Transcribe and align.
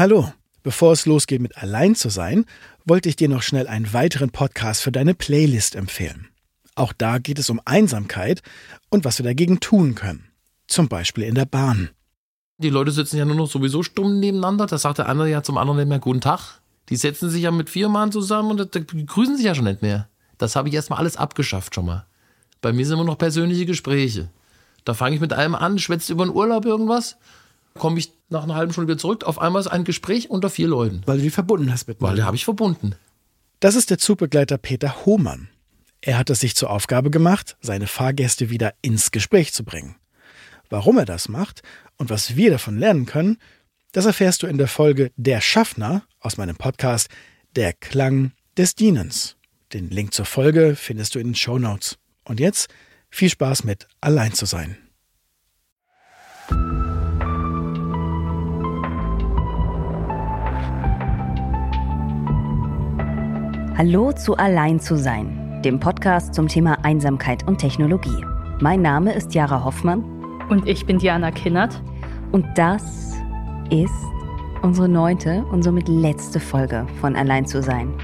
Hallo, 0.00 0.32
bevor 0.62 0.94
es 0.94 1.04
losgeht 1.04 1.42
mit 1.42 1.58
Allein 1.58 1.94
zu 1.94 2.08
sein, 2.08 2.46
wollte 2.86 3.10
ich 3.10 3.16
dir 3.16 3.28
noch 3.28 3.42
schnell 3.42 3.68
einen 3.68 3.92
weiteren 3.92 4.30
Podcast 4.30 4.80
für 4.80 4.90
deine 4.90 5.12
Playlist 5.12 5.74
empfehlen. 5.74 6.28
Auch 6.74 6.94
da 6.94 7.18
geht 7.18 7.38
es 7.38 7.50
um 7.50 7.60
Einsamkeit 7.66 8.40
und 8.88 9.04
was 9.04 9.18
wir 9.18 9.24
dagegen 9.24 9.60
tun 9.60 9.94
können. 9.94 10.24
Zum 10.68 10.88
Beispiel 10.88 11.24
in 11.24 11.34
der 11.34 11.44
Bahn. 11.44 11.90
Die 12.56 12.70
Leute 12.70 12.92
sitzen 12.92 13.18
ja 13.18 13.26
nur 13.26 13.36
noch 13.36 13.50
sowieso 13.50 13.82
stumm 13.82 14.20
nebeneinander. 14.20 14.64
Da 14.64 14.78
sagt 14.78 14.96
der 14.96 15.06
andere 15.06 15.28
ja 15.28 15.42
zum 15.42 15.58
anderen 15.58 15.76
nicht 15.80 15.88
mehr 15.90 15.98
Guten 15.98 16.22
Tag. 16.22 16.62
Die 16.88 16.96
setzen 16.96 17.28
sich 17.28 17.42
ja 17.42 17.50
mit 17.50 17.68
vier 17.68 17.90
Mann 17.90 18.10
zusammen 18.10 18.58
und 18.58 19.06
grüßen 19.06 19.36
sich 19.36 19.44
ja 19.44 19.54
schon 19.54 19.66
nicht 19.66 19.82
mehr. 19.82 20.08
Das 20.38 20.56
habe 20.56 20.70
ich 20.70 20.74
erstmal 20.74 21.00
alles 21.00 21.18
abgeschafft 21.18 21.74
schon 21.74 21.84
mal. 21.84 22.06
Bei 22.62 22.72
mir 22.72 22.86
sind 22.86 22.94
immer 22.94 23.04
noch 23.04 23.18
persönliche 23.18 23.66
Gespräche. 23.66 24.30
Da 24.86 24.94
fange 24.94 25.16
ich 25.16 25.20
mit 25.20 25.34
einem 25.34 25.54
an, 25.54 25.78
schwätzt 25.78 26.08
über 26.08 26.24
den 26.24 26.34
Urlaub 26.34 26.64
irgendwas, 26.64 27.18
komme 27.74 27.98
ich 27.98 28.12
nach 28.28 28.44
einer 28.44 28.54
halben 28.54 28.72
Stunde 28.72 28.92
wieder 28.92 29.00
zurück. 29.00 29.24
Auf 29.24 29.40
einmal 29.40 29.60
ist 29.60 29.68
ein 29.68 29.84
Gespräch 29.84 30.30
unter 30.30 30.50
vier 30.50 30.68
Leuten. 30.68 31.02
Weil 31.06 31.18
du 31.18 31.24
die 31.24 31.30
verbunden 31.30 31.72
hast 31.72 31.88
mit 31.88 32.00
Weil 32.00 32.16
die 32.16 32.22
habe 32.22 32.36
ich 32.36 32.44
verbunden. 32.44 32.94
Das 33.60 33.74
ist 33.74 33.90
der 33.90 33.98
Zugbegleiter 33.98 34.58
Peter 34.58 35.04
Hohmann. 35.04 35.48
Er 36.00 36.16
hat 36.16 36.30
es 36.30 36.40
sich 36.40 36.56
zur 36.56 36.70
Aufgabe 36.70 37.10
gemacht, 37.10 37.56
seine 37.60 37.86
Fahrgäste 37.86 38.48
wieder 38.48 38.72
ins 38.80 39.10
Gespräch 39.10 39.52
zu 39.52 39.64
bringen. 39.64 39.96
Warum 40.70 40.96
er 40.98 41.04
das 41.04 41.28
macht 41.28 41.62
und 41.98 42.08
was 42.08 42.36
wir 42.36 42.50
davon 42.50 42.78
lernen 42.78 43.04
können, 43.04 43.38
das 43.92 44.06
erfährst 44.06 44.42
du 44.42 44.46
in 44.46 44.56
der 44.56 44.68
Folge 44.68 45.10
Der 45.16 45.40
Schaffner 45.40 46.04
aus 46.20 46.36
meinem 46.36 46.56
Podcast 46.56 47.08
Der 47.56 47.72
Klang 47.72 48.32
des 48.56 48.76
Dienens. 48.76 49.36
Den 49.72 49.90
Link 49.90 50.14
zur 50.14 50.24
Folge 50.24 50.76
findest 50.76 51.14
du 51.14 51.18
in 51.18 51.28
den 51.28 51.34
Show 51.34 51.58
Notes. 51.58 51.98
Und 52.24 52.40
jetzt 52.40 52.68
viel 53.10 53.28
Spaß 53.28 53.64
mit 53.64 53.88
Allein 54.00 54.32
zu 54.32 54.46
sein. 54.46 54.78
Hallo 63.82 64.12
zu 64.12 64.36
Allein 64.36 64.78
zu 64.78 64.98
sein, 64.98 65.62
dem 65.64 65.80
Podcast 65.80 66.34
zum 66.34 66.48
Thema 66.48 66.84
Einsamkeit 66.84 67.48
und 67.48 67.56
Technologie. 67.56 68.26
Mein 68.60 68.82
Name 68.82 69.14
ist 69.14 69.32
Jara 69.32 69.64
Hoffmann. 69.64 70.04
Und 70.50 70.68
ich 70.68 70.84
bin 70.84 70.98
Diana 70.98 71.30
Kinnert. 71.30 71.82
Und 72.30 72.44
das 72.56 73.14
ist 73.70 74.04
unsere 74.60 74.86
neunte 74.86 75.46
und 75.50 75.62
somit 75.62 75.88
letzte 75.88 76.40
Folge 76.40 76.86
von 77.00 77.16
Allein 77.16 77.46
zu 77.46 77.62
sein. 77.62 77.94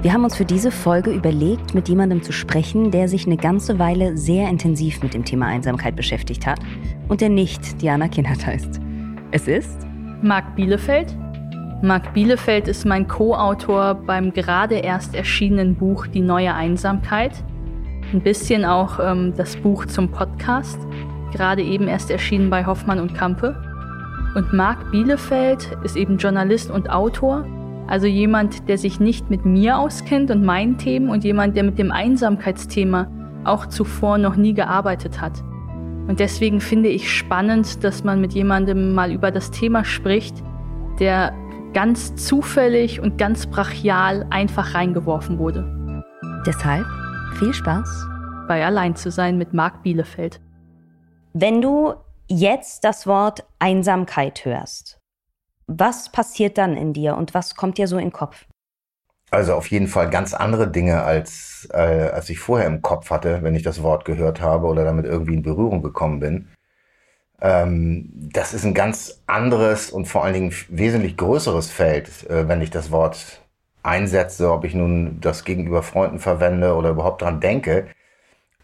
Wir 0.00 0.12
haben 0.12 0.24
uns 0.24 0.34
für 0.34 0.44
diese 0.44 0.72
Folge 0.72 1.12
überlegt, 1.12 1.72
mit 1.72 1.88
jemandem 1.88 2.20
zu 2.24 2.32
sprechen, 2.32 2.90
der 2.90 3.06
sich 3.06 3.24
eine 3.24 3.36
ganze 3.36 3.78
Weile 3.78 4.16
sehr 4.16 4.48
intensiv 4.48 5.04
mit 5.04 5.14
dem 5.14 5.24
Thema 5.24 5.46
Einsamkeit 5.46 5.94
beschäftigt 5.94 6.48
hat 6.48 6.58
und 7.06 7.20
der 7.20 7.28
nicht 7.28 7.80
Diana 7.80 8.08
Kinnert 8.08 8.44
heißt. 8.44 8.80
Es 9.30 9.46
ist 9.46 9.86
Marc 10.20 10.56
Bielefeld. 10.56 11.16
Marc 11.84 12.14
Bielefeld 12.14 12.68
ist 12.68 12.86
mein 12.86 13.08
Co-Autor 13.08 13.94
beim 13.94 14.32
gerade 14.32 14.76
erst 14.76 15.16
erschienenen 15.16 15.74
Buch 15.74 16.06
Die 16.06 16.20
neue 16.20 16.54
Einsamkeit. 16.54 17.42
Ein 18.12 18.20
bisschen 18.20 18.64
auch 18.64 19.00
ähm, 19.02 19.34
das 19.36 19.56
Buch 19.56 19.86
zum 19.86 20.08
Podcast, 20.08 20.78
gerade 21.32 21.62
eben 21.62 21.88
erst 21.88 22.12
erschienen 22.12 22.50
bei 22.50 22.64
Hoffmann 22.64 23.00
und 23.00 23.14
Kampe. 23.14 23.56
Und 24.36 24.52
Marc 24.52 24.92
Bielefeld 24.92 25.76
ist 25.82 25.96
eben 25.96 26.18
Journalist 26.18 26.70
und 26.70 26.88
Autor 26.88 27.44
also 27.88 28.06
jemand, 28.06 28.68
der 28.68 28.78
sich 28.78 29.00
nicht 29.00 29.28
mit 29.28 29.44
mir 29.44 29.76
auskennt 29.76 30.30
und 30.30 30.44
meinen 30.44 30.78
Themen 30.78 31.10
und 31.10 31.24
jemand, 31.24 31.56
der 31.56 31.64
mit 31.64 31.78
dem 31.78 31.90
Einsamkeitsthema 31.90 33.08
auch 33.44 33.66
zuvor 33.66 34.18
noch 34.18 34.36
nie 34.36 34.54
gearbeitet 34.54 35.20
hat. 35.20 35.42
Und 36.06 36.20
deswegen 36.20 36.60
finde 36.60 36.88
ich 36.90 37.12
spannend, 37.12 37.82
dass 37.82 38.04
man 38.04 38.20
mit 38.20 38.34
jemandem 38.34 38.94
mal 38.94 39.12
über 39.12 39.30
das 39.30 39.50
Thema 39.50 39.84
spricht, 39.84 40.42
der 41.00 41.32
ganz 41.72 42.14
zufällig 42.16 43.00
und 43.00 43.16
ganz 43.18 43.46
brachial 43.46 44.26
einfach 44.30 44.74
reingeworfen 44.74 45.38
wurde. 45.38 46.04
Deshalb 46.46 46.86
viel 47.38 47.54
Spaß 47.54 48.06
bei 48.48 48.64
Allein 48.64 48.96
zu 48.96 49.10
sein 49.10 49.38
mit 49.38 49.54
Marc 49.54 49.82
Bielefeld. 49.82 50.40
Wenn 51.32 51.62
du 51.62 51.94
jetzt 52.28 52.84
das 52.84 53.06
Wort 53.06 53.46
Einsamkeit 53.58 54.44
hörst, 54.44 55.00
was 55.66 56.12
passiert 56.12 56.58
dann 56.58 56.76
in 56.76 56.92
dir 56.92 57.16
und 57.16 57.32
was 57.32 57.54
kommt 57.54 57.78
dir 57.78 57.88
so 57.88 57.96
in 57.96 58.06
den 58.06 58.12
Kopf? 58.12 58.46
Also 59.30 59.54
auf 59.54 59.68
jeden 59.68 59.86
Fall 59.86 60.10
ganz 60.10 60.34
andere 60.34 60.70
Dinge, 60.70 61.02
als, 61.04 61.66
äh, 61.72 62.10
als 62.10 62.28
ich 62.28 62.38
vorher 62.38 62.66
im 62.66 62.82
Kopf 62.82 63.08
hatte, 63.08 63.42
wenn 63.42 63.54
ich 63.54 63.62
das 63.62 63.82
Wort 63.82 64.04
gehört 64.04 64.42
habe 64.42 64.66
oder 64.66 64.84
damit 64.84 65.06
irgendwie 65.06 65.34
in 65.34 65.42
Berührung 65.42 65.82
gekommen 65.82 66.20
bin. 66.20 66.48
Ähm, 67.42 68.08
das 68.14 68.54
ist 68.54 68.64
ein 68.64 68.72
ganz 68.74 69.22
anderes 69.26 69.90
und 69.90 70.06
vor 70.06 70.24
allen 70.24 70.34
Dingen 70.34 70.54
wesentlich 70.68 71.16
größeres 71.16 71.70
Feld, 71.72 72.28
äh, 72.30 72.48
wenn 72.48 72.62
ich 72.62 72.70
das 72.70 72.92
Wort 72.92 73.42
einsetze, 73.82 74.52
ob 74.52 74.64
ich 74.64 74.74
nun 74.74 75.20
das 75.20 75.44
gegenüber 75.44 75.82
Freunden 75.82 76.20
verwende 76.20 76.74
oder 76.76 76.90
überhaupt 76.90 77.22
dran 77.22 77.40
denke. 77.40 77.88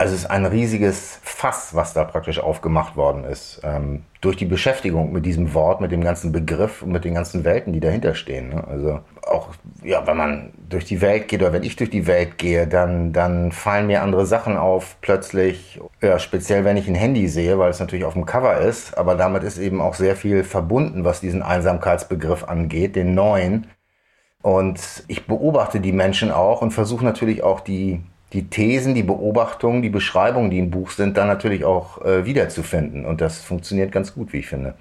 Also 0.00 0.14
es 0.14 0.20
ist 0.20 0.30
ein 0.30 0.46
riesiges 0.46 1.18
Fass, 1.24 1.74
was 1.74 1.92
da 1.92 2.04
praktisch 2.04 2.38
aufgemacht 2.38 2.94
worden 2.94 3.24
ist. 3.24 3.60
Ähm, 3.64 4.04
durch 4.20 4.36
die 4.36 4.44
Beschäftigung 4.44 5.12
mit 5.12 5.26
diesem 5.26 5.54
Wort, 5.54 5.80
mit 5.80 5.90
dem 5.90 6.04
ganzen 6.04 6.30
Begriff 6.30 6.82
und 6.82 6.92
mit 6.92 7.04
den 7.04 7.14
ganzen 7.14 7.44
Welten, 7.44 7.72
die 7.72 7.80
dahinter 7.80 8.14
stehen. 8.14 8.50
Ne? 8.50 8.64
Also 8.68 9.00
auch, 9.26 9.48
ja, 9.82 10.06
wenn 10.06 10.16
man 10.16 10.50
durch 10.68 10.84
die 10.84 11.00
Welt 11.00 11.26
geht 11.26 11.42
oder 11.42 11.52
wenn 11.52 11.64
ich 11.64 11.74
durch 11.74 11.90
die 11.90 12.06
Welt 12.06 12.38
gehe, 12.38 12.68
dann, 12.68 13.12
dann 13.12 13.50
fallen 13.50 13.88
mir 13.88 14.02
andere 14.02 14.24
Sachen 14.24 14.56
auf 14.56 14.96
plötzlich. 15.00 15.80
Ja, 16.00 16.20
speziell 16.20 16.64
wenn 16.64 16.76
ich 16.76 16.86
ein 16.86 16.94
Handy 16.94 17.26
sehe, 17.26 17.58
weil 17.58 17.70
es 17.70 17.80
natürlich 17.80 18.04
auf 18.04 18.14
dem 18.14 18.24
Cover 18.24 18.56
ist. 18.58 18.96
Aber 18.96 19.16
damit 19.16 19.42
ist 19.42 19.58
eben 19.58 19.80
auch 19.80 19.94
sehr 19.94 20.14
viel 20.14 20.44
verbunden, 20.44 21.04
was 21.04 21.20
diesen 21.20 21.42
Einsamkeitsbegriff 21.42 22.44
angeht, 22.44 22.94
den 22.94 23.14
neuen. 23.14 23.66
Und 24.42 25.02
ich 25.08 25.26
beobachte 25.26 25.80
die 25.80 25.92
Menschen 25.92 26.30
auch 26.30 26.62
und 26.62 26.70
versuche 26.70 27.04
natürlich 27.04 27.42
auch 27.42 27.58
die 27.58 28.00
die 28.32 28.48
Thesen, 28.48 28.94
die 28.94 29.02
Beobachtungen, 29.02 29.82
die 29.82 29.88
Beschreibungen, 29.88 30.50
die 30.50 30.58
im 30.58 30.70
Buch 30.70 30.90
sind, 30.90 31.16
dann 31.16 31.28
natürlich 31.28 31.64
auch 31.64 32.02
äh, 32.02 32.26
wiederzufinden. 32.26 33.06
Und 33.06 33.20
das 33.20 33.40
funktioniert 33.40 33.92
ganz 33.92 34.14
gut, 34.14 34.32
wie 34.32 34.38
ich 34.38 34.46
finde. 34.46 34.74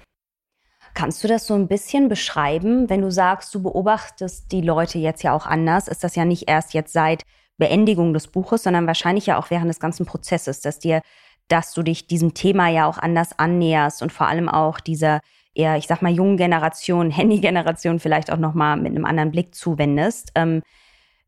Kannst 0.94 1.22
du 1.22 1.28
das 1.28 1.46
so 1.46 1.54
ein 1.54 1.68
bisschen 1.68 2.08
beschreiben, 2.08 2.90
wenn 2.90 3.02
du 3.02 3.10
sagst, 3.10 3.54
du 3.54 3.62
beobachtest 3.62 4.50
die 4.52 4.62
Leute 4.62 4.98
jetzt 4.98 5.22
ja 5.22 5.32
auch 5.32 5.46
anders? 5.46 5.88
Ist 5.88 6.04
das 6.04 6.16
ja 6.16 6.24
nicht 6.24 6.48
erst 6.48 6.74
jetzt 6.74 6.92
seit 6.92 7.22
Beendigung 7.56 8.12
des 8.12 8.26
Buches, 8.26 8.62
sondern 8.62 8.86
wahrscheinlich 8.86 9.26
ja 9.26 9.38
auch 9.38 9.50
während 9.50 9.68
des 9.68 9.80
ganzen 9.80 10.06
Prozesses, 10.06 10.60
dass 10.60 10.78
dir, 10.78 11.02
dass 11.48 11.72
du 11.72 11.82
dich 11.82 12.06
diesem 12.06 12.34
Thema 12.34 12.68
ja 12.68 12.86
auch 12.86 12.98
anders 12.98 13.38
annäherst 13.38 14.02
und 14.02 14.12
vor 14.12 14.26
allem 14.26 14.48
auch 14.48 14.80
dieser 14.80 15.20
eher, 15.54 15.76
ich 15.76 15.86
sag 15.86 16.02
mal, 16.02 16.12
jungen 16.12 16.36
Generation, 16.36 17.10
Handy-Generation 17.12 17.98
vielleicht 17.98 18.32
auch 18.32 18.38
nochmal 18.38 18.76
mit 18.76 18.94
einem 18.94 19.04
anderen 19.04 19.30
Blick 19.30 19.54
zuwendest. 19.54 20.32
Ähm, 20.34 20.62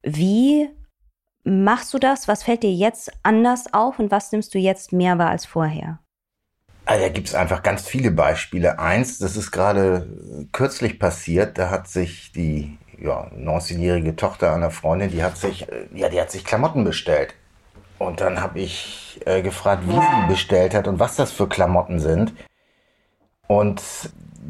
wie 0.03 0.69
machst 1.45 1.93
du 1.95 1.99
das? 1.99 2.29
Was 2.29 2.43
fällt 2.43 2.63
dir 2.63 2.73
jetzt 2.73 3.13
anders 3.23 3.73
auf 3.73 3.99
und 3.99 4.11
was 4.11 4.33
nimmst 4.33 4.55
du 4.55 4.59
jetzt 4.59 4.93
mehr 4.93 5.19
wahr 5.19 5.31
als 5.31 5.47
vorher? 5.47 5.99
Also, 6.87 7.05
da 7.05 7.09
gibt 7.11 7.29
es 7.29 7.35
einfach 7.35 7.63
ganz 7.63 7.87
viele 7.87 8.11
Beispiele. 8.11 8.79
Eins, 8.79 9.19
das 9.19 9.37
ist 9.37 9.51
gerade 9.51 10.09
kürzlich 10.53 10.99
passiert, 10.99 11.59
da 11.59 11.71
hat 11.71 11.89
sich 11.89 12.33
die 12.33 12.79
ja, 12.99 13.31
19-jährige 13.37 14.17
Tochter 14.17 14.55
einer 14.55 14.71
Freundin, 14.71 15.11
die 15.11 15.23
hat 15.23 15.37
sich, 15.37 15.67
ja, 15.95 16.09
die 16.09 16.21
hat 16.21 16.31
sich 16.31 16.45
Klamotten 16.45 16.85
bestellt. 16.85 17.35
Und 17.99 18.21
dann 18.21 18.41
habe 18.41 18.61
ich 18.61 19.21
äh, 19.27 19.43
gefragt, 19.43 19.85
wie 19.87 19.93
sie 19.93 20.27
bestellt 20.29 20.75
hat 20.75 20.89
und 20.89 20.99
was 20.99 21.17
das 21.17 21.33
für 21.33 21.49
Klamotten 21.49 22.01
sind. 22.01 22.33
Und 23.47 23.83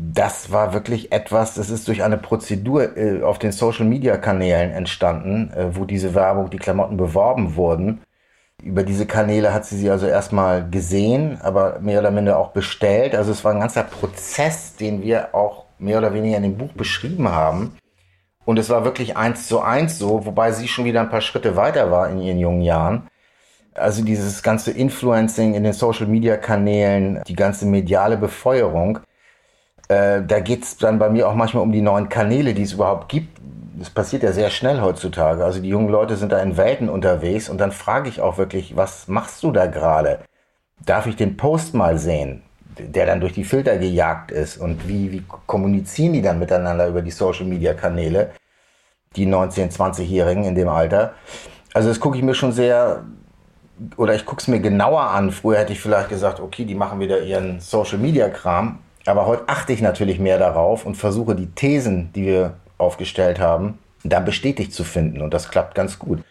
das 0.03 0.51
war 0.51 0.73
wirklich 0.73 1.13
etwas, 1.13 1.55
das 1.55 1.69
ist 1.69 1.87
durch 1.87 2.03
eine 2.03 2.17
Prozedur 2.17 2.97
äh, 2.97 3.23
auf 3.23 3.39
den 3.39 3.53
Social-Media-Kanälen 3.53 4.71
entstanden, 4.73 5.53
äh, 5.53 5.77
wo 5.77 5.85
diese 5.85 6.15
Werbung, 6.15 6.49
die 6.49 6.57
Klamotten 6.57 6.97
beworben 6.97 7.55
wurden. 7.55 8.01
Über 8.63 8.83
diese 8.83 9.07
Kanäle 9.07 9.53
hat 9.53 9.67
sie 9.67 9.77
sie 9.77 9.91
also 9.91 10.07
erstmal 10.07 10.69
gesehen, 10.69 11.39
aber 11.43 11.81
mehr 11.81 12.01
oder 12.01 12.11
minder 12.11 12.39
auch 12.39 12.53
bestellt. 12.53 13.15
Also 13.15 13.33
es 13.33 13.45
war 13.45 13.53
ein 13.53 13.61
ganzer 13.61 13.83
Prozess, 13.83 14.77
den 14.77 15.03
wir 15.03 15.35
auch 15.35 15.67
mehr 15.79 15.99
oder 15.99 16.15
weniger 16.15 16.37
in 16.37 16.45
dem 16.45 16.59
Buch 16.59 16.73
beschrieben 16.73 17.29
haben. 17.29 17.77
Und 18.45 18.59
es 18.59 18.71
war 18.71 18.85
wirklich 18.85 19.17
eins 19.17 19.49
zu 19.49 19.61
eins 19.61 19.99
so, 19.99 20.25
wobei 20.25 20.53
sie 20.53 20.69
schon 20.69 20.87
wieder 20.87 21.01
ein 21.03 21.11
paar 21.11 21.21
Schritte 21.21 21.57
weiter 21.57 21.91
war 21.91 22.09
in 22.11 22.21
ihren 22.21 22.39
jungen 22.39 22.63
Jahren. 22.63 23.09
Also 23.75 24.03
dieses 24.03 24.43
ganze 24.43 24.73
Influencing 24.73 25.55
in 25.55 25.63
den 25.63 25.73
Social-Media-Kanälen, 25.73 27.23
die 27.27 27.37
ganze 27.37 27.67
mediale 27.67 28.17
Befeuerung, 28.17 29.01
äh, 29.91 30.23
da 30.25 30.39
geht 30.39 30.63
es 30.63 30.77
dann 30.77 31.01
bei 31.01 31.11
mir 31.11 31.29
auch 31.29 31.35
manchmal 31.35 31.65
um 31.65 31.73
die 31.73 31.81
neuen 31.81 32.09
Kanäle, 32.09 32.55
die 32.55 32.63
es 32.63 32.75
überhaupt 32.75 33.09
gibt. 33.09 33.41
Das 33.77 33.91
passiert 33.91 34.23
ja 34.23 34.31
sehr 34.31 34.51
schnell 34.51 34.81
heutzutage. 34.81 35.45
Also 35.45 35.61
die 35.61 35.69
jungen 35.69 35.89
Leute 35.89 36.17
sind 36.17 36.31
da 36.31 36.39
in 36.39 36.57
Welten 36.57 36.89
unterwegs 36.89 37.49
und 37.49 37.59
dann 37.59 37.73
frage 37.73 38.09
ich 38.09 38.21
auch 38.21 38.39
wirklich, 38.39 38.77
was 38.77 39.09
machst 39.09 39.43
du 39.43 39.51
da 39.51 39.67
gerade? 39.67 40.21
Darf 40.87 41.07
ich 41.07 41.17
den 41.17 41.37
Post 41.37 41.75
mal 41.75 41.99
sehen, 41.99 42.43
der 42.79 43.05
dann 43.07 43.21
durch 43.21 43.33
die 43.33 43.43
Filter 43.43 43.79
gejagt 43.79 44.31
ist? 44.31 44.59
Und 44.59 44.87
wie, 44.87 45.11
wie 45.11 45.25
kommunizieren 45.47 46.13
die 46.13 46.23
dann 46.23 46.39
miteinander 46.39 46.87
über 46.87 47.03
die 47.03 47.11
Social-Media-Kanäle? 47.11 48.31
Die 49.17 49.27
19-, 49.27 49.77
20-Jährigen 49.77 50.45
in 50.45 50.55
dem 50.55 50.69
Alter. 50.69 51.15
Also 51.75 51.89
das 51.89 51.99
gucke 51.99 52.17
ich 52.17 52.23
mir 52.23 52.35
schon 52.35 52.53
sehr 52.53 53.03
oder 53.97 54.15
ich 54.15 54.25
gucke 54.25 54.41
es 54.41 54.47
mir 54.47 54.61
genauer 54.61 55.03
an. 55.03 55.33
Früher 55.33 55.59
hätte 55.59 55.73
ich 55.73 55.81
vielleicht 55.81 56.11
gesagt, 56.11 56.39
okay, 56.39 56.65
die 56.65 56.77
machen 56.77 57.01
wieder 57.01 57.23
ihren 57.23 57.59
Social 57.59 57.99
Media 57.99 58.29
Kram. 58.29 58.79
Aber 59.11 59.27
heute 59.27 59.49
achte 59.49 59.73
ich 59.73 59.83
natürlich 59.83 60.21
mehr 60.21 60.39
darauf 60.39 60.87
und 60.87 60.95
versuche 60.95 61.35
die 61.35 61.51
Thesen, 61.51 62.13
die 62.13 62.27
wir 62.27 62.55
aufgestellt 62.79 63.41
haben, 63.41 63.79
da 64.05 64.21
bestätigt 64.21 64.73
zu 64.73 64.85
finden. 64.85 65.21
Und 65.21 65.35
das 65.35 65.51
klappt 65.51 65.75
ganz 65.75 65.99
gut. 65.99 66.23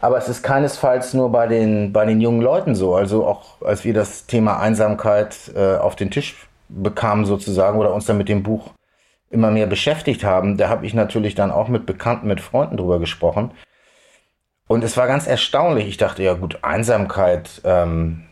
Aber 0.00 0.18
es 0.18 0.28
ist 0.28 0.42
keinesfalls 0.42 1.14
nur 1.14 1.30
bei 1.30 1.46
den, 1.46 1.92
bei 1.92 2.04
den 2.04 2.20
jungen 2.20 2.42
Leuten 2.42 2.74
so. 2.74 2.96
Also 2.96 3.24
auch 3.24 3.62
als 3.62 3.84
wir 3.84 3.94
das 3.94 4.26
Thema 4.26 4.58
Einsamkeit 4.58 5.52
äh, 5.54 5.76
auf 5.76 5.94
den 5.94 6.10
Tisch 6.10 6.48
bekamen 6.68 7.24
sozusagen 7.24 7.78
oder 7.78 7.94
uns 7.94 8.06
dann 8.06 8.18
mit 8.18 8.28
dem 8.28 8.42
Buch 8.42 8.72
immer 9.30 9.52
mehr 9.52 9.68
beschäftigt 9.68 10.24
haben, 10.24 10.56
da 10.56 10.68
habe 10.68 10.86
ich 10.86 10.92
natürlich 10.92 11.36
dann 11.36 11.52
auch 11.52 11.68
mit 11.68 11.86
Bekannten, 11.86 12.26
mit 12.26 12.40
Freunden 12.40 12.76
drüber 12.76 12.98
gesprochen. 12.98 13.52
Und 14.66 14.82
es 14.82 14.96
war 14.96 15.06
ganz 15.06 15.28
erstaunlich. 15.28 15.86
Ich 15.86 15.98
dachte, 15.98 16.24
ja 16.24 16.34
gut, 16.34 16.58
Einsamkeit, 16.62 17.60
ähm, 17.64 18.24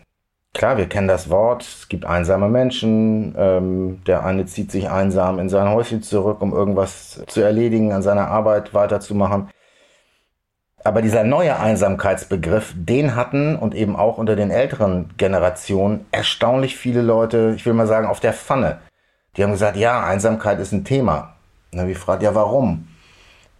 klar, 0.55 0.77
wir 0.77 0.89
kennen 0.89 1.09
das 1.09 1.31
Wort, 1.31 1.63
es 1.63 1.89
gibt 1.89 2.05
einsame 2.05 2.49
Menschen, 2.49 3.35
ähm, 3.37 4.03
der 4.07 4.25
eine 4.25 4.47
zieht 4.47 4.71
sich 4.71 4.91
einsam 4.91 5.39
in 5.39 5.49
sein 5.49 5.69
Häuschen 5.71 6.03
zurück, 6.03 6.41
um 6.41 6.53
irgendwas 6.53 7.23
zu 7.27 7.41
erledigen, 7.41 7.93
an 7.93 8.03
seiner 8.03 8.29
Arbeit 8.29 8.75
weiterzumachen. 8.75 9.49
Aber 10.85 11.01
dieser 11.01 11.23
neue 11.23 11.59
Einsamkeitsbegriff, 11.59 12.75
den 12.77 13.15
hatten 13.15 13.57
und 13.57 13.75
eben 13.75 13.95
auch 13.95 14.19
unter 14.19 14.35
den 14.35 14.51
älteren 14.51 15.11
Generationen 15.17 16.07
erstaunlich 16.11 16.77
viele 16.77 17.03
Leute, 17.03 17.55
ich 17.57 17.65
will 17.65 17.73
mal 17.73 17.87
sagen, 17.87 18.09
auf 18.09 18.19
der 18.21 18.33
Pfanne. 18.33 18.81
Die 19.37 19.45
haben 19.45 19.53
gesagt, 19.53 19.77
ja, 19.77 20.05
Einsamkeit 20.05 20.59
ist 20.59 20.73
ein 20.73 20.85
Thema. 20.85 21.37
dann 21.71 21.83
habe 21.83 21.91
ich 21.93 21.97
gefragt, 21.99 22.23
ja, 22.23 22.35
warum? 22.35 22.89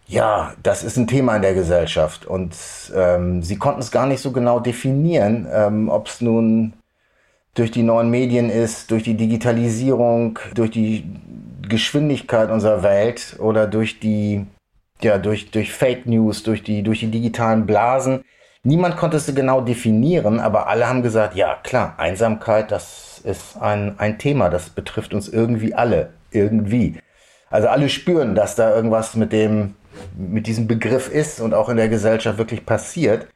Ja, 0.05 0.53
das 0.61 0.83
ist 0.83 0.97
ein 0.97 1.07
Thema 1.07 1.37
in 1.37 1.41
der 1.41 1.53
Gesellschaft. 1.53 2.25
Und 2.25 2.55
ähm, 2.93 3.41
sie 3.41 3.57
konnten 3.57 3.79
es 3.79 3.89
gar 3.89 4.05
nicht 4.05 4.21
so 4.21 4.31
genau 4.33 4.59
definieren, 4.59 5.47
ähm, 5.51 5.89
ob 5.89 6.07
es 6.07 6.19
nun 6.19 6.73
durch 7.55 7.71
die 7.71 7.83
neuen 7.83 8.09
Medien 8.09 8.49
ist, 8.49 8.91
durch 8.91 9.03
die 9.03 9.15
Digitalisierung, 9.15 10.39
durch 10.55 10.71
die 10.71 11.05
Geschwindigkeit 11.67 12.49
unserer 12.49 12.83
Welt 12.83 13.35
oder 13.39 13.67
durch 13.67 13.99
die 13.99 14.45
ja, 15.03 15.17
durch, 15.17 15.51
durch 15.51 15.71
Fake 15.71 16.05
News, 16.05 16.43
durch 16.43 16.63
die, 16.63 16.81
durch 16.81 17.01
die 17.01 17.11
digitalen 17.11 17.65
Blasen. 17.65 18.23
Niemand 18.63 18.95
konnte 18.95 19.17
es 19.17 19.33
genau 19.35 19.61
definieren, 19.61 20.39
aber 20.39 20.67
alle 20.67 20.87
haben 20.87 21.03
gesagt, 21.03 21.35
ja 21.35 21.57
klar, 21.63 21.95
Einsamkeit, 21.97 22.71
das 22.71 23.19
ist 23.23 23.57
ein, 23.57 23.99
ein 23.99 24.17
Thema, 24.17 24.49
das 24.49 24.69
betrifft 24.69 25.13
uns 25.13 25.27
irgendwie 25.27 25.73
alle, 25.73 26.13
irgendwie. 26.31 26.97
Also 27.49 27.67
alle 27.67 27.89
spüren, 27.89 28.35
dass 28.35 28.55
da 28.55 28.73
irgendwas 28.73 29.15
mit 29.15 29.33
dem, 29.33 29.75
mit 30.17 30.47
diesem 30.47 30.67
Begriff 30.67 31.09
ist 31.09 31.41
und 31.41 31.53
auch 31.53 31.69
in 31.69 31.77
der 31.77 31.89
Gesellschaft 31.89 32.37
wirklich 32.37 32.65
passiert. 32.65 33.27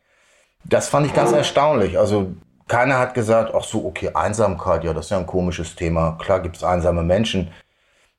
Das 0.64 0.88
fand 0.88 1.06
ich 1.06 1.14
ganz 1.14 1.32
erstaunlich. 1.32 2.00
Also 2.00 2.32
keiner 2.68 3.00
hat 3.00 3.14
gesagt, 3.14 3.54
ach 3.54 3.64
so, 3.64 3.86
okay, 3.86 4.12
Einsamkeit, 4.14 4.84
ja, 4.84 4.94
das 4.94 5.06
ist 5.06 5.12
ja 5.12 5.18
ein 5.18 5.26
komisches 5.26 5.76
Thema. 5.76 6.18
Klar 6.20 6.42
gibt 6.42 6.58
es 6.58 6.64
einsame 6.64 7.04
Menschen. 7.04 7.52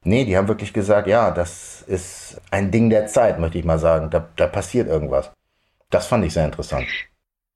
Nee, 0.05 0.25
die 0.25 0.37
haben 0.37 0.49
wirklich 0.49 0.73
gesagt, 0.73 1.06
ja, 1.06 1.31
das 1.31 1.83
ist 1.83 2.41
ein 2.50 2.71
Ding 2.71 2.89
der 2.89 3.06
Zeit, 3.06 3.39
möchte 3.39 3.59
ich 3.59 3.65
mal 3.65 3.79
sagen. 3.79 4.11
Da, 4.11 4.29
da 4.37 4.47
passiert 4.47 4.89
irgendwas. 4.89 5.31
Das 5.91 6.06
fand 6.06 6.25
ich 6.25 6.33
sehr 6.33 6.45
interessant. 6.45 6.87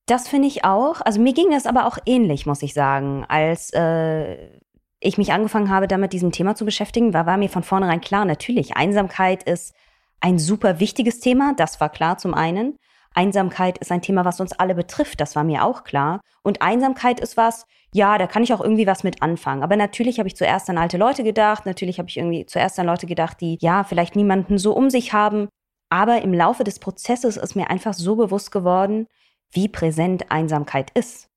Das 0.06 0.28
finde 0.28 0.48
ich 0.48 0.64
auch. 0.64 1.00
Also 1.00 1.20
mir 1.20 1.32
ging 1.32 1.50
das 1.50 1.66
aber 1.66 1.86
auch 1.86 1.98
ähnlich, 2.06 2.44
muss 2.44 2.62
ich 2.62 2.74
sagen. 2.74 3.24
Als 3.28 3.72
äh, 3.72 4.58
ich 4.98 5.18
mich 5.18 5.32
angefangen 5.32 5.70
habe, 5.70 5.86
damit 5.86 6.06
mit 6.06 6.12
diesem 6.12 6.32
Thema 6.32 6.54
zu 6.54 6.64
beschäftigen, 6.64 7.14
war, 7.14 7.26
war 7.26 7.36
mir 7.36 7.48
von 7.48 7.62
vornherein 7.62 8.00
klar, 8.00 8.24
natürlich, 8.24 8.76
Einsamkeit 8.76 9.42
ist 9.44 9.74
ein 10.20 10.38
super 10.38 10.80
wichtiges 10.80 11.20
Thema. 11.20 11.54
Das 11.56 11.80
war 11.80 11.88
klar 11.88 12.18
zum 12.18 12.34
einen. 12.34 12.76
Einsamkeit 13.14 13.78
ist 13.78 13.92
ein 13.92 14.02
Thema, 14.02 14.24
was 14.24 14.40
uns 14.40 14.52
alle 14.52 14.74
betrifft. 14.74 15.20
Das 15.20 15.36
war 15.36 15.44
mir 15.44 15.64
auch 15.64 15.84
klar. 15.84 16.20
Und 16.42 16.62
Einsamkeit 16.62 17.20
ist 17.20 17.36
was, 17.36 17.66
ja, 17.94 18.18
da 18.18 18.26
kann 18.26 18.42
ich 18.42 18.52
auch 18.52 18.60
irgendwie 18.60 18.86
was 18.86 19.04
mit 19.04 19.22
anfangen. 19.22 19.62
Aber 19.62 19.76
natürlich 19.76 20.18
habe 20.18 20.28
ich 20.28 20.36
zuerst 20.36 20.70
an 20.70 20.78
alte 20.78 20.96
Leute 20.96 21.24
gedacht. 21.24 21.66
Natürlich 21.66 21.98
habe 21.98 22.08
ich 22.08 22.16
irgendwie 22.16 22.46
zuerst 22.46 22.78
an 22.78 22.86
Leute 22.86 23.06
gedacht, 23.06 23.40
die 23.40 23.58
ja 23.60 23.84
vielleicht 23.84 24.16
niemanden 24.16 24.58
so 24.58 24.72
um 24.74 24.90
sich 24.90 25.12
haben. 25.12 25.48
Aber 25.90 26.22
im 26.22 26.32
Laufe 26.32 26.64
des 26.64 26.78
Prozesses 26.78 27.36
ist 27.36 27.54
mir 27.54 27.68
einfach 27.68 27.92
so 27.92 28.16
bewusst 28.16 28.50
geworden, 28.50 29.06
wie 29.50 29.68
präsent 29.68 30.30
Einsamkeit 30.30 30.90
ist. 30.94 31.28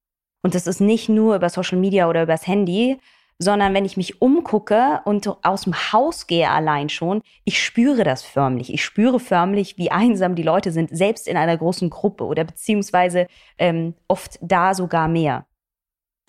Und 0.41 0.55
das 0.55 0.67
ist 0.67 0.79
nicht 0.79 1.09
nur 1.09 1.35
über 1.35 1.49
Social 1.49 1.77
Media 1.77 2.07
oder 2.07 2.23
übers 2.23 2.47
Handy, 2.47 2.99
sondern 3.37 3.73
wenn 3.73 3.85
ich 3.85 3.97
mich 3.97 4.21
umgucke 4.21 5.01
und 5.03 5.27
aus 5.43 5.63
dem 5.63 5.73
Haus 5.73 6.27
gehe 6.27 6.49
allein 6.49 6.89
schon, 6.89 7.21
ich 7.43 7.63
spüre 7.63 8.03
das 8.03 8.23
förmlich. 8.23 8.73
Ich 8.73 8.83
spüre 8.83 9.19
förmlich, 9.19 9.77
wie 9.77 9.91
einsam 9.91 10.35
die 10.35 10.43
Leute 10.43 10.71
sind, 10.71 10.95
selbst 10.95 11.27
in 11.27 11.37
einer 11.37 11.57
großen 11.57 11.89
Gruppe 11.89 12.23
oder 12.25 12.45
beziehungsweise 12.45 13.27
ähm, 13.57 13.93
oft 14.07 14.39
da 14.41 14.73
sogar 14.73 15.07
mehr. 15.07 15.45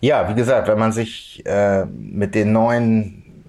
Ja, 0.00 0.28
wie 0.28 0.34
gesagt, 0.34 0.68
wenn 0.68 0.78
man 0.78 0.92
sich 0.92 1.42
äh, 1.46 1.86
mit 1.86 2.34
den 2.34 2.52
neuen, 2.52 3.44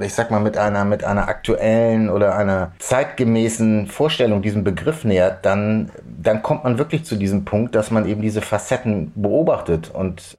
ich 0.00 0.14
sag 0.14 0.30
mal, 0.30 0.40
mit 0.40 0.56
einer, 0.56 0.84
mit 0.84 1.04
einer 1.04 1.28
aktuellen 1.28 2.08
oder 2.08 2.34
einer 2.34 2.72
zeitgemäßen 2.78 3.86
Vorstellung 3.86 4.42
diesem 4.42 4.64
Begriff 4.64 5.04
nähert, 5.04 5.44
dann, 5.44 5.92
dann 6.04 6.42
kommt 6.42 6.64
man 6.64 6.78
wirklich 6.78 7.04
zu 7.04 7.14
diesem 7.14 7.44
Punkt, 7.44 7.74
dass 7.74 7.90
man 7.90 8.06
eben 8.06 8.22
diese 8.22 8.40
Facetten 8.40 9.12
beobachtet 9.14 9.90
und 9.94 10.38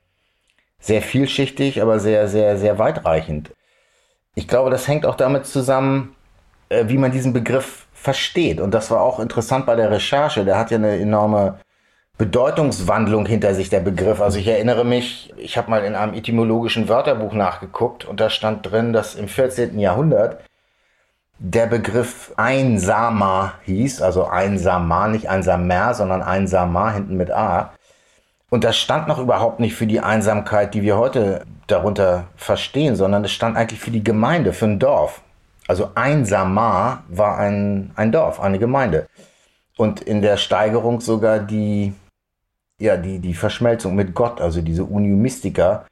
sehr 0.87 1.01
vielschichtig, 1.01 1.81
aber 1.81 1.99
sehr, 1.99 2.29
sehr, 2.29 2.57
sehr 2.57 2.79
weitreichend. 2.79 3.51
Ich 4.35 4.47
glaube, 4.47 4.69
das 4.69 4.87
hängt 4.87 5.05
auch 5.05 5.15
damit 5.15 5.45
zusammen, 5.45 6.15
äh, 6.69 6.85
wie 6.87 6.97
man 6.97 7.11
diesen 7.11 7.33
Begriff 7.33 7.87
versteht. 7.93 8.61
Und 8.61 8.71
das 8.71 8.89
war 8.89 9.01
auch 9.01 9.19
interessant 9.19 9.65
bei 9.65 9.75
der 9.75 9.91
Recherche. 9.91 10.45
Der 10.45 10.57
hat 10.57 10.71
ja 10.71 10.77
eine 10.77 10.97
enorme 10.97 11.59
Bedeutungswandlung 12.17 13.25
hinter 13.25 13.53
sich, 13.53 13.69
der 13.69 13.81
Begriff. 13.81 14.21
Also 14.21 14.39
ich 14.39 14.47
erinnere 14.47 14.85
mich, 14.85 15.33
ich 15.37 15.57
habe 15.57 15.69
mal 15.69 15.83
in 15.83 15.93
einem 15.93 16.13
etymologischen 16.13 16.87
Wörterbuch 16.87 17.33
nachgeguckt 17.33 18.05
und 18.05 18.21
da 18.21 18.29
stand 18.29 18.71
drin, 18.71 18.93
dass 18.93 19.15
im 19.15 19.27
14. 19.27 19.77
Jahrhundert 19.77 20.39
der 21.39 21.67
Begriff 21.67 22.31
einsamer 22.37 23.55
hieß, 23.65 24.01
also 24.01 24.25
einsamer, 24.25 25.09
nicht 25.09 25.29
einsamer, 25.29 25.93
sondern 25.93 26.23
einsamer 26.23 26.93
hinten 26.93 27.17
mit 27.17 27.29
A. 27.29 27.73
Und 28.49 28.63
das 28.63 28.77
stand 28.77 29.07
noch 29.07 29.19
überhaupt 29.19 29.59
nicht 29.59 29.75
für 29.75 29.87
die 29.87 29.99
Einsamkeit, 29.99 30.73
die 30.73 30.81
wir 30.81 30.97
heute 30.97 31.45
darunter 31.67 32.27
verstehen, 32.35 32.95
sondern 32.95 33.25
es 33.25 33.31
stand 33.31 33.57
eigentlich 33.57 33.79
für 33.79 33.91
die 33.91 34.03
Gemeinde, 34.03 34.53
für 34.53 34.65
ein 34.65 34.79
Dorf. 34.79 35.21
Also 35.67 35.91
einsamer 35.95 37.03
war 37.09 37.37
ein, 37.37 37.91
ein 37.95 38.11
Dorf, 38.11 38.39
eine 38.39 38.57
Gemeinde. 38.57 39.07
Und 39.75 39.99
in 39.99 40.21
der 40.21 40.37
Steigerung 40.37 41.01
sogar 41.01 41.39
die 41.39 41.93
ja, 42.79 42.97
die, 42.97 43.19
die 43.19 43.33
Verschmelzung 43.33 43.95
mit 43.95 44.13
Gott, 44.13 44.39
also 44.39 44.61
diese 44.61 44.83
Unio 44.83 45.15
Mystica, 45.15 45.85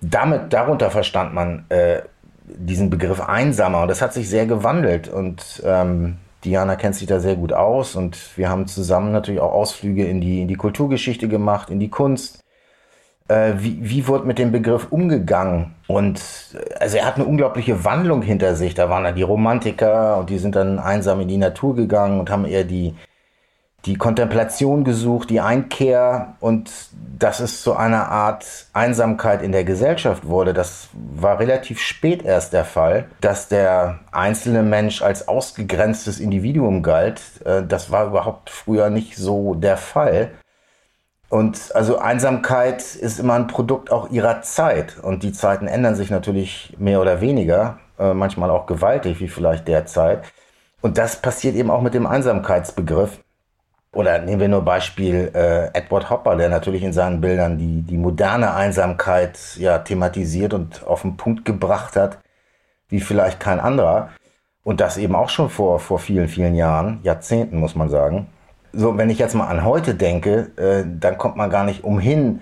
damit, 0.00 0.52
darunter 0.52 0.90
verstand 0.90 1.34
man 1.34 1.66
äh, 1.70 2.02
diesen 2.44 2.90
Begriff 2.90 3.20
Einsamer 3.20 3.82
und 3.82 3.88
das 3.88 4.02
hat 4.02 4.12
sich 4.12 4.28
sehr 4.28 4.46
gewandelt 4.46 5.08
und 5.08 5.62
ähm, 5.64 6.18
Diana 6.44 6.76
kennt 6.76 6.96
sich 6.96 7.06
da 7.06 7.20
sehr 7.20 7.36
gut 7.36 7.52
aus 7.52 7.96
und 7.96 8.36
wir 8.36 8.48
haben 8.48 8.66
zusammen 8.66 9.12
natürlich 9.12 9.40
auch 9.40 9.52
Ausflüge 9.52 10.06
in 10.06 10.20
die, 10.20 10.42
in 10.42 10.48
die 10.48 10.56
Kulturgeschichte 10.56 11.28
gemacht, 11.28 11.70
in 11.70 11.80
die 11.80 11.90
Kunst. 11.90 12.40
Äh, 13.28 13.54
wie, 13.58 13.78
wie 13.80 14.06
wurde 14.06 14.26
mit 14.26 14.38
dem 14.38 14.52
Begriff 14.52 14.88
umgegangen? 14.90 15.74
Und 15.86 16.20
also 16.78 16.98
er 16.98 17.06
hat 17.06 17.16
eine 17.16 17.24
unglaubliche 17.24 17.84
Wandlung 17.84 18.22
hinter 18.22 18.54
sich. 18.54 18.74
Da 18.74 18.90
waren 18.90 19.04
dann 19.04 19.14
die 19.14 19.22
Romantiker 19.22 20.18
und 20.18 20.28
die 20.28 20.38
sind 20.38 20.56
dann 20.56 20.78
einsam 20.78 21.20
in 21.20 21.28
die 21.28 21.38
Natur 21.38 21.74
gegangen 21.74 22.20
und 22.20 22.30
haben 22.30 22.44
eher 22.44 22.64
die, 22.64 22.94
die 23.86 23.96
Kontemplation 23.96 24.84
gesucht, 24.84 25.30
die 25.30 25.40
Einkehr 25.40 26.36
und 26.40 26.70
dass 27.18 27.40
es 27.40 27.62
zu 27.62 27.76
einer 27.76 28.08
Art 28.08 28.66
Einsamkeit 28.72 29.42
in 29.42 29.52
der 29.52 29.64
Gesellschaft 29.64 30.26
wurde, 30.26 30.54
das 30.54 30.88
war 30.92 31.38
relativ 31.38 31.80
spät 31.80 32.24
erst 32.24 32.52
der 32.52 32.64
Fall, 32.64 33.06
dass 33.20 33.48
der 33.48 34.00
einzelne 34.10 34.62
Mensch 34.62 35.02
als 35.02 35.28
ausgegrenztes 35.28 36.18
Individuum 36.18 36.82
galt. 36.82 37.20
Äh, 37.44 37.62
das 37.66 37.90
war 37.90 38.06
überhaupt 38.06 38.50
früher 38.50 38.90
nicht 38.90 39.16
so 39.16 39.54
der 39.54 39.76
Fall. 39.76 40.30
Und 41.28 41.74
also 41.74 41.98
Einsamkeit 41.98 42.94
ist 42.94 43.18
immer 43.18 43.34
ein 43.34 43.48
Produkt 43.48 43.90
auch 43.90 44.10
ihrer 44.10 44.42
Zeit 44.42 44.98
und 45.02 45.22
die 45.22 45.32
Zeiten 45.32 45.66
ändern 45.66 45.96
sich 45.96 46.10
natürlich 46.10 46.74
mehr 46.78 47.00
oder 47.00 47.20
weniger, 47.20 47.78
äh, 47.98 48.14
manchmal 48.14 48.50
auch 48.50 48.66
gewaltig, 48.66 49.20
wie 49.20 49.28
vielleicht 49.28 49.68
derzeit. 49.68 50.24
Und 50.80 50.98
das 50.98 51.16
passiert 51.16 51.56
eben 51.56 51.70
auch 51.70 51.80
mit 51.80 51.94
dem 51.94 52.06
Einsamkeitsbegriff. 52.06 53.23
Oder 53.94 54.18
nehmen 54.18 54.40
wir 54.40 54.48
nur 54.48 54.62
Beispiel 54.62 55.30
äh, 55.34 55.66
Edward 55.78 56.10
Hopper, 56.10 56.36
der 56.36 56.48
natürlich 56.48 56.82
in 56.82 56.92
seinen 56.92 57.20
Bildern 57.20 57.58
die, 57.58 57.82
die 57.82 57.96
moderne 57.96 58.54
Einsamkeit 58.54 59.38
ja 59.56 59.78
thematisiert 59.78 60.54
und 60.54 60.86
auf 60.86 61.02
den 61.02 61.16
Punkt 61.16 61.44
gebracht 61.44 61.96
hat, 61.96 62.18
wie 62.88 63.00
vielleicht 63.00 63.40
kein 63.40 63.60
anderer. 63.60 64.10
Und 64.64 64.80
das 64.80 64.96
eben 64.96 65.14
auch 65.14 65.28
schon 65.28 65.50
vor, 65.50 65.78
vor 65.78 65.98
vielen, 65.98 66.28
vielen 66.28 66.54
Jahren, 66.54 67.00
Jahrzehnten 67.02 67.58
muss 67.58 67.74
man 67.74 67.88
sagen. 67.88 68.26
So, 68.72 68.96
wenn 68.96 69.10
ich 69.10 69.18
jetzt 69.18 69.34
mal 69.34 69.46
an 69.46 69.64
heute 69.64 69.94
denke, 69.94 70.50
äh, 70.56 70.84
dann 70.98 71.18
kommt 71.18 71.36
man 71.36 71.50
gar 71.50 71.64
nicht 71.64 71.84
umhin, 71.84 72.40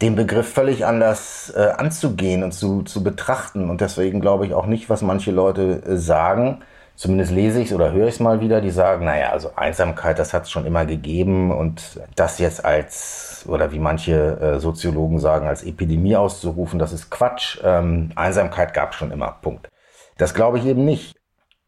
den 0.00 0.14
Begriff 0.14 0.52
völlig 0.52 0.86
anders 0.86 1.52
äh, 1.56 1.72
anzugehen 1.76 2.42
und 2.42 2.52
zu, 2.52 2.82
zu 2.82 3.02
betrachten. 3.02 3.68
Und 3.68 3.80
deswegen 3.80 4.20
glaube 4.20 4.46
ich 4.46 4.54
auch 4.54 4.66
nicht, 4.66 4.88
was 4.90 5.02
manche 5.02 5.30
Leute 5.30 5.82
äh, 5.86 5.96
sagen, 5.96 6.62
zumindest 6.98 7.30
lese 7.30 7.60
ich 7.60 7.68
es 7.68 7.74
oder 7.74 7.92
höre 7.92 8.08
ich 8.08 8.14
es 8.14 8.20
mal 8.20 8.40
wieder, 8.40 8.60
die 8.60 8.72
sagen, 8.72 9.04
naja, 9.04 9.30
also 9.30 9.52
Einsamkeit, 9.54 10.18
das 10.18 10.34
hat 10.34 10.42
es 10.42 10.50
schon 10.50 10.66
immer 10.66 10.84
gegeben 10.84 11.52
und 11.52 12.00
das 12.16 12.40
jetzt 12.40 12.64
als, 12.64 13.44
oder 13.48 13.70
wie 13.70 13.78
manche 13.78 14.40
äh, 14.40 14.58
Soziologen 14.58 15.20
sagen, 15.20 15.46
als 15.46 15.62
Epidemie 15.62 16.16
auszurufen, 16.16 16.80
das 16.80 16.92
ist 16.92 17.08
Quatsch. 17.08 17.58
Ähm, 17.64 18.10
Einsamkeit 18.16 18.74
gab 18.74 18.90
es 18.90 18.96
schon 18.96 19.12
immer, 19.12 19.38
Punkt. 19.40 19.68
Das 20.18 20.34
glaube 20.34 20.58
ich 20.58 20.66
eben 20.66 20.84
nicht. 20.84 21.14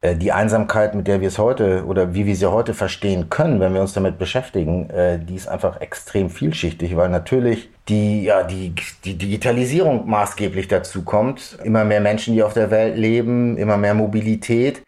Äh, 0.01 0.17
die 0.17 0.33
Einsamkeit, 0.33 0.97
mit 0.97 1.07
der 1.07 1.21
wir 1.21 1.29
es 1.29 1.39
heute 1.39 1.85
oder 1.87 2.13
wie 2.13 2.27
wir 2.27 2.35
sie 2.35 2.51
heute 2.51 2.75
verstehen 2.75 3.31
können, 3.31 3.61
wenn 3.61 3.73
wir 3.73 3.83
uns 3.83 3.93
damit 3.93 4.19
beschäftigen, 4.19 4.91
äh, 4.91 5.21
die 5.21 5.37
ist 5.37 5.47
einfach 5.47 5.81
extrem 5.81 6.29
vielschichtig, 6.29 6.97
weil 6.97 7.09
natürlich 7.09 7.71
die, 7.89 8.25
ja, 8.25 8.43
die, 8.43 8.75
die 9.05 9.17
Digitalisierung 9.17 10.11
maßgeblich 10.11 10.67
dazu 10.67 11.03
kommt. 11.05 11.57
Immer 11.63 11.85
mehr 11.85 12.01
Menschen, 12.01 12.35
die 12.35 12.43
auf 12.43 12.55
der 12.55 12.73
Welt 12.73 12.97
leben, 12.97 13.57
immer 13.59 13.77
mehr 13.77 13.95
Mobilität. 13.95 14.83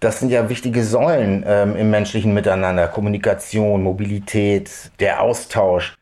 Das 0.00 0.18
sind 0.18 0.30
ja 0.30 0.48
wichtige 0.48 0.82
Säulen 0.82 1.44
ähm, 1.46 1.76
im 1.76 1.90
menschlichen 1.90 2.32
Miteinander. 2.32 2.88
Kommunikation, 2.88 3.82
Mobilität, 3.82 4.70
der 4.98 5.20
Austausch. 5.20 5.94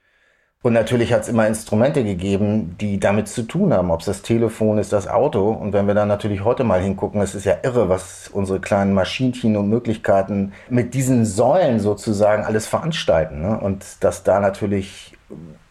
Und 0.62 0.72
natürlich 0.72 1.12
hat 1.12 1.22
es 1.22 1.28
immer 1.28 1.46
Instrumente 1.48 2.04
gegeben, 2.04 2.76
die 2.80 3.00
damit 3.00 3.28
zu 3.28 3.42
tun 3.42 3.72
haben, 3.72 3.90
ob 3.90 4.00
es 4.00 4.06
das 4.06 4.22
Telefon 4.22 4.78
ist, 4.78 4.92
das 4.92 5.08
Auto. 5.08 5.50
Und 5.50 5.72
wenn 5.72 5.86
wir 5.86 5.94
dann 5.94 6.06
natürlich 6.06 6.44
heute 6.44 6.62
mal 6.62 6.80
hingucken, 6.80 7.20
es 7.20 7.34
ist 7.34 7.44
ja 7.44 7.56
irre, 7.62 7.88
was 7.88 8.28
unsere 8.32 8.60
kleinen 8.60 8.92
Maschinchen 8.92 9.56
und 9.56 9.68
Möglichkeiten 9.68 10.52
mit 10.68 10.94
diesen 10.94 11.24
Säulen 11.24 11.80
sozusagen 11.80 12.44
alles 12.44 12.66
veranstalten. 12.66 13.42
Ne? 13.42 13.58
Und 13.58 13.84
dass 14.00 14.22
da 14.22 14.38
natürlich 14.38 15.16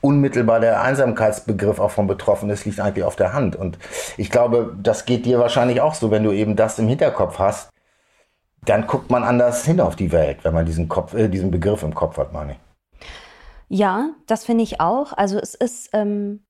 unmittelbar 0.02 0.60
der 0.60 0.82
Einsamkeitsbegriff 0.82 1.80
auch 1.80 1.92
von 1.92 2.08
Betroffenen 2.08 2.54
ist, 2.54 2.66
liegt 2.66 2.80
eigentlich 2.80 3.06
auf 3.06 3.16
der 3.16 3.34
Hand. 3.34 3.56
Und 3.56 3.78
ich 4.18 4.30
glaube, 4.30 4.76
das 4.82 5.06
geht 5.06 5.26
dir 5.26 5.40
wahrscheinlich 5.40 5.80
auch 5.82 5.94
so, 5.94 6.12
wenn 6.12 6.24
du 6.24 6.32
eben 6.32 6.56
das 6.56 6.80
im 6.80 6.88
Hinterkopf 6.88 7.40
hast, 7.40 7.70
dann 8.66 8.88
guckt 8.88 9.10
man 9.10 9.24
anders 9.24 9.66
hin 9.66 9.80
auf 9.80 9.96
die 9.96 10.12
Welt, 10.12 10.44
wenn 10.44 10.54
man 10.54 10.66
diesen, 10.66 10.90
Kopf, 10.90 11.14
äh, 11.14 11.30
diesen 11.30 11.52
Begriff 11.52 11.84
im 11.84 11.94
Kopf 11.94 12.18
hat, 12.18 12.34
meine 12.34 12.54
ich. 12.54 12.58
Ja, 13.70 14.12
das 14.28 14.46
finde 14.46 14.64
ich 14.64 14.80
auch. 14.80 15.14
Also 15.14 15.40
es 15.40 15.54
ist, 15.54 15.90
ähm, 15.94 16.46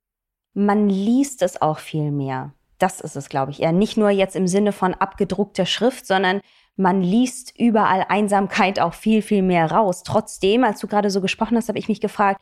man 0.54 0.90
liest 0.90 1.42
es 1.42 1.62
auch 1.62 1.80
viel 1.80 2.12
mehr. 2.12 2.54
Das 2.80 3.02
ist 3.02 3.16
es, 3.16 3.30
glaube 3.30 3.52
ich, 3.52 3.62
eher. 3.62 3.72
Nicht 3.72 3.98
nur 3.98 4.10
jetzt 4.10 4.36
im 4.36 4.48
Sinne 4.48 4.72
von 4.72 4.94
abgedruckter 4.94 5.66
Schrift, 5.66 6.06
sondern 6.06 6.42
man 6.76 7.02
liest 7.02 7.58
überall 7.58 8.06
Einsamkeit 8.08 8.80
auch 8.80 8.94
viel, 8.94 9.24
viel 9.24 9.42
mehr 9.42 9.72
raus. 9.72 10.04
Trotzdem, 10.04 10.64
als 10.64 10.80
du 10.80 10.88
gerade 10.88 11.10
so 11.10 11.22
gesprochen 11.22 11.58
hast, 11.58 11.70
habe 11.70 11.80
ich 11.80 11.90
mich 11.90 12.02
gefragt, 12.02 12.40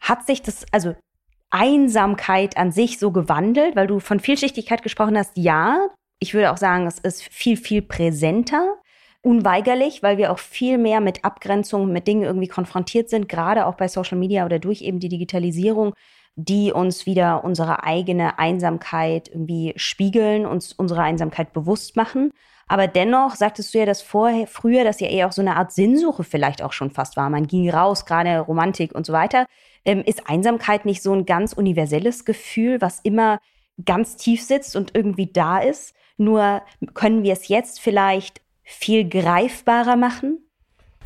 hat 0.00 0.26
sich 0.26 0.42
das, 0.42 0.66
also 0.70 0.94
Einsamkeit 1.50 2.56
an 2.56 2.72
sich 2.72 2.98
so 2.98 3.10
gewandelt, 3.10 3.74
weil 3.74 3.86
du 3.86 4.00
von 4.00 4.20
Vielschichtigkeit 4.20 4.82
gesprochen 4.82 5.16
hast? 5.16 5.36
Ja. 5.36 5.88
Ich 6.20 6.34
würde 6.34 6.52
auch 6.52 6.56
sagen, 6.58 6.86
es 6.86 6.98
ist 6.98 7.22
viel, 7.22 7.56
viel 7.56 7.82
präsenter 7.82 8.76
unweigerlich, 9.22 10.02
weil 10.02 10.16
wir 10.18 10.32
auch 10.32 10.38
viel 10.38 10.78
mehr 10.78 11.00
mit 11.00 11.24
Abgrenzung, 11.24 11.92
mit 11.92 12.06
Dingen 12.06 12.22
irgendwie 12.22 12.48
konfrontiert 12.48 13.10
sind, 13.10 13.28
gerade 13.28 13.66
auch 13.66 13.74
bei 13.74 13.88
Social 13.88 14.18
Media 14.18 14.46
oder 14.46 14.58
durch 14.58 14.82
eben 14.82 14.98
die 14.98 15.08
Digitalisierung, 15.08 15.94
die 16.36 16.72
uns 16.72 17.06
wieder 17.06 17.44
unsere 17.44 17.84
eigene 17.84 18.38
Einsamkeit 18.38 19.28
irgendwie 19.28 19.74
spiegeln, 19.76 20.46
uns 20.46 20.72
unsere 20.72 21.02
Einsamkeit 21.02 21.52
bewusst 21.52 21.96
machen. 21.96 22.32
Aber 22.66 22.86
dennoch 22.86 23.34
sagtest 23.34 23.74
du 23.74 23.78
ja 23.78 23.84
das 23.84 24.00
vorher, 24.00 24.46
früher, 24.46 24.84
dass 24.84 25.00
ja 25.00 25.08
eher 25.08 25.26
auch 25.26 25.32
so 25.32 25.42
eine 25.42 25.56
Art 25.56 25.72
Sinnsuche 25.72 26.22
vielleicht 26.22 26.62
auch 26.62 26.72
schon 26.72 26.90
fast 26.90 27.16
war. 27.16 27.28
Man 27.28 27.46
ging 27.46 27.68
raus, 27.68 28.06
gerade 28.06 28.38
Romantik 28.38 28.94
und 28.94 29.04
so 29.04 29.12
weiter. 29.12 29.46
Ähm, 29.84 30.02
ist 30.06 30.28
Einsamkeit 30.28 30.84
nicht 30.84 31.02
so 31.02 31.12
ein 31.12 31.26
ganz 31.26 31.52
universelles 31.52 32.24
Gefühl, 32.24 32.80
was 32.80 33.00
immer 33.00 33.40
ganz 33.84 34.16
tief 34.16 34.42
sitzt 34.42 34.76
und 34.76 34.94
irgendwie 34.94 35.26
da 35.32 35.58
ist? 35.58 35.94
Nur 36.20 36.60
können 36.92 37.22
wir 37.22 37.32
es 37.32 37.48
jetzt 37.48 37.80
vielleicht 37.80 38.42
viel 38.62 39.08
greifbarer 39.08 39.96
machen? 39.96 40.38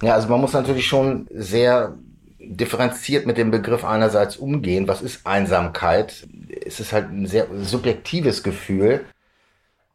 Ja, 0.02 0.14
also 0.14 0.26
man 0.28 0.40
muss 0.40 0.54
natürlich 0.54 0.88
schon 0.88 1.28
sehr 1.30 1.94
differenziert 2.40 3.24
mit 3.24 3.38
dem 3.38 3.52
Begriff 3.52 3.84
einerseits 3.84 4.36
umgehen. 4.36 4.88
Was 4.88 5.02
ist 5.02 5.24
Einsamkeit? 5.24 6.26
Es 6.66 6.80
ist 6.80 6.92
halt 6.92 7.12
ein 7.12 7.26
sehr 7.26 7.46
subjektives 7.62 8.42
Gefühl 8.42 9.04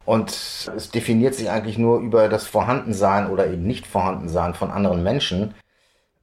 und 0.06 0.30
es 0.30 0.90
definiert 0.90 1.34
sich 1.34 1.50
eigentlich 1.50 1.76
nur 1.76 2.00
über 2.00 2.30
das 2.30 2.46
Vorhandensein 2.46 3.28
oder 3.28 3.46
eben 3.46 3.64
nicht 3.64 3.86
Vorhandensein 3.86 4.54
von 4.54 4.70
anderen 4.70 5.02
Menschen. 5.02 5.52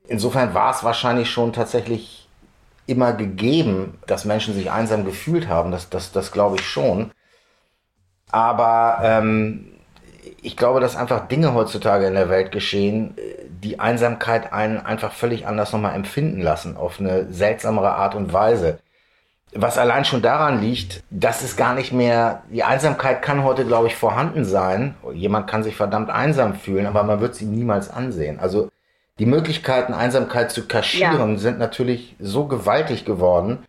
Insofern 0.08 0.56
war 0.56 0.74
es 0.74 0.84
wahrscheinlich 0.84 1.30
schon 1.30 1.54
tatsächlich 1.54 2.28
immer 2.88 3.14
gegeben, 3.14 4.00
dass 4.08 4.26
Menschen 4.26 4.56
sich 4.56 4.72
einsam 4.72 5.06
gefühlt 5.06 5.48
haben. 5.48 5.70
Das, 5.70 5.92
das, 5.92 6.12
das 6.12 6.32
glaube 6.32 6.56
ich 6.56 6.66
schon. 6.66 7.12
Aber 8.32 9.00
ähm, 9.04 9.68
ich 10.42 10.58
glaube, 10.58 10.80
dass 10.80 10.96
einfach 10.96 11.28
Dinge 11.28 11.54
heutzutage 11.54 12.08
in 12.08 12.14
der 12.14 12.30
Welt 12.30 12.52
geschehen, 12.52 13.16
die 13.64 13.80
Einsamkeit 13.80 14.54
einen 14.54 14.80
einfach 14.80 15.12
völlig 15.12 15.48
anders 15.48 15.74
nochmal 15.74 15.96
empfinden 15.96 16.42
lassen, 16.42 16.78
auf 16.78 17.00
eine 17.00 17.32
seltsamere 17.32 17.94
Art 17.94 18.16
und 18.16 18.34
Weise. 18.34 18.80
Was 19.54 19.78
allein 19.78 20.06
schon 20.06 20.22
daran 20.22 20.62
liegt, 20.62 21.04
dass 21.10 21.42
es 21.42 21.56
gar 21.56 21.74
nicht 21.74 21.94
mehr, 21.94 22.44
die 22.52 22.64
Einsamkeit 22.64 23.22
kann 23.22 23.44
heute, 23.44 23.66
glaube 23.66 23.88
ich, 23.88 23.96
vorhanden 23.96 24.46
sein. 24.46 24.96
Jemand 25.14 25.48
kann 25.48 25.64
sich 25.64 25.76
verdammt 25.76 26.10
einsam 26.10 26.56
fühlen, 26.56 26.86
aber 26.86 27.04
man 27.04 27.22
wird 27.22 27.34
sie 27.34 27.46
niemals 27.46 27.90
ansehen. 27.90 28.40
Also 28.40 28.70
die 29.20 29.26
Möglichkeiten, 29.26 29.94
Einsamkeit 29.94 30.52
zu 30.52 30.68
kaschieren, 30.68 31.34
ja. 31.34 31.38
sind 31.40 31.60
natürlich 31.60 32.16
so 32.20 32.46
gewaltig 32.46 33.06
geworden, 33.06 33.60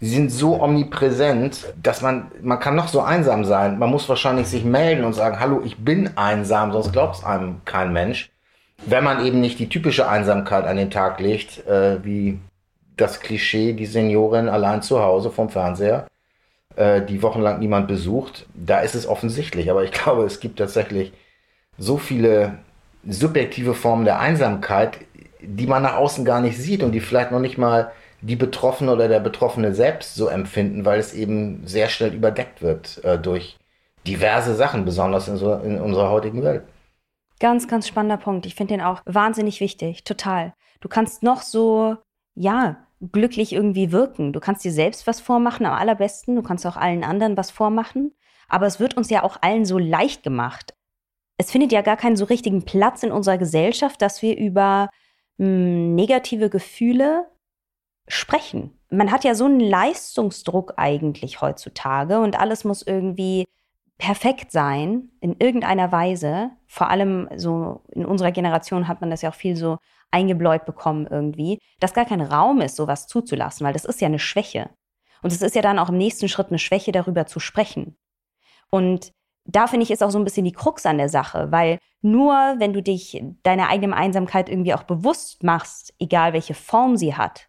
die 0.00 0.08
sind 0.08 0.30
so 0.30 0.62
omnipräsent, 0.62 1.74
dass 1.82 2.02
man, 2.02 2.30
man 2.40 2.60
kann 2.60 2.76
noch 2.76 2.88
so 2.88 3.00
einsam 3.00 3.44
sein. 3.44 3.78
Man 3.78 3.90
muss 3.90 4.08
wahrscheinlich 4.08 4.46
sich 4.46 4.64
melden 4.64 5.04
und 5.04 5.12
sagen, 5.12 5.40
hallo, 5.40 5.60
ich 5.64 5.76
bin 5.78 6.16
einsam, 6.16 6.72
sonst 6.72 6.92
glaubt 6.92 7.16
es 7.16 7.24
einem 7.24 7.62
kein 7.64 7.92
Mensch. 7.92 8.30
Wenn 8.86 9.02
man 9.02 9.26
eben 9.26 9.40
nicht 9.40 9.58
die 9.58 9.68
typische 9.68 10.08
Einsamkeit 10.08 10.66
an 10.66 10.76
den 10.76 10.92
Tag 10.92 11.18
legt, 11.18 11.66
äh, 11.66 12.02
wie 12.04 12.38
das 12.96 13.18
Klischee, 13.18 13.72
die 13.72 13.86
Seniorin 13.86 14.48
allein 14.48 14.82
zu 14.82 15.00
Hause 15.00 15.30
vom 15.30 15.50
Fernseher, 15.50 16.06
äh, 16.76 17.02
die 17.02 17.22
wochenlang 17.22 17.58
niemand 17.58 17.88
besucht, 17.88 18.46
da 18.54 18.78
ist 18.78 18.94
es 18.94 19.06
offensichtlich. 19.06 19.68
Aber 19.68 19.82
ich 19.82 19.90
glaube, 19.92 20.24
es 20.24 20.38
gibt 20.38 20.60
tatsächlich 20.60 21.12
so 21.76 21.98
viele 21.98 22.58
subjektive 23.08 23.74
Formen 23.74 24.04
der 24.04 24.20
Einsamkeit, 24.20 24.98
die 25.40 25.66
man 25.66 25.82
nach 25.82 25.96
außen 25.96 26.24
gar 26.24 26.40
nicht 26.40 26.56
sieht 26.56 26.84
und 26.84 26.92
die 26.92 27.00
vielleicht 27.00 27.32
noch 27.32 27.40
nicht 27.40 27.58
mal 27.58 27.90
die 28.20 28.36
Betroffene 28.36 28.92
oder 28.92 29.08
der 29.08 29.20
Betroffene 29.20 29.74
selbst 29.74 30.14
so 30.14 30.28
empfinden, 30.28 30.84
weil 30.84 30.98
es 30.98 31.14
eben 31.14 31.66
sehr 31.66 31.88
schnell 31.88 32.14
überdeckt 32.14 32.62
wird 32.62 33.02
äh, 33.04 33.18
durch 33.18 33.58
diverse 34.06 34.54
Sachen, 34.54 34.84
besonders 34.84 35.28
in, 35.28 35.36
so, 35.36 35.54
in 35.54 35.80
unserer 35.80 36.10
heutigen 36.10 36.42
Welt. 36.42 36.64
Ganz, 37.40 37.68
ganz 37.68 37.86
spannender 37.86 38.16
Punkt. 38.16 38.46
Ich 38.46 38.54
finde 38.54 38.74
den 38.74 38.80
auch 38.80 39.02
wahnsinnig 39.04 39.60
wichtig, 39.60 40.02
total. 40.04 40.54
Du 40.80 40.88
kannst 40.88 41.22
noch 41.22 41.42
so, 41.42 41.96
ja, 42.34 42.84
glücklich 43.12 43.52
irgendwie 43.52 43.92
wirken. 43.92 44.32
Du 44.32 44.40
kannst 44.40 44.64
dir 44.64 44.72
selbst 44.72 45.06
was 45.06 45.20
vormachen, 45.20 45.66
am 45.66 45.74
allerbesten. 45.74 46.34
Du 46.34 46.42
kannst 46.42 46.66
auch 46.66 46.76
allen 46.76 47.04
anderen 47.04 47.36
was 47.36 47.50
vormachen. 47.50 48.12
Aber 48.48 48.66
es 48.66 48.80
wird 48.80 48.96
uns 48.96 49.10
ja 49.10 49.22
auch 49.22 49.38
allen 49.40 49.64
so 49.64 49.78
leicht 49.78 50.22
gemacht. 50.22 50.74
Es 51.36 51.52
findet 51.52 51.70
ja 51.70 51.82
gar 51.82 51.96
keinen 51.96 52.16
so 52.16 52.24
richtigen 52.24 52.64
Platz 52.64 53.04
in 53.04 53.12
unserer 53.12 53.38
Gesellschaft, 53.38 54.02
dass 54.02 54.22
wir 54.22 54.36
über 54.36 54.88
mh, 55.36 55.46
hm, 55.46 55.94
negative 55.94 56.50
Gefühle 56.50 57.26
sprechen. 58.08 58.78
Man 58.90 59.10
hat 59.10 59.24
ja 59.24 59.34
so 59.34 59.44
einen 59.44 59.60
Leistungsdruck 59.60 60.74
eigentlich 60.76 61.40
heutzutage 61.40 62.18
und 62.20 62.38
alles 62.38 62.64
muss 62.64 62.82
irgendwie 62.82 63.44
perfekt 63.98 64.52
sein 64.52 65.10
in 65.20 65.36
irgendeiner 65.38 65.92
Weise. 65.92 66.50
Vor 66.66 66.88
allem 66.88 67.28
so 67.36 67.82
in 67.90 68.06
unserer 68.06 68.32
Generation 68.32 68.88
hat 68.88 69.00
man 69.00 69.10
das 69.10 69.22
ja 69.22 69.30
auch 69.30 69.34
viel 69.34 69.56
so 69.56 69.78
eingebläut 70.10 70.64
bekommen 70.64 71.06
irgendwie, 71.10 71.58
dass 71.80 71.92
gar 71.92 72.06
kein 72.06 72.20
Raum 72.20 72.60
ist, 72.60 72.76
sowas 72.76 73.06
zuzulassen, 73.06 73.66
weil 73.66 73.72
das 73.74 73.84
ist 73.84 74.00
ja 74.00 74.06
eine 74.06 74.18
Schwäche. 74.18 74.70
Und 75.22 75.32
es 75.32 75.42
ist 75.42 75.54
ja 75.54 75.62
dann 75.62 75.78
auch 75.78 75.88
im 75.88 75.98
nächsten 75.98 76.28
Schritt 76.28 76.48
eine 76.48 76.58
Schwäche, 76.58 76.92
darüber 76.92 77.26
zu 77.26 77.40
sprechen. 77.40 77.96
Und 78.70 79.12
da 79.44 79.66
finde 79.66 79.84
ich 79.84 79.90
ist 79.90 80.02
auch 80.02 80.10
so 80.10 80.18
ein 80.18 80.24
bisschen 80.24 80.44
die 80.44 80.52
Krux 80.52 80.86
an 80.86 80.98
der 80.98 81.08
Sache, 81.08 81.50
weil 81.50 81.78
nur 82.02 82.32
wenn 82.58 82.72
du 82.72 82.82
dich 82.82 83.22
deiner 83.42 83.68
eigenen 83.68 83.94
Einsamkeit 83.94 84.48
irgendwie 84.48 84.74
auch 84.74 84.82
bewusst 84.82 85.42
machst, 85.42 85.94
egal 85.98 86.32
welche 86.32 86.54
Form 86.54 86.96
sie 86.96 87.16
hat, 87.16 87.47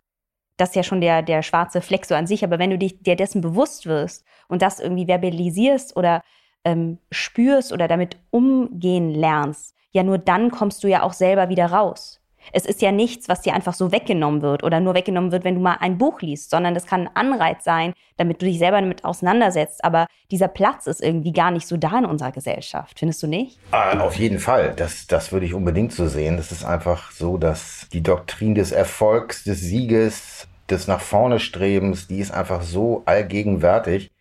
das 0.60 0.70
ist 0.70 0.76
ja 0.76 0.84
schon 0.84 1.02
der, 1.02 1.22
der 1.22 1.42
schwarze 1.42 1.82
Fleck 1.82 2.06
so 2.06 2.16
an 2.16 2.28
sich, 2.28 2.44
aber 2.44 2.60
wenn 2.60 2.70
du 2.70 2.78
dich, 2.78 3.02
dir 3.02 3.16
dessen 3.16 3.42
bewusst 3.42 3.86
wirst 3.86 4.26
und 4.48 4.62
das 4.62 4.80
irgendwie 4.80 5.06
verbalisierst 5.06 5.96
oder 5.96 6.22
ähm, 6.66 6.98
spürst 7.12 7.72
oder 7.72 7.88
damit 7.88 8.18
umgehen 8.30 9.14
lernst, 9.14 9.74
ja 9.92 10.04
nur 10.04 10.18
dann 10.18 10.52
kommst 10.52 10.84
du 10.84 10.88
ja 10.88 11.04
auch 11.04 11.14
selber 11.14 11.50
wieder 11.50 11.68
raus. 11.68 12.20
Es 12.52 12.66
ist 12.66 12.82
ja 12.82 12.92
nichts, 12.92 13.30
was 13.30 13.42
dir 13.42 13.54
einfach 13.54 13.74
so 13.74 13.92
weggenommen 13.92 14.42
wird 14.42 14.64
oder 14.64 14.80
nur 14.80 14.96
weggenommen 14.96 15.32
wird, 15.32 15.44
wenn 15.44 15.56
du 15.56 15.62
mal 15.62 15.78
ein 15.80 15.98
Buch 15.98 16.22
liest, 16.22 16.50
sondern 16.50 16.74
das 16.74 16.86
kann 16.86 17.08
ein 17.08 17.16
Anreiz 17.16 17.64
sein, 17.64 17.94
damit 18.18 18.42
du 18.42 18.46
dich 18.46 18.60
selber 18.60 18.80
damit 18.80 19.04
auseinandersetzt. 19.06 19.84
Aber 19.84 20.08
dieser 20.32 20.48
Platz 20.48 20.88
ist 20.88 21.02
irgendwie 21.02 21.34
gar 21.34 21.52
nicht 21.52 21.68
so 21.68 21.78
da 21.78 21.98
in 21.98 22.06
unserer 22.06 22.32
Gesellschaft. 22.32 23.00
Findest 23.00 23.24
du 23.24 23.28
nicht? 23.28 23.60
Ah, 23.72 24.00
auf 24.00 24.16
jeden 24.16 24.40
Fall. 24.40 24.74
Das, 24.76 25.08
das 25.08 25.32
würde 25.32 25.46
ich 25.46 25.54
unbedingt 25.54 25.92
so 25.92 26.08
sehen. 26.08 26.38
Das 26.38 26.52
ist 26.52 26.66
einfach 26.66 27.12
so, 27.12 27.38
dass 27.38 27.88
die 27.92 28.02
Doktrin 28.02 28.56
des 28.56 28.72
Erfolgs, 28.72 29.44
des 29.44 29.60
Sieges, 29.62 30.49
des 30.72 30.88
nach 30.88 31.02
vorne 31.02 31.40
Strebens, 31.40 32.08
die 32.08 32.20
ist 32.20 32.32
einfach 32.32 32.62
so 32.62 33.04
allgegenwärtig, 33.06 34.12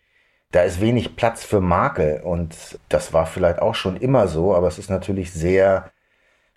da 0.51 0.63
ist 0.63 0.81
wenig 0.81 1.15
Platz 1.15 1.43
für 1.43 1.61
Makel 1.61 2.21
und 2.23 2.79
das 2.89 3.13
war 3.13 3.25
vielleicht 3.25 3.61
auch 3.61 3.75
schon 3.75 3.97
immer 3.97 4.27
so, 4.27 4.55
aber 4.55 4.67
es 4.67 4.79
ist 4.79 4.89
natürlich 4.89 5.31
sehr 5.31 5.91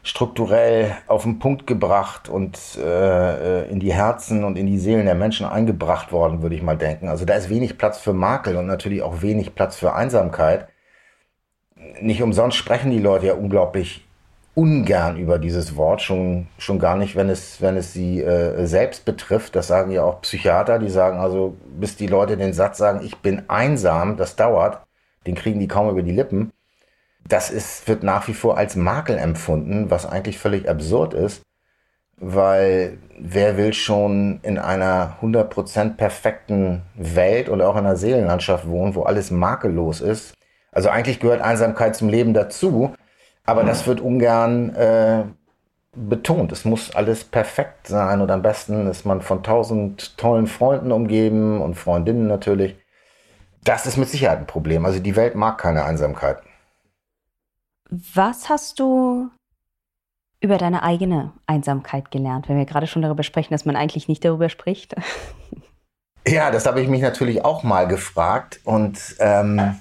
strukturell 0.02 0.96
auf 1.06 1.22
den 1.22 1.38
Punkt 1.38 1.66
gebracht 1.66 2.28
und 2.28 2.58
äh, 2.76 3.68
in 3.68 3.78
die 3.78 3.92
Herzen 3.92 4.44
und 4.44 4.56
in 4.56 4.66
die 4.66 4.78
Seelen 4.78 5.06
der 5.06 5.14
Menschen 5.14 5.46
eingebracht 5.46 6.10
worden, 6.10 6.42
würde 6.42 6.56
ich 6.56 6.62
mal 6.62 6.76
denken. 6.76 7.08
Also 7.08 7.24
da 7.24 7.34
ist 7.34 7.50
wenig 7.50 7.78
Platz 7.78 7.98
für 7.98 8.12
Makel 8.12 8.56
und 8.56 8.66
natürlich 8.66 9.02
auch 9.02 9.22
wenig 9.22 9.54
Platz 9.54 9.76
für 9.76 9.94
Einsamkeit. 9.94 10.68
Nicht 12.00 12.22
umsonst 12.22 12.56
sprechen 12.56 12.90
die 12.90 12.98
Leute 12.98 13.26
ja 13.26 13.34
unglaublich 13.34 14.04
ungern 14.54 15.16
über 15.16 15.38
dieses 15.38 15.76
Wort, 15.76 16.02
schon, 16.02 16.48
schon 16.58 16.78
gar 16.78 16.96
nicht, 16.96 17.16
wenn 17.16 17.30
es, 17.30 17.62
wenn 17.62 17.76
es 17.76 17.92
sie 17.92 18.20
äh, 18.20 18.66
selbst 18.66 19.04
betrifft. 19.04 19.56
Das 19.56 19.66
sagen 19.66 19.90
ja 19.90 20.04
auch 20.04 20.20
Psychiater, 20.20 20.78
die 20.78 20.90
sagen 20.90 21.18
also, 21.18 21.56
bis 21.78 21.96
die 21.96 22.06
Leute 22.06 22.36
den 22.36 22.52
Satz 22.52 22.78
sagen, 22.78 23.00
ich 23.02 23.16
bin 23.18 23.48
einsam, 23.48 24.16
das 24.16 24.36
dauert, 24.36 24.82
den 25.26 25.34
kriegen 25.34 25.60
die 25.60 25.68
kaum 25.68 25.88
über 25.88 26.02
die 26.02 26.12
Lippen. 26.12 26.52
Das 27.26 27.50
ist, 27.50 27.88
wird 27.88 28.02
nach 28.02 28.28
wie 28.28 28.34
vor 28.34 28.58
als 28.58 28.76
Makel 28.76 29.16
empfunden, 29.16 29.90
was 29.90 30.06
eigentlich 30.06 30.38
völlig 30.38 30.68
absurd 30.68 31.14
ist, 31.14 31.42
weil 32.16 32.98
wer 33.18 33.56
will 33.56 33.72
schon 33.72 34.40
in 34.42 34.58
einer 34.58 35.16
100% 35.22 35.96
perfekten 35.96 36.82
Welt 36.94 37.48
oder 37.48 37.68
auch 37.68 37.76
in 37.76 37.86
einer 37.86 37.96
Seelenlandschaft 37.96 38.68
wohnen, 38.68 38.94
wo 38.94 39.04
alles 39.04 39.30
makellos 39.30 40.00
ist? 40.00 40.34
Also 40.72 40.88
eigentlich 40.88 41.20
gehört 41.20 41.40
Einsamkeit 41.40 41.96
zum 41.96 42.08
Leben 42.08 42.34
dazu, 42.34 42.94
aber 43.44 43.64
das 43.64 43.86
wird 43.86 44.00
ungern 44.00 44.74
äh, 44.74 45.24
betont. 45.94 46.52
Es 46.52 46.64
muss 46.64 46.94
alles 46.94 47.24
perfekt 47.24 47.86
sein 47.86 48.20
und 48.20 48.30
am 48.30 48.42
besten 48.42 48.86
ist 48.86 49.04
man 49.04 49.20
von 49.20 49.42
tausend 49.42 50.16
tollen 50.16 50.46
Freunden 50.46 50.92
umgeben 50.92 51.60
und 51.60 51.74
Freundinnen 51.74 52.26
natürlich. 52.26 52.76
Das 53.64 53.86
ist 53.86 53.96
mit 53.96 54.08
Sicherheit 54.08 54.38
ein 54.38 54.46
Problem. 54.46 54.84
Also 54.84 54.98
die 54.98 55.16
Welt 55.16 55.34
mag 55.34 55.58
keine 55.58 55.84
Einsamkeit. 55.84 56.38
Was 57.90 58.48
hast 58.48 58.80
du 58.80 59.28
über 60.40 60.58
deine 60.58 60.82
eigene 60.82 61.32
Einsamkeit 61.46 62.10
gelernt, 62.10 62.48
wenn 62.48 62.56
wir 62.56 62.64
gerade 62.64 62.86
schon 62.86 63.02
darüber 63.02 63.22
sprechen, 63.22 63.52
dass 63.52 63.64
man 63.64 63.76
eigentlich 63.76 64.08
nicht 64.08 64.24
darüber 64.24 64.48
spricht? 64.48 64.94
Ja, 66.24 66.52
das 66.52 66.66
habe 66.66 66.80
ich 66.80 66.88
mich 66.88 67.02
natürlich 67.02 67.44
auch 67.44 67.64
mal 67.64 67.88
gefragt. 67.88 68.60
Und 68.62 69.16
ähm, 69.18 69.76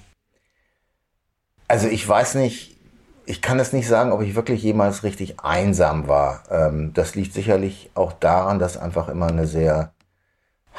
also 1.67 1.87
ich 1.87 2.07
weiß 2.07 2.33
nicht, 2.33 2.80
ich 3.25 3.41
kann 3.41 3.59
es 3.59 3.73
nicht 3.73 3.87
sagen, 3.87 4.11
ob 4.11 4.21
ich 4.21 4.35
wirklich 4.35 4.63
jemals 4.63 5.03
richtig 5.03 5.39
einsam 5.41 6.07
war. 6.07 6.43
Ähm, 6.49 6.93
das 6.93 7.15
liegt 7.15 7.33
sicherlich 7.33 7.91
auch 7.93 8.13
daran, 8.13 8.59
dass 8.59 8.77
einfach 8.77 9.09
immer 9.09 9.27
eine 9.27 9.47
sehr 9.47 9.93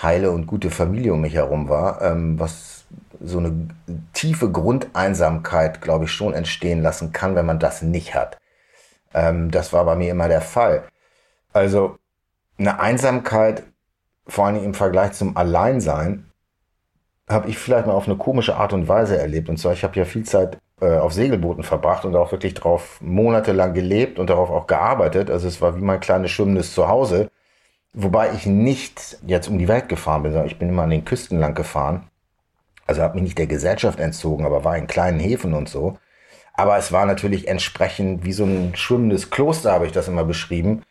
heile 0.01 0.31
und 0.31 0.47
gute 0.47 0.71
Familie 0.71 1.13
um 1.13 1.21
mich 1.21 1.35
herum 1.35 1.69
war, 1.69 2.03
ähm, 2.03 2.39
was 2.39 2.85
so 3.21 3.39
eine 3.39 3.69
tiefe 4.13 4.51
Grundeinsamkeit, 4.51 5.81
glaube 5.81 6.07
ich, 6.07 6.13
schon 6.13 6.35
entstehen 6.35 6.83
lassen 6.83 7.13
kann, 7.13 7.35
wenn 7.35 7.47
man 7.47 7.59
das 7.59 7.83
nicht 7.83 8.15
hat. 8.15 8.39
Ähm, 9.15 9.51
das 9.51 9.73
war 9.73 9.85
bei 9.85 9.95
mir 9.97 10.11
immer 10.11 10.29
der 10.29 10.41
Fall. 10.41 10.85
Also 11.53 11.99
eine 12.59 12.81
Einsamkeit, 12.81 13.63
vor 14.27 14.47
allem 14.47 14.65
im 14.65 14.75
Vergleich 14.75 15.13
zum 15.13 15.37
Alleinsein, 15.37 16.27
habe 17.29 17.49
ich 17.49 17.59
vielleicht 17.59 17.87
mal 17.87 17.95
auf 17.95 18.07
eine 18.07 18.17
komische 18.17 18.57
Art 18.57 18.73
und 18.73 18.89
Weise 18.89 19.19
erlebt. 19.19 19.49
Und 19.49 19.59
zwar, 19.59 19.73
ich 19.73 19.85
habe 19.85 19.99
ja 19.99 20.05
viel 20.05 20.25
Zeit 20.25 20.59
äh, 20.83 20.99
auf 20.99 21.13
Segelbooten 21.15 21.65
verbracht 21.65 22.05
und 22.05 22.15
auch 22.17 22.33
wirklich 22.33 22.55
darauf 22.55 23.01
monatelang 23.01 23.73
gelebt 23.73 24.19
und 24.19 24.29
darauf 24.29 24.51
auch 24.51 24.67
gearbeitet. 24.67 25.31
Also 25.31 25.49
es 25.49 25.63
war 25.63 25.77
wie 25.77 25.83
mein 25.83 26.01
kleines 26.01 26.31
schwimmendes 26.31 26.75
Zuhause. 26.75 27.31
Wobei 27.95 28.33
ich 28.35 28.47
nicht 28.47 29.19
jetzt 29.27 29.49
um 29.49 29.59
die 29.59 29.69
Welt 29.69 29.89
gefahren 29.89 30.23
bin, 30.23 30.33
sondern 30.33 30.49
ich 30.49 30.59
bin 30.59 30.69
immer 30.69 30.83
an 30.83 30.91
den 30.91 31.05
Küsten 31.05 31.39
lang 31.39 31.55
gefahren 31.55 32.09
also 32.87 33.03
habe 33.03 33.15
mich 33.15 33.25
nicht 33.25 33.39
der 33.39 33.47
Gesellschaft 33.47 34.01
entzogen, 34.01 34.45
aber 34.45 34.65
war 34.65 34.77
in 34.77 34.87
kleinen 34.87 35.21
Häfen 35.21 35.55
und 35.55 35.69
so. 35.69 35.99
Aber 36.55 36.77
es 36.77 36.93
war 36.93 37.07
natürlich 37.07 37.49
entsprechend 37.49 38.25
wie 38.25 38.33
so 38.33 38.45
ein 38.45 38.77
schwimmendes 38.77 39.31
Kloster, 39.31 39.73
habe 39.73 39.87
ich 39.87 39.93
das 39.93 40.09
immer 40.09 40.25
beschrieben. 40.25 40.83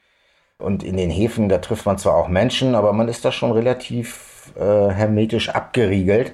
Und 0.58 0.84
in 0.84 0.98
den 0.98 1.10
Häfen, 1.10 1.50
da 1.50 1.58
trifft 1.60 1.86
man 1.86 1.98
zwar 1.98 2.16
auch 2.16 2.28
Menschen, 2.28 2.76
aber 2.76 2.94
man 2.94 3.08
ist 3.08 3.26
da 3.26 3.32
schon 3.32 3.52
relativ 3.52 4.52
äh, 4.56 4.90
hermetisch 4.90 5.50
abgeriegelt. 5.50 6.34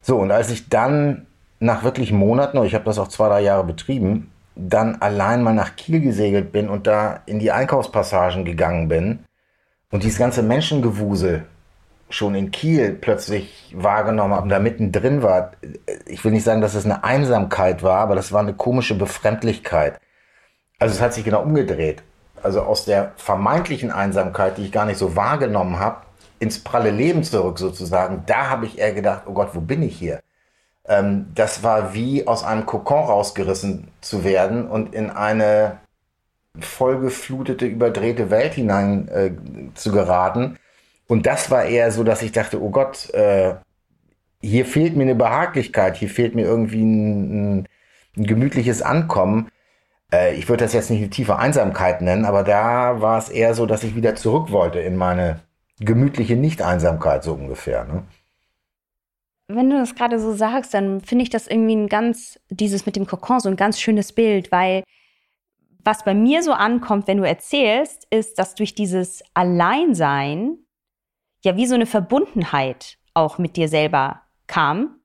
So, 0.00 0.18
und 0.18 0.30
als 0.30 0.50
ich 0.50 0.68
dann 0.68 1.26
nach 1.60 1.82
wirklich 1.82 2.12
Monaten, 2.12 2.58
und 2.58 2.66
ich 2.66 2.74
habe 2.74 2.84
das 2.84 2.98
auch 2.98 3.08
zwei, 3.08 3.28
drei 3.28 3.40
Jahre 3.40 3.64
betrieben, 3.64 4.30
dann 4.54 4.96
allein 4.96 5.42
mal 5.42 5.54
nach 5.54 5.76
Kiel 5.76 6.00
gesegelt 6.00 6.52
bin 6.52 6.68
und 6.68 6.86
da 6.86 7.20
in 7.26 7.38
die 7.38 7.52
Einkaufspassagen 7.52 8.44
gegangen 8.44 8.88
bin 8.88 9.20
und 9.90 10.02
dieses 10.02 10.18
ganze 10.18 10.42
Menschengewusel 10.42 11.44
schon 12.10 12.34
in 12.34 12.50
Kiel 12.50 12.92
plötzlich 12.92 13.74
wahrgenommen 13.76 14.34
habe 14.34 14.44
und 14.44 14.48
da 14.48 14.58
mittendrin 14.58 15.22
war, 15.22 15.52
ich 16.06 16.24
will 16.24 16.32
nicht 16.32 16.44
sagen, 16.44 16.60
dass 16.60 16.74
es 16.74 16.84
eine 16.84 17.04
Einsamkeit 17.04 17.82
war, 17.82 17.98
aber 18.00 18.14
das 18.14 18.32
war 18.32 18.40
eine 18.40 18.54
komische 18.54 18.94
Befremdlichkeit. 18.96 20.00
Also 20.78 20.94
es 20.94 21.00
hat 21.00 21.14
sich 21.14 21.24
genau 21.24 21.42
umgedreht. 21.42 22.02
Also 22.42 22.62
aus 22.62 22.84
der 22.84 23.12
vermeintlichen 23.16 23.90
Einsamkeit, 23.90 24.58
die 24.58 24.64
ich 24.64 24.72
gar 24.72 24.86
nicht 24.86 24.98
so 24.98 25.16
wahrgenommen 25.16 25.78
habe, 25.78 26.02
ins 26.38 26.62
pralle 26.62 26.90
Leben 26.90 27.24
zurück 27.24 27.58
sozusagen, 27.58 28.22
da 28.26 28.48
habe 28.48 28.66
ich 28.66 28.78
eher 28.78 28.92
gedacht, 28.92 29.22
oh 29.26 29.32
Gott, 29.32 29.50
wo 29.54 29.60
bin 29.60 29.82
ich 29.82 29.98
hier? 29.98 30.20
Ähm, 30.88 31.26
das 31.34 31.62
war 31.62 31.94
wie 31.94 32.26
aus 32.26 32.44
einem 32.44 32.66
Kokon 32.66 33.04
rausgerissen 33.04 33.88
zu 34.00 34.24
werden 34.24 34.66
und 34.66 34.94
in 34.94 35.10
eine 35.10 35.78
vollgeflutete, 36.58 37.66
überdrehte 37.66 38.30
Welt 38.30 38.54
hinein 38.54 39.08
äh, 39.08 39.30
zu 39.74 39.92
geraten 39.92 40.58
und 41.08 41.26
das 41.26 41.50
war 41.50 41.64
eher 41.64 41.90
so, 41.90 42.04
dass 42.04 42.22
ich 42.22 42.32
dachte, 42.32 42.62
oh 42.62 42.70
Gott, 42.70 43.12
äh, 43.14 43.54
hier 44.40 44.66
fehlt 44.66 44.94
mir 44.94 45.04
eine 45.04 45.14
Behaglichkeit, 45.14 45.96
hier 45.96 46.10
fehlt 46.10 46.34
mir 46.34 46.44
irgendwie 46.44 46.82
ein, 46.82 47.60
ein, 47.60 47.68
ein 48.16 48.24
gemütliches 48.24 48.82
Ankommen. 48.82 49.48
Äh, 50.12 50.34
ich 50.34 50.48
würde 50.48 50.64
das 50.64 50.74
jetzt 50.74 50.90
nicht 50.90 51.00
eine 51.00 51.10
tiefe 51.10 51.38
Einsamkeit 51.38 52.02
nennen, 52.02 52.26
aber 52.26 52.44
da 52.44 53.00
war 53.00 53.18
es 53.18 53.30
eher 53.30 53.54
so, 53.54 53.66
dass 53.66 53.84
ich 53.84 53.96
wieder 53.96 54.14
zurück 54.14 54.52
wollte 54.52 54.80
in 54.80 54.96
meine 54.96 55.40
gemütliche 55.80 56.36
Nicht-Einsamkeit, 56.36 57.24
so 57.24 57.32
ungefähr. 57.34 57.84
Ne? 57.84 58.02
Wenn 59.48 59.70
du 59.70 59.78
das 59.78 59.94
gerade 59.94 60.20
so 60.20 60.34
sagst, 60.34 60.74
dann 60.74 61.00
finde 61.00 61.22
ich 61.22 61.30
das 61.30 61.46
irgendwie 61.46 61.74
ein 61.74 61.88
ganz, 61.88 62.38
dieses 62.50 62.84
mit 62.84 62.96
dem 62.96 63.06
Kokon, 63.06 63.40
so 63.40 63.48
ein 63.48 63.56
ganz 63.56 63.80
schönes 63.80 64.12
Bild, 64.12 64.52
weil 64.52 64.84
was 65.84 66.04
bei 66.04 66.12
mir 66.12 66.42
so 66.42 66.52
ankommt, 66.52 67.06
wenn 67.06 67.16
du 67.16 67.26
erzählst, 67.26 68.06
ist, 68.10 68.38
dass 68.38 68.54
durch 68.54 68.74
dieses 68.74 69.22
Alleinsein 69.32 70.58
ja 71.42 71.56
wie 71.56 71.66
so 71.66 71.74
eine 71.74 71.86
Verbundenheit 71.86 72.98
auch 73.14 73.38
mit 73.38 73.56
dir 73.56 73.68
selber 73.68 74.22
kam, 74.46 75.00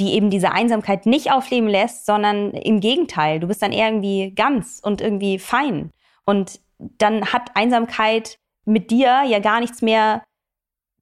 die 0.00 0.14
eben 0.14 0.30
diese 0.30 0.52
Einsamkeit 0.52 1.04
nicht 1.04 1.32
aufleben 1.32 1.68
lässt, 1.68 2.06
sondern 2.06 2.52
im 2.52 2.80
Gegenteil, 2.80 3.40
du 3.40 3.46
bist 3.46 3.62
dann 3.62 3.72
irgendwie 3.72 4.32
ganz 4.34 4.80
und 4.82 5.00
irgendwie 5.00 5.38
fein. 5.38 5.90
Und 6.24 6.60
dann 6.78 7.32
hat 7.32 7.54
Einsamkeit 7.54 8.38
mit 8.64 8.90
dir 8.90 9.22
ja 9.26 9.38
gar 9.38 9.60
nichts 9.60 9.82
mehr 9.82 10.22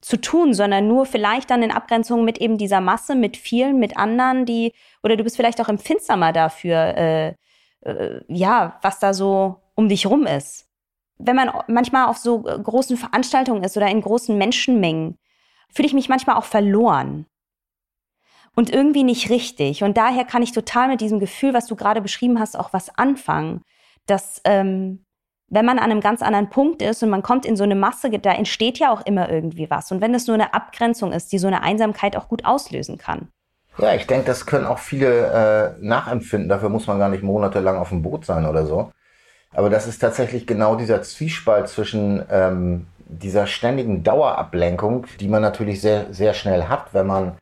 zu 0.05 0.21
tun, 0.21 0.53
sondern 0.55 0.87
nur 0.87 1.07
vielleicht 1.07 1.51
dann 1.51 1.62
in 1.62 1.71
Abgrenzung 1.71 2.25
mit 2.25 2.38
eben 2.38 2.59
dieser 2.59 2.81
Masse, 2.81 3.14
mit 3.14 3.37
vielen, 3.37 3.79
mit 3.79 3.97
anderen, 3.97 4.45
die, 4.45 4.73
oder 5.03 5.17
du 5.17 5.25
bist 5.25 5.37
vielleicht 5.37 5.61
auch 5.61 5.69
empfindsamer 5.69 6.33
dafür, 6.33 6.77
äh, 6.77 7.35
äh, 7.81 8.21
ja, 8.29 8.79
was 8.83 8.99
da 8.99 9.14
so 9.14 9.62
um 9.75 9.88
dich 9.88 10.07
rum 10.07 10.27
ist 10.27 10.69
wenn 11.19 11.37
man 11.37 11.51
manchmal 11.69 12.07
auf 12.07 12.19
so 12.19 12.47
äh, 12.47 12.59
großen 12.59 12.97
Veranstaltungen 12.97 13.62
ist 13.62 13.77
oder 13.77 13.88
in 13.88 14.01
großen 14.01 14.37
Menschenmengen, 14.37 15.19
fühle 15.73 15.87
ich 15.87 15.95
mich 15.95 16.09
manchmal 16.09 16.37
auch 16.37 16.45
verloren 16.45 17.27
und 18.55 18.71
irgendwie 18.71 19.05
nicht 19.05 19.31
richtig. 19.31 19.83
Und 19.83 19.97
daher 19.97 20.25
kann 20.25 20.43
ich 20.43 20.53
total 20.53 20.88
mit 20.88 21.01
diesem 21.01 21.21
Gefühl, 21.21 21.55
was 21.55 21.67
du 21.67 21.77
gerade 21.77 22.01
beschrieben 22.01 22.38
hast, 22.38 22.57
auch 22.57 22.73
was 22.73 22.97
anfangen. 22.97 23.62
Dass 24.07 24.40
ähm, 24.45 25.05
wenn 25.48 25.64
man 25.64 25.78
an 25.78 25.90
einem 25.90 26.00
ganz 26.00 26.22
anderen 26.22 26.50
Punkt 26.50 26.83
ist 26.83 27.02
und 27.02 27.11
man 27.11 27.22
kommt 27.22 27.46
in 27.46 27.57
so 27.57 27.64
eine 27.64 27.74
Masse, 27.74 28.11
da 28.11 28.33
entsteht 28.33 28.78
ja 28.78 28.92
auch 28.92 29.04
immer 29.07 29.30
irgendwie 29.30 29.70
was. 29.70 29.92
Und 29.92 30.00
wenn 30.00 30.14
es 30.14 30.26
nur 30.26 30.35
eine 30.35 30.54
Abgrenzung 30.54 31.12
ist, 31.12 31.33
die 31.33 31.38
so 31.38 31.46
eine 31.46 31.62
Einsamkeit 31.62 32.16
auch 32.16 32.28
gut 32.28 32.44
auslösen 32.44 32.98
kann. 32.98 33.28
Ja, 33.78 33.94
ich 33.94 34.07
denke, 34.07 34.26
das 34.26 34.46
können 34.46 34.66
auch 34.66 34.78
viele 34.78 35.76
äh, 35.80 35.85
nachempfinden. 35.85 36.48
Dafür 36.48 36.68
muss 36.68 36.87
man 36.87 36.98
gar 36.98 37.09
nicht 37.09 37.22
monatelang 37.22 37.76
auf 37.76 37.88
dem 37.88 38.02
Boot 38.02 38.24
sein 38.24 38.46
oder 38.46 38.66
so. 38.66 38.92
Aber 39.52 39.70
das 39.70 39.87
ist 39.87 39.98
tatsächlich 39.98 40.46
genau 40.46 40.76
dieser 40.76 41.02
Zwiespalt 41.02 41.68
zwischen 41.68 42.24
ähm, 42.30 42.87
dieser 43.07 43.46
ständigen 43.46 44.02
Dauerablenkung, 44.02 45.07
die 45.20 45.28
man 45.28 45.42
natürlich 45.42 45.80
sehr, 45.80 46.12
sehr 46.12 46.35
schnell 46.35 46.64
hat, 46.64 46.92
wenn 46.92 47.07
man 47.07 47.37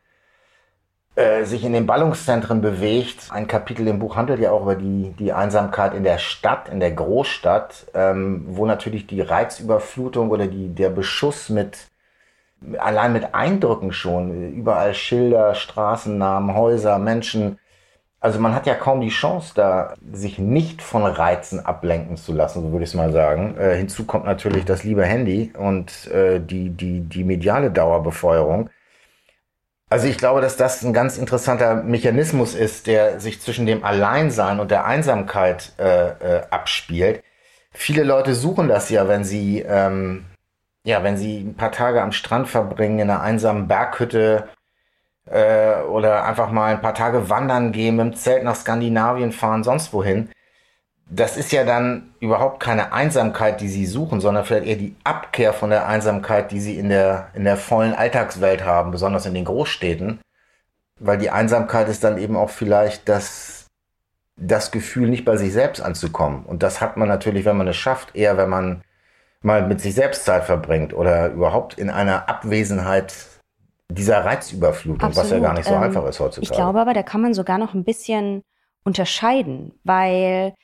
äh, 1.14 1.44
sich 1.44 1.64
in 1.64 1.72
den 1.72 1.86
Ballungszentren 1.86 2.60
bewegt. 2.60 3.28
Ein 3.30 3.46
Kapitel 3.46 3.86
im 3.86 3.98
Buch 3.98 4.16
handelt 4.16 4.40
ja 4.40 4.50
auch 4.50 4.62
über 4.62 4.76
die, 4.76 5.14
die 5.18 5.32
Einsamkeit 5.32 5.94
in 5.94 6.04
der 6.04 6.18
Stadt, 6.18 6.68
in 6.68 6.80
der 6.80 6.92
Großstadt, 6.92 7.86
ähm, 7.94 8.44
wo 8.48 8.66
natürlich 8.66 9.06
die 9.06 9.20
Reizüberflutung 9.20 10.30
oder 10.30 10.46
die, 10.46 10.68
der 10.68 10.90
Beschuss 10.90 11.48
mit 11.48 11.88
allein 12.78 13.12
mit 13.12 13.34
Eindrücken 13.34 13.92
schon, 13.92 14.52
überall 14.52 14.94
Schilder, 14.94 15.54
Straßennamen, 15.54 16.54
Häuser, 16.54 16.98
Menschen, 16.98 17.58
also 18.22 18.38
man 18.38 18.54
hat 18.54 18.66
ja 18.66 18.74
kaum 18.74 19.00
die 19.00 19.08
Chance, 19.08 19.52
da 19.56 19.94
sich 20.12 20.38
nicht 20.38 20.80
von 20.80 21.04
Reizen 21.04 21.58
ablenken 21.58 22.16
zu 22.16 22.32
lassen, 22.32 22.62
so 22.62 22.70
würde 22.70 22.84
ich 22.84 22.90
es 22.90 22.94
mal 22.94 23.10
sagen. 23.10 23.56
Äh, 23.58 23.74
hinzu 23.74 24.04
kommt 24.04 24.26
natürlich 24.26 24.64
das 24.64 24.84
liebe 24.84 25.04
Handy 25.04 25.52
und 25.58 26.06
äh, 26.06 26.38
die, 26.38 26.70
die, 26.70 27.00
die 27.00 27.24
mediale 27.24 27.72
Dauerbefeuerung. 27.72 28.70
Also 29.92 30.06
ich 30.06 30.16
glaube, 30.16 30.40
dass 30.40 30.56
das 30.56 30.82
ein 30.82 30.94
ganz 30.94 31.18
interessanter 31.18 31.74
Mechanismus 31.74 32.54
ist, 32.54 32.86
der 32.86 33.20
sich 33.20 33.42
zwischen 33.42 33.66
dem 33.66 33.84
Alleinsein 33.84 34.58
und 34.58 34.70
der 34.70 34.86
Einsamkeit 34.86 35.72
äh, 35.78 36.08
äh, 36.38 36.42
abspielt. 36.48 37.22
Viele 37.72 38.02
Leute 38.02 38.34
suchen 38.34 38.68
das 38.68 38.88
ja, 38.88 39.06
wenn 39.06 39.22
sie 39.22 39.60
ähm, 39.60 40.24
ja, 40.82 41.02
wenn 41.04 41.18
sie 41.18 41.40
ein 41.40 41.56
paar 41.56 41.72
Tage 41.72 42.00
am 42.00 42.12
Strand 42.12 42.48
verbringen 42.48 43.00
in 43.00 43.10
einer 43.10 43.20
einsamen 43.20 43.68
Berghütte 43.68 44.48
äh, 45.26 45.82
oder 45.82 46.24
einfach 46.24 46.50
mal 46.50 46.72
ein 46.72 46.80
paar 46.80 46.94
Tage 46.94 47.28
wandern 47.28 47.70
gehen, 47.72 47.96
mit 47.96 48.06
dem 48.06 48.14
Zelt 48.14 48.44
nach 48.44 48.56
Skandinavien 48.56 49.30
fahren, 49.30 49.62
sonst 49.62 49.92
wohin. 49.92 50.30
Das 51.14 51.36
ist 51.36 51.52
ja 51.52 51.64
dann 51.64 52.14
überhaupt 52.20 52.60
keine 52.60 52.92
Einsamkeit, 52.92 53.60
die 53.60 53.68
sie 53.68 53.84
suchen, 53.84 54.20
sondern 54.20 54.46
vielleicht 54.46 54.66
eher 54.66 54.76
die 54.76 54.96
Abkehr 55.04 55.52
von 55.52 55.68
der 55.68 55.86
Einsamkeit, 55.86 56.50
die 56.50 56.60
sie 56.60 56.78
in 56.78 56.88
der, 56.88 57.28
in 57.34 57.44
der 57.44 57.58
vollen 57.58 57.92
Alltagswelt 57.92 58.64
haben, 58.64 58.92
besonders 58.92 59.26
in 59.26 59.34
den 59.34 59.44
Großstädten. 59.44 60.20
Weil 60.98 61.18
die 61.18 61.30
Einsamkeit 61.30 61.88
ist 61.88 62.02
dann 62.02 62.16
eben 62.16 62.34
auch 62.34 62.48
vielleicht 62.48 63.10
das, 63.10 63.66
das 64.36 64.70
Gefühl, 64.70 65.10
nicht 65.10 65.26
bei 65.26 65.36
sich 65.36 65.52
selbst 65.52 65.82
anzukommen. 65.82 66.44
Und 66.46 66.62
das 66.62 66.80
hat 66.80 66.96
man 66.96 67.08
natürlich, 67.08 67.44
wenn 67.44 67.58
man 67.58 67.68
es 67.68 67.76
schafft, 67.76 68.16
eher 68.16 68.38
wenn 68.38 68.48
man 68.48 68.82
mal 69.42 69.66
mit 69.66 69.80
sich 69.80 69.94
selbst 69.94 70.24
Zeit 70.24 70.44
verbringt 70.44 70.94
oder 70.94 71.28
überhaupt 71.28 71.78
in 71.78 71.90
einer 71.90 72.28
Abwesenheit 72.28 73.14
dieser 73.90 74.24
Reizüberflutung, 74.24 75.08
Absolut. 75.08 75.30
was 75.30 75.30
ja 75.30 75.38
gar 75.40 75.54
nicht 75.54 75.66
so 75.66 75.74
ähm, 75.74 75.82
einfach 75.82 76.06
ist 76.06 76.20
heutzutage. 76.20 76.50
Ich 76.50 76.56
glaube 76.56 76.80
aber, 76.80 76.94
da 76.94 77.02
kann 77.02 77.20
man 77.20 77.34
sogar 77.34 77.58
noch 77.58 77.74
ein 77.74 77.84
bisschen 77.84 78.42
unterscheiden, 78.84 79.72
weil 79.84 80.54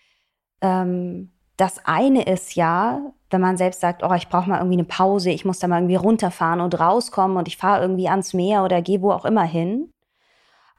ähm, 0.61 1.31
das 1.57 1.85
eine 1.85 2.23
ist 2.23 2.55
ja, 2.55 3.01
wenn 3.31 3.41
man 3.41 3.57
selbst 3.57 3.81
sagt, 3.81 4.03
oh, 4.03 4.15
ich 4.15 4.29
brauche 4.29 4.49
mal 4.49 4.59
irgendwie 4.59 4.79
eine 4.79 4.85
Pause, 4.85 5.31
ich 5.31 5.45
muss 5.45 5.59
da 5.59 5.67
mal 5.67 5.79
irgendwie 5.79 5.97
runterfahren 5.97 6.61
und 6.61 6.79
rauskommen 6.79 7.37
und 7.37 7.49
ich 7.49 7.57
fahre 7.57 7.83
irgendwie 7.83 8.09
ans 8.09 8.33
Meer 8.33 8.65
oder 8.65 8.81
gehe 8.81 9.03
wo 9.03 9.11
auch 9.11 9.25
immer 9.25 9.43
hin. 9.43 9.93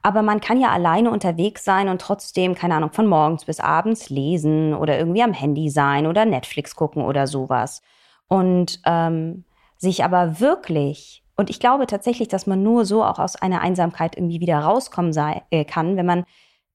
Aber 0.02 0.22
man 0.22 0.40
kann 0.40 0.58
ja 0.58 0.70
alleine 0.70 1.10
unterwegs 1.10 1.64
sein 1.64 1.88
und 1.88 2.00
trotzdem, 2.00 2.54
keine 2.54 2.74
Ahnung, 2.74 2.92
von 2.92 3.06
morgens 3.06 3.44
bis 3.44 3.60
abends 3.60 4.08
lesen 4.08 4.74
oder 4.74 4.98
irgendwie 4.98 5.22
am 5.22 5.34
Handy 5.34 5.68
sein 5.68 6.06
oder 6.06 6.24
Netflix 6.24 6.74
gucken 6.74 7.04
oder 7.04 7.26
sowas. 7.26 7.82
Und 8.26 8.80
ähm, 8.86 9.44
sich 9.76 10.02
aber 10.02 10.40
wirklich, 10.40 11.22
und 11.36 11.50
ich 11.50 11.60
glaube 11.60 11.86
tatsächlich, 11.86 12.28
dass 12.28 12.46
man 12.46 12.62
nur 12.62 12.86
so 12.86 13.04
auch 13.04 13.18
aus 13.18 13.36
einer 13.36 13.60
Einsamkeit 13.60 14.16
irgendwie 14.16 14.40
wieder 14.40 14.58
rauskommen 14.60 15.12
sei, 15.12 15.42
äh, 15.50 15.66
kann, 15.66 15.96
wenn 15.98 16.06
man 16.06 16.24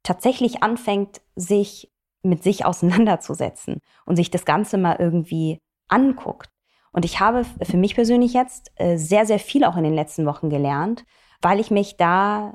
tatsächlich 0.04 0.62
anfängt, 0.62 1.22
sich 1.36 1.92
mit 2.26 2.44
sich 2.44 2.66
auseinanderzusetzen 2.66 3.82
und 4.06 4.16
sich 4.16 4.32
das 4.32 4.46
Ganze 4.46 4.78
mal 4.78 4.98
irgendwie 5.00 5.60
anguckt. 5.88 6.50
Und 6.92 7.06
ich 7.06 7.20
habe 7.20 7.46
für 7.62 7.78
mich 7.78 7.96
persönlich 7.96 8.34
jetzt 8.34 8.72
äh, 8.76 8.98
sehr, 8.98 9.26
sehr 9.26 9.40
viel 9.40 9.66
auch 9.66 9.76
in 9.76 9.84
den 9.84 9.94
letzten 9.94 10.26
Wochen 10.26 10.50
gelernt, 10.50 11.04
weil 11.42 11.60
ich 11.60 11.70
mich 11.70 11.98
da 11.98 12.54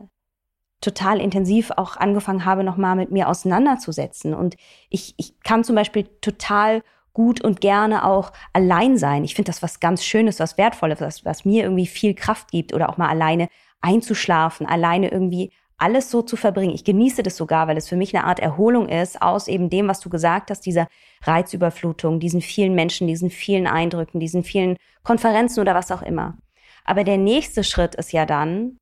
total 0.80 1.20
intensiv 1.20 1.70
auch 1.76 1.96
angefangen 1.96 2.46
habe, 2.46 2.64
nochmal 2.64 2.96
mit 2.96 3.10
mir 3.10 3.28
auseinanderzusetzen. 3.28 4.32
Und 4.32 4.56
ich, 4.88 5.14
ich 5.18 5.38
kann 5.40 5.62
zum 5.62 5.76
Beispiel 5.76 6.04
total 6.22 6.82
gut 7.12 7.42
und 7.42 7.60
gerne 7.60 8.06
auch 8.06 8.32
allein 8.52 8.96
sein. 8.96 9.24
Ich 9.24 9.34
finde 9.34 9.50
das 9.50 9.62
was 9.62 9.80
ganz 9.80 10.04
Schönes, 10.04 10.40
was 10.40 10.56
Wertvolles, 10.56 11.00
was, 11.00 11.24
was 11.24 11.44
mir 11.44 11.64
irgendwie 11.64 11.86
viel 11.86 12.14
Kraft 12.14 12.50
gibt 12.50 12.72
oder 12.72 12.88
auch 12.88 12.96
mal 12.96 13.08
alleine 13.08 13.48
einzuschlafen, 13.82 14.66
alleine 14.66 15.10
irgendwie 15.10 15.52
alles 15.80 16.10
so 16.10 16.22
zu 16.22 16.36
verbringen. 16.36 16.74
Ich 16.74 16.84
genieße 16.84 17.22
das 17.22 17.36
sogar, 17.36 17.66
weil 17.66 17.76
es 17.76 17.88
für 17.88 17.96
mich 17.96 18.14
eine 18.14 18.24
Art 18.24 18.38
Erholung 18.38 18.88
ist 18.88 19.22
aus 19.22 19.48
eben 19.48 19.70
dem, 19.70 19.88
was 19.88 20.00
du 20.00 20.10
gesagt 20.10 20.50
hast, 20.50 20.60
dieser 20.66 20.88
Reizüberflutung, 21.22 22.20
diesen 22.20 22.42
vielen 22.42 22.74
Menschen, 22.74 23.06
diesen 23.06 23.30
vielen 23.30 23.66
Eindrücken, 23.66 24.20
diesen 24.20 24.44
vielen 24.44 24.76
Konferenzen 25.02 25.60
oder 25.60 25.74
was 25.74 25.90
auch 25.90 26.02
immer. 26.02 26.36
Aber 26.84 27.04
der 27.04 27.18
nächste 27.18 27.64
Schritt 27.64 27.94
ist 27.94 28.12
ja 28.12 28.26
dann, 28.26 28.76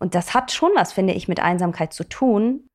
und 0.00 0.14
das 0.14 0.34
hat 0.34 0.50
schon 0.50 0.70
was, 0.74 0.92
finde 0.92 1.12
ich, 1.12 1.28
mit 1.28 1.40
Einsamkeit 1.40 1.92
zu 1.92 2.08
tun, 2.08 2.66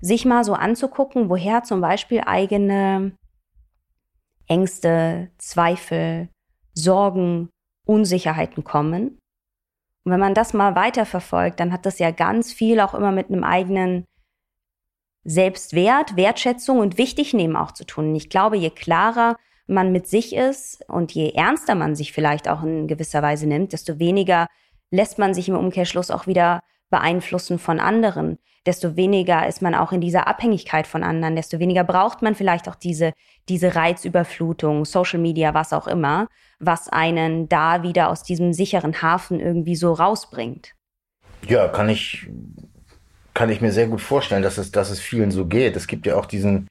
sich 0.00 0.24
mal 0.24 0.42
so 0.42 0.54
anzugucken, 0.54 1.28
woher 1.28 1.62
zum 1.62 1.80
Beispiel 1.80 2.22
eigene 2.26 3.12
Ängste, 4.48 5.30
Zweifel, 5.38 6.28
Sorgen, 6.74 7.50
Unsicherheiten 7.86 8.64
kommen. 8.64 9.18
Und 10.04 10.12
wenn 10.12 10.20
man 10.20 10.34
das 10.34 10.52
mal 10.52 10.74
weiterverfolgt, 10.74 11.60
dann 11.60 11.72
hat 11.72 11.86
das 11.86 11.98
ja 11.98 12.10
ganz 12.10 12.52
viel 12.52 12.80
auch 12.80 12.94
immer 12.94 13.12
mit 13.12 13.28
einem 13.28 13.44
eigenen 13.44 14.04
Selbstwert, 15.24 16.16
Wertschätzung 16.16 16.78
und 16.78 16.98
Wichtignehmen 16.98 17.56
auch 17.56 17.72
zu 17.72 17.84
tun. 17.84 18.08
Und 18.08 18.16
ich 18.16 18.28
glaube, 18.28 18.56
je 18.56 18.70
klarer 18.70 19.36
man 19.66 19.92
mit 19.92 20.08
sich 20.08 20.34
ist 20.34 20.84
und 20.88 21.12
je 21.12 21.30
ernster 21.30 21.76
man 21.76 21.94
sich 21.94 22.12
vielleicht 22.12 22.48
auch 22.48 22.62
in 22.62 22.88
gewisser 22.88 23.22
Weise 23.22 23.46
nimmt, 23.46 23.72
desto 23.72 23.98
weniger 24.00 24.48
lässt 24.90 25.18
man 25.18 25.34
sich 25.34 25.48
im 25.48 25.56
Umkehrschluss 25.56 26.10
auch 26.10 26.26
wieder 26.26 26.60
beeinflussen 26.92 27.58
von 27.58 27.80
anderen, 27.80 28.38
desto 28.64 28.94
weniger 28.94 29.48
ist 29.48 29.60
man 29.62 29.74
auch 29.74 29.90
in 29.90 30.00
dieser 30.00 30.28
Abhängigkeit 30.28 30.86
von 30.86 31.02
anderen, 31.02 31.34
desto 31.34 31.58
weniger 31.58 31.82
braucht 31.82 32.22
man 32.22 32.36
vielleicht 32.36 32.68
auch 32.68 32.76
diese, 32.76 33.12
diese 33.48 33.74
Reizüberflutung, 33.74 34.84
Social 34.84 35.18
Media, 35.18 35.54
was 35.54 35.72
auch 35.72 35.88
immer, 35.88 36.28
was 36.60 36.88
einen 36.88 37.48
da 37.48 37.82
wieder 37.82 38.08
aus 38.08 38.22
diesem 38.22 38.52
sicheren 38.52 39.02
Hafen 39.02 39.40
irgendwie 39.40 39.74
so 39.74 39.92
rausbringt. 39.92 40.74
Ja, 41.48 41.66
kann 41.66 41.88
ich, 41.88 42.28
kann 43.34 43.50
ich 43.50 43.60
mir 43.60 43.72
sehr 43.72 43.88
gut 43.88 44.00
vorstellen, 44.00 44.44
dass 44.44 44.58
es, 44.58 44.70
dass 44.70 44.90
es 44.90 45.00
vielen 45.00 45.32
so 45.32 45.46
geht. 45.46 45.74
Es 45.74 45.88
gibt 45.88 46.06
ja 46.06 46.14
auch 46.14 46.26
diesen, 46.26 46.68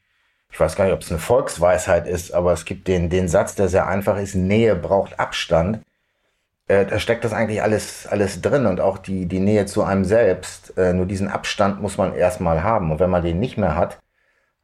ich 0.49 0.57
weiß 0.57 0.77
gar 0.77 0.85
nicht, 0.85 0.93
ob 0.93 1.01
es 1.01 1.11
eine 1.11 1.19
Volksweisheit 1.19 2.07
ist, 2.07 2.31
aber 2.31 2.53
es 2.53 2.63
gibt 2.63 2.87
den, 2.87 3.09
den 3.09 3.27
Satz, 3.27 3.55
der 3.55 3.67
sehr 3.67 3.87
einfach 3.87 4.17
ist, 4.17 4.35
Nähe 4.35 4.77
braucht 4.77 5.19
Abstand 5.19 5.81
äh, 6.71 6.85
da 6.85 6.99
steckt 6.99 7.25
das 7.25 7.33
eigentlich 7.33 7.61
alles, 7.61 8.07
alles 8.07 8.41
drin 8.41 8.65
und 8.65 8.79
auch 8.79 8.97
die, 8.97 9.25
die 9.25 9.41
Nähe 9.41 9.65
zu 9.65 9.83
einem 9.83 10.05
selbst. 10.05 10.77
Äh, 10.77 10.93
nur 10.93 11.05
diesen 11.05 11.27
Abstand 11.27 11.81
muss 11.81 11.97
man 11.97 12.15
erstmal 12.15 12.63
haben. 12.63 12.91
Und 12.91 12.99
wenn 13.01 13.09
man 13.09 13.23
den 13.23 13.39
nicht 13.39 13.57
mehr 13.57 13.75
hat, 13.75 13.99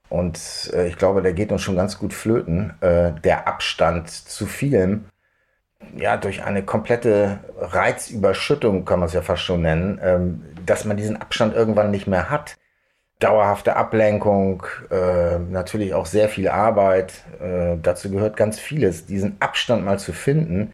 und 0.10 0.72
äh, 0.74 0.88
ich 0.88 0.98
glaube, 0.98 1.22
der 1.22 1.34
geht 1.34 1.52
uns 1.52 1.62
schon 1.62 1.76
ganz 1.76 2.00
gut 2.00 2.13
flöten, 2.13 2.74
äh, 2.80 3.12
der 3.26 3.46
Abstand 3.48 4.10
zu 4.10 4.46
vielem, 4.46 5.06
ja, 5.98 6.15
durch 6.15 6.43
eine 6.43 6.63
komplette 6.63 7.39
Reizüberschüttung, 7.60 8.86
kann 8.86 9.00
man 9.00 9.08
es 9.08 9.13
ja 9.13 9.22
fast 9.22 9.43
schon 9.43 9.62
nennen, 9.62 10.00
ähm, 10.02 10.46
dass 10.65 10.86
man 10.86 10.96
diesen 10.96 11.17
Abstand 11.22 11.56
irgendwann 11.56 11.91
nicht 11.91 12.08
mehr 12.08 12.30
hat. 12.30 12.56
Dauerhafte 13.20 13.76
Ablenkung, 13.76 14.63
äh, 14.91 15.39
natürlich 15.39 15.93
auch 15.93 16.06
sehr 16.06 16.30
viel 16.30 16.48
Arbeit, 16.48 17.26
dazu 17.82 18.12
gehört 18.12 18.38
ganz 18.38 18.60
vieles. 18.60 19.08
Diesen 19.08 19.38
Abstand 19.41 19.84
mal 19.84 19.98
zu 20.00 20.13
finden, 20.13 20.72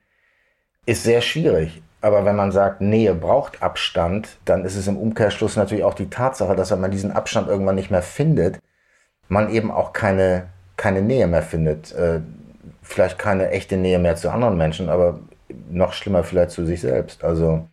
ist 0.86 1.04
sehr 1.04 1.22
schwierig. 1.22 1.82
Aber 2.02 2.26
wenn 2.26 2.36
man 2.36 2.52
sagt, 2.52 2.82
Nähe 2.82 3.15
braucht 3.15 3.63
Abstand, 3.63 4.38
dann 4.43 4.65
ist 4.65 4.76
es 4.76 4.88
im 4.88 4.98
Umkehrschluss 4.98 5.56
natürlich 5.56 5.86
auch 5.86 5.93
die 5.93 6.10
Tatsache, 6.10 6.56
dass 6.56 6.72
wenn 6.72 6.82
man 6.82 6.91
diesen 6.91 7.12
Abstand 7.12 7.48
irgendwann 7.48 7.76
nicht 7.76 7.91
mehr 7.91 8.02
findet, 8.02 8.60
man 9.30 9.50
eben 9.50 9.72
auch 9.72 9.93
keine, 9.93 10.48
keine 10.76 11.02
Nähe 11.02 11.28
mehr 11.28 11.43
findet. 11.43 11.93
Äh, 11.93 12.19
vielleicht 12.82 13.17
keine 13.17 13.52
echte 13.52 13.78
Nähe 13.78 14.00
mehr 14.00 14.17
zu 14.17 14.30
anderen 14.30 14.58
Menschen, 14.58 14.89
aber 14.89 15.19
noch 15.69 15.93
schlimmer 15.93 16.24
vielleicht 16.24 16.52
zu 16.52 16.65
sich 16.65 16.82
selbst. 16.82 17.24
Also 17.24 17.67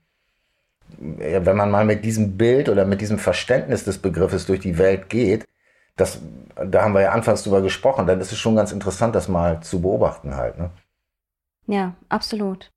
wenn 0.99 1.57
man 1.57 1.71
mal 1.71 1.85
mit 1.85 2.05
diesem 2.05 2.37
Bild 2.37 2.69
oder 2.69 2.85
mit 2.85 3.01
diesem 3.01 3.19
Verständnis 3.19 3.85
des 3.85 3.99
Begriffes 3.99 4.47
durch 4.47 4.61
die 4.61 4.79
Welt 4.79 5.09
geht, 5.09 5.47
das, 5.97 6.21
da 6.55 6.83
haben 6.83 6.95
wir 6.95 7.03
ja 7.03 7.13
anfangs 7.13 7.43
drüber 7.43 7.63
gesprochen, 7.63 8.07
dann 8.07 8.21
ist 8.21 8.33
es 8.33 8.39
schon 8.39 8.57
ganz 8.57 8.73
interessant, 8.73 9.15
das 9.15 9.29
mal 9.29 9.61
zu 9.61 9.81
beobachten 9.81 10.37
halt. 10.37 10.59
Ne? 10.59 10.71
Ja, 11.67 11.95
absolut. 12.09 12.71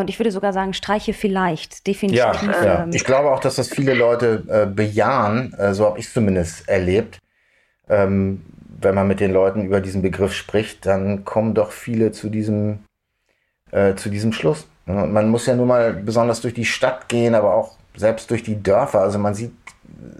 Und 0.00 0.10
ich 0.10 0.18
würde 0.18 0.30
sogar 0.30 0.52
sagen, 0.52 0.74
Streiche 0.74 1.12
vielleicht, 1.12 1.86
definitiv. 1.86 2.18
Ja, 2.18 2.64
ja. 2.64 2.82
Ähm, 2.84 2.90
ich 2.92 3.04
glaube 3.04 3.30
auch, 3.30 3.40
dass 3.40 3.56
das 3.56 3.68
viele 3.68 3.94
Leute 3.94 4.42
äh, 4.48 4.66
bejahen, 4.66 5.52
äh, 5.54 5.74
so 5.74 5.86
habe 5.86 5.98
ich 5.98 6.06
es 6.06 6.12
zumindest 6.12 6.68
erlebt. 6.68 7.18
Ähm, 7.88 8.44
wenn 8.80 8.94
man 8.94 9.06
mit 9.06 9.20
den 9.20 9.32
Leuten 9.32 9.64
über 9.64 9.80
diesen 9.80 10.02
Begriff 10.02 10.34
spricht, 10.34 10.84
dann 10.86 11.24
kommen 11.24 11.54
doch 11.54 11.70
viele 11.70 12.12
zu 12.12 12.28
diesem, 12.28 12.80
äh, 13.70 13.94
zu 13.94 14.10
diesem 14.10 14.32
Schluss. 14.32 14.66
Man 14.86 15.30
muss 15.30 15.46
ja 15.46 15.54
nur 15.54 15.64
mal 15.64 15.94
besonders 15.94 16.42
durch 16.42 16.52
die 16.52 16.66
Stadt 16.66 17.08
gehen, 17.08 17.34
aber 17.34 17.54
auch 17.54 17.76
selbst 17.96 18.30
durch 18.30 18.42
die 18.42 18.62
Dörfer. 18.62 19.00
Also 19.00 19.18
man 19.18 19.34
sieht 19.34 19.52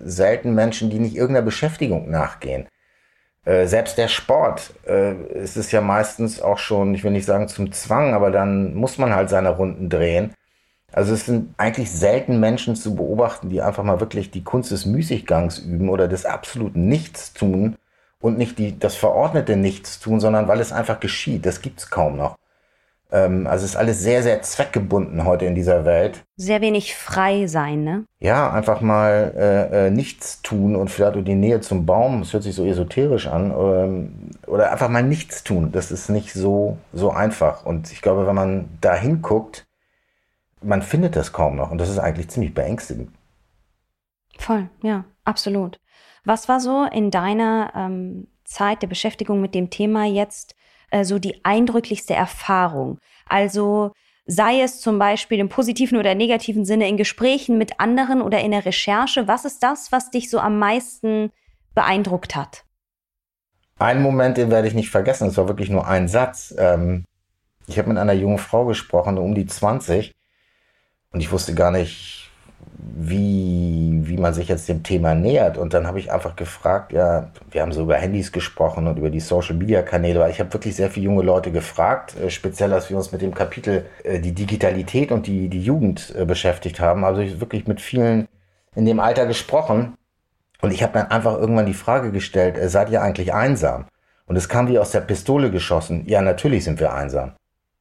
selten 0.02 0.54
Menschen, 0.54 0.88
die 0.88 0.98
nicht 0.98 1.16
irgendeiner 1.16 1.44
Beschäftigung 1.44 2.10
nachgehen. 2.10 2.66
Äh, 3.44 3.66
selbst 3.66 3.98
der 3.98 4.08
Sport 4.08 4.72
äh, 4.86 5.14
ist 5.42 5.56
es 5.56 5.70
ja 5.70 5.80
meistens 5.80 6.40
auch 6.40 6.58
schon, 6.58 6.94
ich 6.94 7.04
will 7.04 7.10
nicht 7.10 7.26
sagen 7.26 7.48
zum 7.48 7.72
Zwang, 7.72 8.14
aber 8.14 8.30
dann 8.30 8.74
muss 8.74 8.98
man 8.98 9.14
halt 9.14 9.28
seine 9.28 9.50
Runden 9.50 9.90
drehen. 9.90 10.32
Also 10.92 11.12
es 11.12 11.26
sind 11.26 11.54
eigentlich 11.58 11.90
selten 11.90 12.40
Menschen 12.40 12.76
zu 12.76 12.94
beobachten, 12.94 13.50
die 13.50 13.60
einfach 13.60 13.82
mal 13.82 14.00
wirklich 14.00 14.30
die 14.30 14.44
Kunst 14.44 14.70
des 14.70 14.86
Müßiggangs 14.86 15.58
üben 15.58 15.88
oder 15.88 16.08
des 16.08 16.24
absoluten 16.24 16.86
Nichts 16.86 17.32
tun 17.34 17.76
und 18.20 18.38
nicht 18.38 18.58
die, 18.58 18.78
das 18.78 18.94
verordnete 18.94 19.56
Nichts 19.56 19.98
tun, 19.98 20.20
sondern 20.20 20.48
weil 20.48 20.60
es 20.60 20.72
einfach 20.72 21.00
geschieht. 21.00 21.44
Das 21.44 21.60
gibt's 21.60 21.90
kaum 21.90 22.16
noch. 22.16 22.38
Ähm, 23.14 23.46
also 23.46 23.64
ist 23.64 23.76
alles 23.76 24.00
sehr, 24.00 24.24
sehr 24.24 24.42
zweckgebunden 24.42 25.24
heute 25.24 25.44
in 25.46 25.54
dieser 25.54 25.84
Welt. 25.84 26.24
Sehr 26.36 26.60
wenig 26.60 26.96
frei 26.96 27.46
sein, 27.46 27.84
ne? 27.84 28.04
Ja, 28.18 28.50
einfach 28.50 28.80
mal 28.80 29.32
äh, 29.36 29.86
äh, 29.86 29.90
nichts 29.90 30.42
tun 30.42 30.74
und 30.74 30.90
vielleicht 30.90 31.24
die 31.24 31.36
Nähe 31.36 31.60
zum 31.60 31.86
Baum, 31.86 32.20
das 32.20 32.32
hört 32.32 32.42
sich 32.42 32.56
so 32.56 32.66
esoterisch 32.66 33.28
an, 33.28 33.52
ähm, 33.52 34.30
oder 34.48 34.72
einfach 34.72 34.88
mal 34.88 35.04
nichts 35.04 35.44
tun. 35.44 35.70
Das 35.70 35.92
ist 35.92 36.08
nicht 36.08 36.32
so, 36.32 36.76
so 36.92 37.12
einfach. 37.12 37.64
Und 37.64 37.92
ich 37.92 38.02
glaube, 38.02 38.26
wenn 38.26 38.34
man 38.34 38.68
da 38.80 38.96
hinguckt, 38.96 39.64
man 40.60 40.82
findet 40.82 41.14
das 41.14 41.32
kaum 41.32 41.54
noch 41.54 41.70
und 41.70 41.78
das 41.78 41.90
ist 41.90 42.00
eigentlich 42.00 42.30
ziemlich 42.30 42.52
beängstigend. 42.52 43.10
Voll, 44.38 44.68
ja, 44.82 45.04
absolut. 45.24 45.78
Was 46.24 46.48
war 46.48 46.58
so 46.58 46.84
in 46.90 47.12
deiner 47.12 47.72
ähm, 47.76 48.26
Zeit 48.42 48.82
der 48.82 48.88
Beschäftigung 48.88 49.40
mit 49.40 49.54
dem 49.54 49.70
Thema 49.70 50.04
jetzt 50.04 50.56
äh, 50.94 51.04
so 51.04 51.18
die 51.18 51.44
eindrücklichste 51.44 52.14
Erfahrung? 52.14 52.98
Also 53.26 53.92
sei 54.26 54.60
es 54.60 54.80
zum 54.80 54.98
Beispiel 54.98 55.38
im 55.38 55.48
positiven 55.48 55.98
oder 55.98 56.14
negativen 56.14 56.64
Sinne 56.64 56.88
in 56.88 56.96
Gesprächen 56.96 57.58
mit 57.58 57.80
anderen 57.80 58.22
oder 58.22 58.40
in 58.40 58.52
der 58.52 58.64
Recherche. 58.64 59.28
Was 59.28 59.44
ist 59.44 59.62
das, 59.62 59.92
was 59.92 60.10
dich 60.10 60.30
so 60.30 60.38
am 60.38 60.58
meisten 60.58 61.30
beeindruckt 61.74 62.36
hat? 62.36 62.64
Einen 63.78 64.02
Moment, 64.02 64.36
den 64.36 64.50
werde 64.50 64.68
ich 64.68 64.74
nicht 64.74 64.90
vergessen. 64.90 65.28
Es 65.28 65.36
war 65.36 65.48
wirklich 65.48 65.68
nur 65.68 65.86
ein 65.86 66.08
Satz. 66.08 66.54
Ähm, 66.56 67.04
ich 67.66 67.78
habe 67.78 67.88
mit 67.88 67.98
einer 67.98 68.12
jungen 68.12 68.38
Frau 68.38 68.64
gesprochen, 68.66 69.18
um 69.18 69.34
die 69.34 69.46
20. 69.46 70.14
Und 71.10 71.20
ich 71.20 71.32
wusste 71.32 71.54
gar 71.54 71.70
nicht, 71.70 72.23
wie, 72.96 74.02
wie 74.04 74.16
man 74.16 74.34
sich 74.34 74.48
jetzt 74.48 74.68
dem 74.68 74.82
Thema 74.82 75.14
nähert. 75.14 75.58
Und 75.58 75.74
dann 75.74 75.86
habe 75.86 75.98
ich 75.98 76.12
einfach 76.12 76.36
gefragt, 76.36 76.92
ja, 76.92 77.28
wir 77.50 77.62
haben 77.62 77.72
so 77.72 77.82
über 77.82 77.96
Handys 77.96 78.30
gesprochen 78.30 78.86
und 78.86 78.98
über 78.98 79.10
die 79.10 79.20
Social-Media-Kanäle, 79.20 80.20
weil 80.20 80.30
ich 80.30 80.40
habe 80.40 80.52
wirklich 80.52 80.76
sehr 80.76 80.90
viele 80.90 81.06
junge 81.06 81.22
Leute 81.22 81.50
gefragt, 81.50 82.16
äh, 82.16 82.30
speziell 82.30 82.72
als 82.72 82.90
wir 82.90 82.96
uns 82.96 83.10
mit 83.12 83.22
dem 83.22 83.34
Kapitel 83.34 83.86
äh, 84.04 84.20
die 84.20 84.32
Digitalität 84.32 85.10
und 85.12 85.26
die, 85.26 85.48
die 85.48 85.62
Jugend 85.62 86.14
äh, 86.16 86.24
beschäftigt 86.24 86.80
haben. 86.80 87.04
Also 87.04 87.20
ich 87.20 87.40
wirklich 87.40 87.66
mit 87.66 87.80
vielen 87.80 88.28
in 88.74 88.86
dem 88.86 89.00
Alter 89.00 89.26
gesprochen. 89.26 89.96
Und 90.60 90.72
ich 90.72 90.82
habe 90.82 90.94
dann 90.94 91.10
einfach 91.10 91.34
irgendwann 91.34 91.66
die 91.66 91.74
Frage 91.74 92.10
gestellt, 92.10 92.58
seid 92.70 92.90
ihr 92.90 93.02
eigentlich 93.02 93.34
einsam? 93.34 93.86
Und 94.26 94.36
es 94.36 94.48
kam 94.48 94.68
wie 94.68 94.78
aus 94.78 94.90
der 94.92 95.00
Pistole 95.00 95.50
geschossen. 95.50 96.04
Ja, 96.06 96.22
natürlich 96.22 96.64
sind 96.64 96.80
wir 96.80 96.94
einsam. 96.94 97.32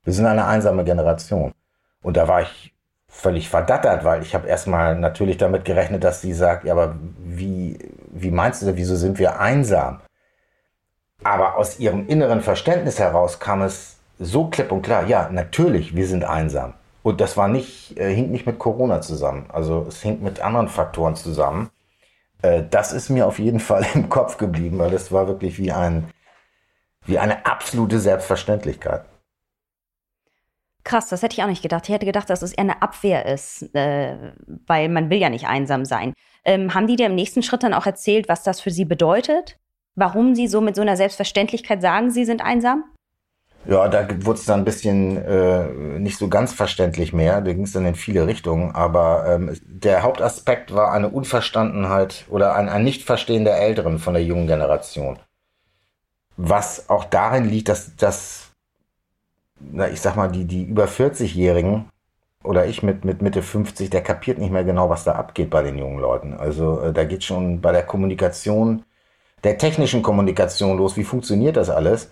Wir 0.03 0.13
sind 0.13 0.25
eine 0.25 0.45
einsame 0.45 0.83
Generation. 0.83 1.53
Und 2.01 2.17
da 2.17 2.27
war 2.27 2.41
ich 2.41 2.72
völlig 3.13 3.47
verdattert, 3.47 4.03
weil 4.03 4.23
ich 4.23 4.33
habe 4.33 4.47
erstmal 4.47 4.97
natürlich 4.97 5.37
damit 5.37 5.65
gerechnet, 5.65 6.03
dass 6.03 6.19
sie 6.19 6.33
sagt, 6.33 6.65
ja, 6.65 6.73
aber 6.73 6.95
wie, 7.19 7.77
wie 8.11 8.31
meinst 8.31 8.63
du, 8.63 8.75
wieso 8.75 8.95
sind 8.95 9.19
wir 9.19 9.39
einsam? 9.39 10.01
Aber 11.23 11.55
aus 11.55 11.79
ihrem 11.79 12.07
inneren 12.07 12.41
Verständnis 12.41 12.99
heraus 12.99 13.39
kam 13.39 13.61
es 13.61 13.97
so 14.19 14.47
klipp 14.47 14.71
und 14.71 14.81
klar, 14.81 15.05
ja, 15.05 15.29
natürlich, 15.31 15.95
wir 15.95 16.07
sind 16.07 16.25
einsam. 16.25 16.73
Und 17.03 17.21
das 17.21 17.37
war 17.37 17.47
nicht, 17.47 17.97
äh, 17.97 18.13
hing 18.13 18.31
nicht 18.31 18.45
mit 18.45 18.59
Corona 18.59 18.99
zusammen. 19.01 19.45
Also 19.53 19.85
es 19.87 20.01
hing 20.01 20.21
mit 20.21 20.41
anderen 20.41 20.67
Faktoren 20.67 21.15
zusammen. 21.15 21.69
Äh, 22.41 22.63
das 22.69 22.93
ist 22.93 23.09
mir 23.09 23.27
auf 23.27 23.39
jeden 23.39 23.59
Fall 23.69 23.85
im 23.93 24.09
Kopf 24.09 24.37
geblieben, 24.37 24.79
weil 24.79 24.91
das 24.91 25.11
war 25.11 25.27
wirklich 25.27 25.57
wie 25.59 25.71
ein, 25.71 26.09
wie 27.05 27.19
eine 27.19 27.45
absolute 27.45 27.99
Selbstverständlichkeit. 27.99 29.05
Krass, 30.83 31.07
das 31.07 31.23
hätte 31.23 31.33
ich 31.33 31.43
auch 31.43 31.47
nicht 31.47 31.61
gedacht. 31.61 31.87
Ich 31.87 31.93
hätte 31.93 32.05
gedacht, 32.05 32.29
dass 32.29 32.41
es 32.41 32.51
eher 32.51 32.59
eine 32.59 32.81
Abwehr 32.81 33.25
ist, 33.25 33.73
äh, 33.73 34.33
weil 34.67 34.89
man 34.89 35.09
will 35.09 35.17
ja 35.17 35.29
nicht 35.29 35.47
einsam 35.47 35.85
sein. 35.85 36.13
Ähm, 36.43 36.73
haben 36.73 36.87
die 36.87 36.97
dir 36.97 37.05
im 37.05 37.15
nächsten 37.15 37.41
Schritt 37.41 37.63
dann 37.63 37.73
auch 37.73 37.85
erzählt, 37.85 38.27
was 38.27 38.43
das 38.43 38.59
für 38.59 38.71
sie 38.71 38.83
bedeutet? 38.83 39.57
Warum 39.95 40.35
sie 40.35 40.47
so 40.47 40.59
mit 40.59 40.75
so 40.75 40.81
einer 40.81 40.97
Selbstverständlichkeit 40.97 41.81
sagen, 41.81 42.11
sie 42.11 42.25
sind 42.25 42.43
einsam? 42.43 42.83
Ja, 43.65 43.87
da 43.87 44.05
wurde 44.25 44.39
es 44.39 44.45
dann 44.45 44.61
ein 44.61 44.65
bisschen 44.65 45.23
äh, 45.23 45.67
nicht 45.99 46.17
so 46.17 46.27
ganz 46.27 46.51
verständlich 46.51 47.13
mehr. 47.13 47.39
Da 47.39 47.53
ging 47.53 47.63
es 47.63 47.71
dann 47.71 47.85
in 47.85 47.95
viele 47.95 48.27
Richtungen. 48.27 48.75
Aber 48.75 49.25
ähm, 49.27 49.57
der 49.63 50.03
Hauptaspekt 50.03 50.73
war 50.73 50.91
eine 50.91 51.09
Unverstandenheit 51.09 52.25
oder 52.29 52.55
ein, 52.55 52.67
ein 52.67 52.83
Nichtverstehen 52.83 53.45
der 53.45 53.61
Älteren 53.61 53.99
von 53.99 54.15
der 54.15 54.23
jungen 54.23 54.47
Generation. 54.47 55.17
Was 56.35 56.89
auch 56.89 57.05
darin 57.05 57.45
liegt, 57.45 57.69
dass, 57.69 57.95
dass 57.95 58.42
na, 59.71 59.89
ich 59.89 60.01
sag 60.01 60.15
mal, 60.15 60.29
die, 60.29 60.45
die 60.45 60.63
über 60.63 60.85
40-Jährigen 60.85 61.85
oder 62.43 62.65
ich 62.65 62.83
mit, 62.83 63.05
mit 63.05 63.21
Mitte 63.21 63.41
50, 63.41 63.89
der 63.89 64.01
kapiert 64.01 64.37
nicht 64.37 64.51
mehr 64.51 64.63
genau, 64.63 64.89
was 64.89 65.03
da 65.03 65.13
abgeht 65.13 65.49
bei 65.49 65.63
den 65.63 65.77
jungen 65.77 65.99
Leuten. 65.99 66.33
Also 66.33 66.79
äh, 66.81 66.93
da 66.93 67.05
geht 67.05 67.23
schon 67.23 67.61
bei 67.61 67.71
der 67.71 67.83
Kommunikation, 67.83 68.83
der 69.43 69.57
technischen 69.57 70.01
Kommunikation 70.01 70.77
los, 70.77 70.97
wie 70.97 71.03
funktioniert 71.03 71.57
das 71.57 71.69
alles? 71.69 72.11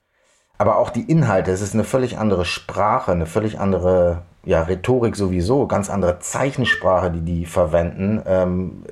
Aber 0.57 0.77
auch 0.77 0.89
die 0.89 1.09
Inhalte, 1.09 1.51
es 1.51 1.61
ist 1.61 1.73
eine 1.73 1.83
völlig 1.83 2.17
andere 2.17 2.45
Sprache, 2.45 3.11
eine 3.11 3.25
völlig 3.25 3.59
andere 3.59 4.21
ja, 4.45 4.61
Rhetorik 4.61 5.15
sowieso, 5.15 5.67
ganz 5.67 5.89
andere 5.89 6.19
Zeichensprache, 6.19 7.11
die 7.11 7.21
die 7.21 7.45
verwenden. 7.45 8.21
Ähm, 8.25 8.83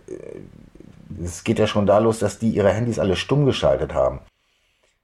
es 1.24 1.44
geht 1.44 1.60
ja 1.60 1.68
schon 1.68 1.86
da 1.86 2.00
los, 2.00 2.20
dass 2.20 2.40
die 2.40 2.50
ihre 2.50 2.72
Handys 2.72 3.00
alle 3.00 3.16
stumm 3.16 3.46
geschaltet 3.46 3.94
haben. 3.94 4.20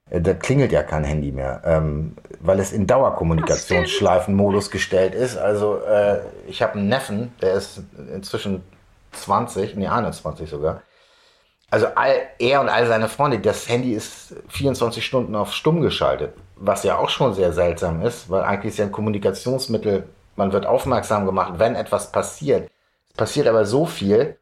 Äh, 0.10 0.22
da 0.22 0.34
klingelt 0.34 0.72
ja 0.72 0.84
kein 0.84 1.04
Handy 1.04 1.32
mehr, 1.32 1.62
ähm, 1.65 2.15
weil 2.39 2.60
es 2.60 2.72
in 2.72 2.88
Dauerkommunikationsschleifenmodus 2.88 4.72
gestellt 4.72 5.15
ist. 5.15 5.38
Also 5.38 5.80
äh, 5.80 6.20
ich 6.48 6.62
habe 6.62 6.74
einen 6.74 6.89
Neffen, 6.89 7.34
der 7.41 7.54
ist 7.54 7.82
inzwischen 8.13 8.63
20, 9.13 9.76
nee 9.76 9.88
21 9.88 10.50
sogar. 10.50 10.82
Also 11.72 11.88
all, 11.96 12.13
er 12.39 12.62
und 12.62 12.70
all 12.70 12.86
seine 12.86 13.10
Freunde, 13.10 13.39
das 13.39 13.68
Handy 13.68 13.94
ist 13.94 14.36
24 14.50 15.04
Stunden 15.04 15.36
auf 15.36 15.54
stumm 15.54 15.82
geschaltet, 15.82 16.34
was 16.56 16.84
ja 16.84 16.98
auch 16.98 17.10
schon 17.10 17.34
sehr 17.34 17.54
seltsam 17.54 18.02
ist, 18.02 18.30
weil 18.30 18.44
eigentlich 18.44 18.74
ist 18.74 18.78
ja 18.78 18.86
ein 18.86 18.91
Kommunikationsmittel, 18.91 20.08
man 20.36 20.52
wird 20.52 20.65
aufmerksam 20.65 21.26
gemacht, 21.26 21.56
wenn 21.58 21.76
etwas 21.76 22.12
passiert. 22.12 22.70
Es 23.10 23.18
passiert 23.18 23.48
aber 23.48 23.65
so 23.65 23.86
viel 23.86 24.38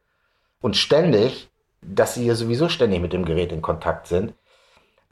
und 0.62 0.76
ständig, 0.76 1.50
dass 1.82 2.16
sie 2.16 2.26
ja 2.26 2.36
sowieso 2.36 2.68
ständig 2.68 3.02
mit 3.02 3.14
dem 3.14 3.26
Gerät 3.26 3.52
in 3.52 3.62
Kontakt 3.62 4.08
sind 4.08 4.34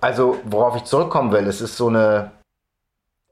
also, 0.02 0.40
worauf 0.46 0.76
ich 0.76 0.84
zurückkommen 0.84 1.32
will, 1.32 1.48
es 1.48 1.62
ist 1.62 1.78
so 1.78 1.88
eine, 1.88 2.32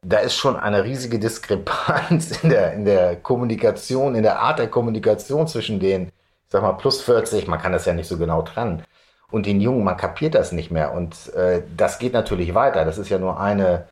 da 0.02 0.20
ist 0.20 0.36
schon 0.36 0.56
eine 0.56 0.84
riesige 0.84 1.20
Diskrepanz 1.20 2.44
in 2.44 2.50
der, 2.50 2.74
in 2.74 2.86
der 2.86 3.18
Kommunikation, 3.18 4.16
in 4.16 4.24
der 4.24 4.40
Art 4.40 4.60
der 4.60 4.70
Kommunikation 4.70 5.48
zwischen 5.48 5.80
den, 5.80 6.08
ich 6.08 6.52
sag 6.52 6.62
mal, 6.62 6.74
plus 6.74 7.02
40, 7.02 7.48
man 7.48 7.60
kann 7.60 7.74
das 7.74 7.86
ja 7.86 7.94
nicht 7.94 8.08
so 8.08 8.18
genau 8.18 8.44
trennen, 8.44 8.84
und 9.32 9.46
den 9.46 9.62
Jungen, 9.62 9.84
man 9.84 9.98
kapiert 9.98 10.36
das 10.36 10.52
nicht 10.52 10.72
mehr. 10.72 10.94
Und 10.94 11.34
äh, 11.34 11.62
das 11.76 12.00
geht 12.00 12.14
natürlich 12.14 12.56
weiter. 12.56 12.86
Das 12.86 12.98
ist 12.98 13.10
ja 13.10 13.20
nur 13.20 13.40
eine, 13.40 13.88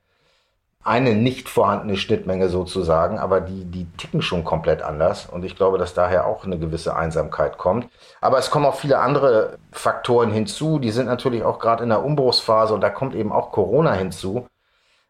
eine 0.87 1.15
nicht 1.15 1.49
vorhandene 1.49 1.97
Schnittmenge 1.97 2.47
sozusagen, 2.47 3.19
aber 3.19 3.41
die, 3.41 3.65
die 3.65 3.85
ticken 3.97 4.21
schon 4.21 4.45
komplett 4.45 4.81
anders. 4.81 5.25
Und 5.25 5.43
ich 5.43 5.57
glaube, 5.57 5.77
dass 5.77 5.93
daher 5.93 6.25
auch 6.25 6.45
eine 6.45 6.57
gewisse 6.57 6.95
Einsamkeit 6.95 7.57
kommt. 7.57 7.89
Aber 8.21 8.39
es 8.39 8.49
kommen 8.49 8.65
auch 8.65 8.75
viele 8.75 8.99
andere 8.99 9.57
Faktoren 9.73 10.31
hinzu. 10.31 10.79
Die 10.79 10.91
sind 10.91 11.07
natürlich 11.07 11.43
auch 11.43 11.59
gerade 11.59 11.83
in 11.83 11.89
der 11.89 12.05
Umbruchsphase 12.05 12.73
und 12.73 12.79
da 12.81 12.89
kommt 12.89 13.15
eben 13.15 13.33
auch 13.33 13.51
Corona 13.51 13.91
hinzu. 13.93 14.47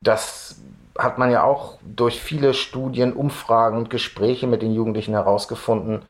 Das 0.02 0.60
hat 0.98 1.20
man 1.20 1.30
ja 1.30 1.44
auch 1.44 1.78
durch 1.84 2.20
viele 2.20 2.56
Studien, 2.56 3.14
Umfragen 3.14 3.78
und 3.78 3.92
Gespräche 3.92 4.48
mit 4.48 4.64
den 4.64 4.74
Jugendlichen 4.74 5.14
herausgefunden. 5.14 6.06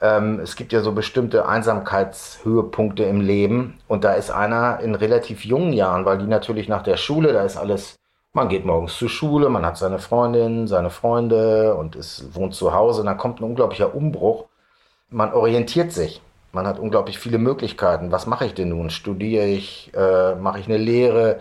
Ähm, 0.00 0.40
es 0.40 0.56
gibt 0.56 0.72
ja 0.72 0.80
so 0.80 0.92
bestimmte 0.92 1.46
Einsamkeitshöhepunkte 1.46 3.04
im 3.04 3.20
Leben 3.20 3.78
und 3.86 4.02
da 4.02 4.14
ist 4.14 4.30
einer 4.30 4.80
in 4.80 4.94
relativ 4.94 5.44
jungen 5.44 5.74
Jahren, 5.74 6.06
weil 6.06 6.16
die 6.16 6.26
natürlich 6.26 6.68
nach 6.68 6.82
der 6.82 6.96
Schule, 6.96 7.34
da 7.34 7.42
ist 7.42 7.58
alles 7.58 7.98
man 8.34 8.48
geht 8.48 8.66
morgens 8.66 8.98
zur 8.98 9.08
Schule, 9.08 9.48
man 9.48 9.64
hat 9.64 9.78
seine 9.78 10.00
Freundin, 10.00 10.66
seine 10.66 10.90
Freunde 10.90 11.74
und 11.76 11.96
ist, 11.96 12.34
wohnt 12.34 12.54
zu 12.54 12.74
Hause. 12.74 13.00
Und 13.00 13.06
dann 13.06 13.16
kommt 13.16 13.40
ein 13.40 13.44
unglaublicher 13.44 13.94
Umbruch. 13.94 14.46
Man 15.08 15.32
orientiert 15.32 15.92
sich. 15.92 16.20
Man 16.52 16.66
hat 16.66 16.78
unglaublich 16.78 17.18
viele 17.18 17.38
Möglichkeiten. 17.38 18.12
Was 18.12 18.26
mache 18.26 18.46
ich 18.46 18.54
denn 18.54 18.70
nun? 18.70 18.90
Studiere 18.90 19.46
ich? 19.46 19.92
Äh, 19.94 20.34
mache 20.34 20.58
ich 20.58 20.66
eine 20.66 20.78
Lehre? 20.78 21.40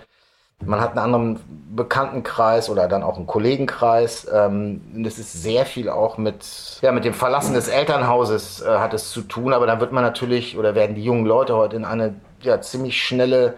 Man 0.64 0.80
hat 0.80 0.92
einen 0.92 1.00
anderen 1.00 1.40
Bekanntenkreis 1.76 2.70
oder 2.70 2.88
dann 2.88 3.04
auch 3.04 3.18
einen 3.18 3.28
Kollegenkreis. 3.28 4.28
Ähm, 4.32 4.82
das 5.04 5.18
ist 5.18 5.34
sehr 5.34 5.66
viel 5.66 5.90
auch 5.90 6.18
mit, 6.18 6.80
ja, 6.82 6.92
mit 6.92 7.06
dem 7.06 7.14
Verlassen 7.14 7.56
des 7.56 7.68
Elternhauses 7.68 8.62
äh, 8.62 8.78
hat 8.78 8.94
es 8.94 9.12
zu 9.12 9.22
tun. 9.22 9.54
Aber 9.54 9.66
dann 9.66 9.80
wird 9.80 9.92
man 9.92 10.04
natürlich 10.04 10.58
oder 10.58 10.76
werden 10.76 10.96
die 10.96 11.04
jungen 11.04 11.26
Leute 11.26 11.56
heute 11.56 11.76
in 11.76 11.86
eine 11.86 12.16
ja, 12.42 12.62
ziemlich 12.62 13.02
schnelle 13.02 13.56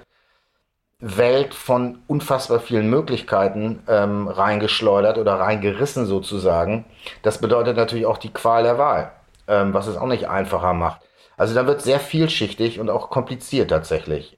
Welt 1.00 1.54
von 1.54 2.00
unfassbar 2.08 2.60
vielen 2.60 2.90
Möglichkeiten 2.90 3.84
ähm, 3.88 4.28
reingeschleudert 4.28 5.18
oder 5.18 5.40
reingerissen 5.40 6.06
sozusagen. 6.06 6.86
Das 7.22 7.40
bedeutet 7.40 7.76
natürlich 7.76 8.06
auch 8.06 8.18
die 8.18 8.32
Qual 8.32 8.64
der 8.64 8.78
Wahl, 8.78 9.12
ähm, 9.48 9.74
was 9.74 9.88
es 9.88 9.98
auch 9.98 10.08
nicht 10.08 10.30
einfacher 10.30 10.74
macht. 10.74 11.02
Also 11.38 11.54
da 11.54 11.68
wird 11.68 11.82
sehr 11.82 12.00
vielschichtig 12.00 12.80
und 12.80 12.90
auch 12.90 13.10
kompliziert 13.10 13.70
tatsächlich. 13.70 14.38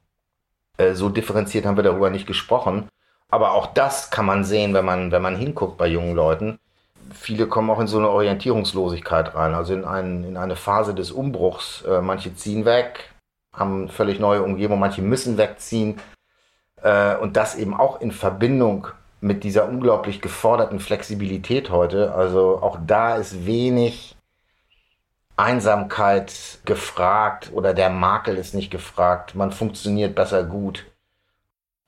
Äh, 0.77 0.93
so 0.93 1.09
differenziert 1.09 1.65
haben 1.65 1.77
wir 1.77 1.83
darüber 1.83 2.09
nicht 2.09 2.25
gesprochen. 2.25 2.89
Aber 3.29 3.51
auch 3.51 3.67
das 3.67 4.09
kann 4.09 4.25
man 4.25 4.43
sehen, 4.43 4.73
wenn 4.73 4.85
man, 4.85 5.11
wenn 5.11 5.21
man 5.21 5.35
hinguckt 5.35 5.77
bei 5.77 5.87
jungen 5.87 6.15
Leuten. 6.15 6.59
Viele 7.13 7.47
kommen 7.47 7.69
auch 7.69 7.79
in 7.79 7.87
so 7.87 7.97
eine 7.97 8.09
Orientierungslosigkeit 8.09 9.35
rein, 9.35 9.53
also 9.53 9.73
in, 9.73 9.85
ein, 9.85 10.23
in 10.23 10.37
eine 10.37 10.55
Phase 10.55 10.93
des 10.93 11.11
Umbruchs. 11.11 11.83
Äh, 11.83 12.01
manche 12.01 12.35
ziehen 12.35 12.65
weg, 12.65 13.11
haben 13.55 13.89
völlig 13.89 14.19
neue 14.19 14.43
Umgebung, 14.43 14.79
manche 14.79 15.01
müssen 15.01 15.37
wegziehen, 15.37 15.99
und 17.21 17.37
das 17.37 17.55
eben 17.55 17.73
auch 17.73 18.01
in 18.01 18.11
Verbindung 18.11 18.87
mit 19.19 19.43
dieser 19.43 19.67
unglaublich 19.67 20.21
geforderten 20.21 20.79
Flexibilität 20.79 21.69
heute. 21.69 22.13
Also 22.13 22.59
auch 22.61 22.77
da 22.85 23.15
ist 23.15 23.45
wenig 23.45 24.15
Einsamkeit 25.35 26.59
gefragt 26.65 27.51
oder 27.53 27.73
der 27.73 27.89
Makel 27.89 28.37
ist 28.37 28.53
nicht 28.53 28.71
gefragt. 28.71 29.35
Man 29.35 29.51
funktioniert 29.51 30.15
besser 30.15 30.43
gut. 30.43 30.85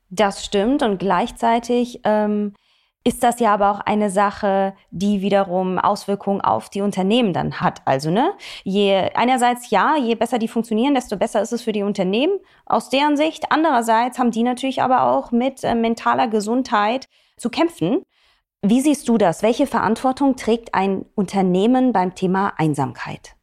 Das 0.10 0.44
stimmt 0.44 0.82
und 0.82 0.98
gleichzeitig 0.98 2.02
ähm, 2.04 2.54
ist 3.04 3.24
das 3.24 3.40
ja 3.40 3.54
aber 3.54 3.72
auch 3.72 3.80
eine 3.80 4.10
Sache, 4.10 4.74
die 4.92 5.22
wiederum 5.22 5.80
Auswirkungen 5.80 6.42
auf 6.42 6.70
die 6.70 6.82
Unternehmen 6.82 7.34
dann 7.34 7.62
hat. 7.62 7.82
Also, 7.86 8.12
ne, 8.12 8.34
je, 8.64 9.10
einerseits 9.14 9.70
ja, 9.70 9.96
je 9.96 10.16
besser 10.16 10.38
die 10.38 10.50
funktionieren, 10.50 10.96
desto 10.96 11.16
besser 11.16 11.42
ist 11.42 11.54
es 11.54 11.62
für 11.62 11.72
die 11.72 11.84
Unternehmen 11.84 12.40
aus 12.66 12.90
deren 12.90 13.16
Sicht. 13.16 13.52
Andererseits 13.52 14.20
haben 14.20 14.32
die 14.32 14.44
natürlich 14.44 14.82
aber 14.82 15.04
auch 15.04 15.32
mit 15.32 15.64
äh, 15.64 15.76
mentaler 15.76 16.28
Gesundheit 16.28 17.08
zu 17.38 17.50
kämpfen. 17.50 18.04
Wie 18.62 18.82
siehst 18.82 19.08
du 19.08 19.18
das? 19.18 19.42
Welche 19.42 19.68
Verantwortung 19.68 20.36
trägt 20.36 20.74
ein 20.76 21.06
Unternehmen 21.16 21.94
beim 21.94 22.14
Thema 22.14 22.54
Einsamkeit? 22.58 23.36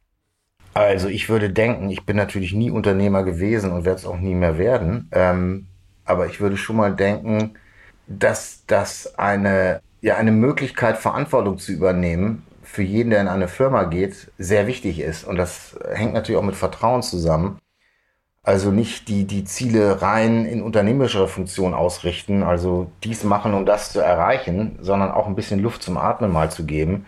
Also 0.75 1.07
ich 1.07 1.27
würde 1.27 1.49
denken, 1.49 1.89
ich 1.89 2.05
bin 2.05 2.15
natürlich 2.15 2.53
nie 2.53 2.69
Unternehmer 2.69 3.23
gewesen 3.23 3.71
und 3.71 3.83
werde 3.83 3.97
es 3.97 4.05
auch 4.05 4.19
nie 4.19 4.35
mehr 4.35 4.59
werden. 4.59 5.09
Ähm, 5.11 5.67
aber 6.05 6.27
ich 6.27 6.39
würde 6.39 6.55
schon 6.55 6.75
mal 6.75 6.95
denken, 6.95 7.57
dass 8.07 8.63
das 8.67 9.17
eine, 9.17 9.81
ja, 10.01 10.15
eine 10.15 10.31
Möglichkeit, 10.31 10.97
Verantwortung 10.97 11.57
zu 11.57 11.71
übernehmen, 11.71 12.43
für 12.63 12.83
jeden, 12.83 13.09
der 13.11 13.21
in 13.21 13.27
eine 13.27 13.47
Firma 13.47 13.83
geht, 13.83 14.31
sehr 14.37 14.67
wichtig 14.67 14.99
ist. 14.99 15.23
Und 15.23 15.37
das 15.37 15.77
hängt 15.93 16.13
natürlich 16.13 16.39
auch 16.39 16.45
mit 16.45 16.55
Vertrauen 16.55 17.01
zusammen. 17.01 17.59
Also 18.43 18.71
nicht 18.71 19.09
die, 19.09 19.25
die 19.25 19.43
Ziele 19.43 20.01
rein 20.01 20.45
in 20.45 20.61
unternehmerischer 20.61 21.27
Funktion 21.27 21.73
ausrichten, 21.73 22.43
also 22.43 22.89
dies 23.03 23.23
machen, 23.23 23.53
um 23.53 23.65
das 23.65 23.91
zu 23.91 23.99
erreichen, 23.99 24.79
sondern 24.81 25.11
auch 25.11 25.27
ein 25.27 25.35
bisschen 25.35 25.59
Luft 25.59 25.83
zum 25.83 25.97
Atmen 25.97 26.31
mal 26.31 26.51
zu 26.51 26.65
geben. 26.65 27.07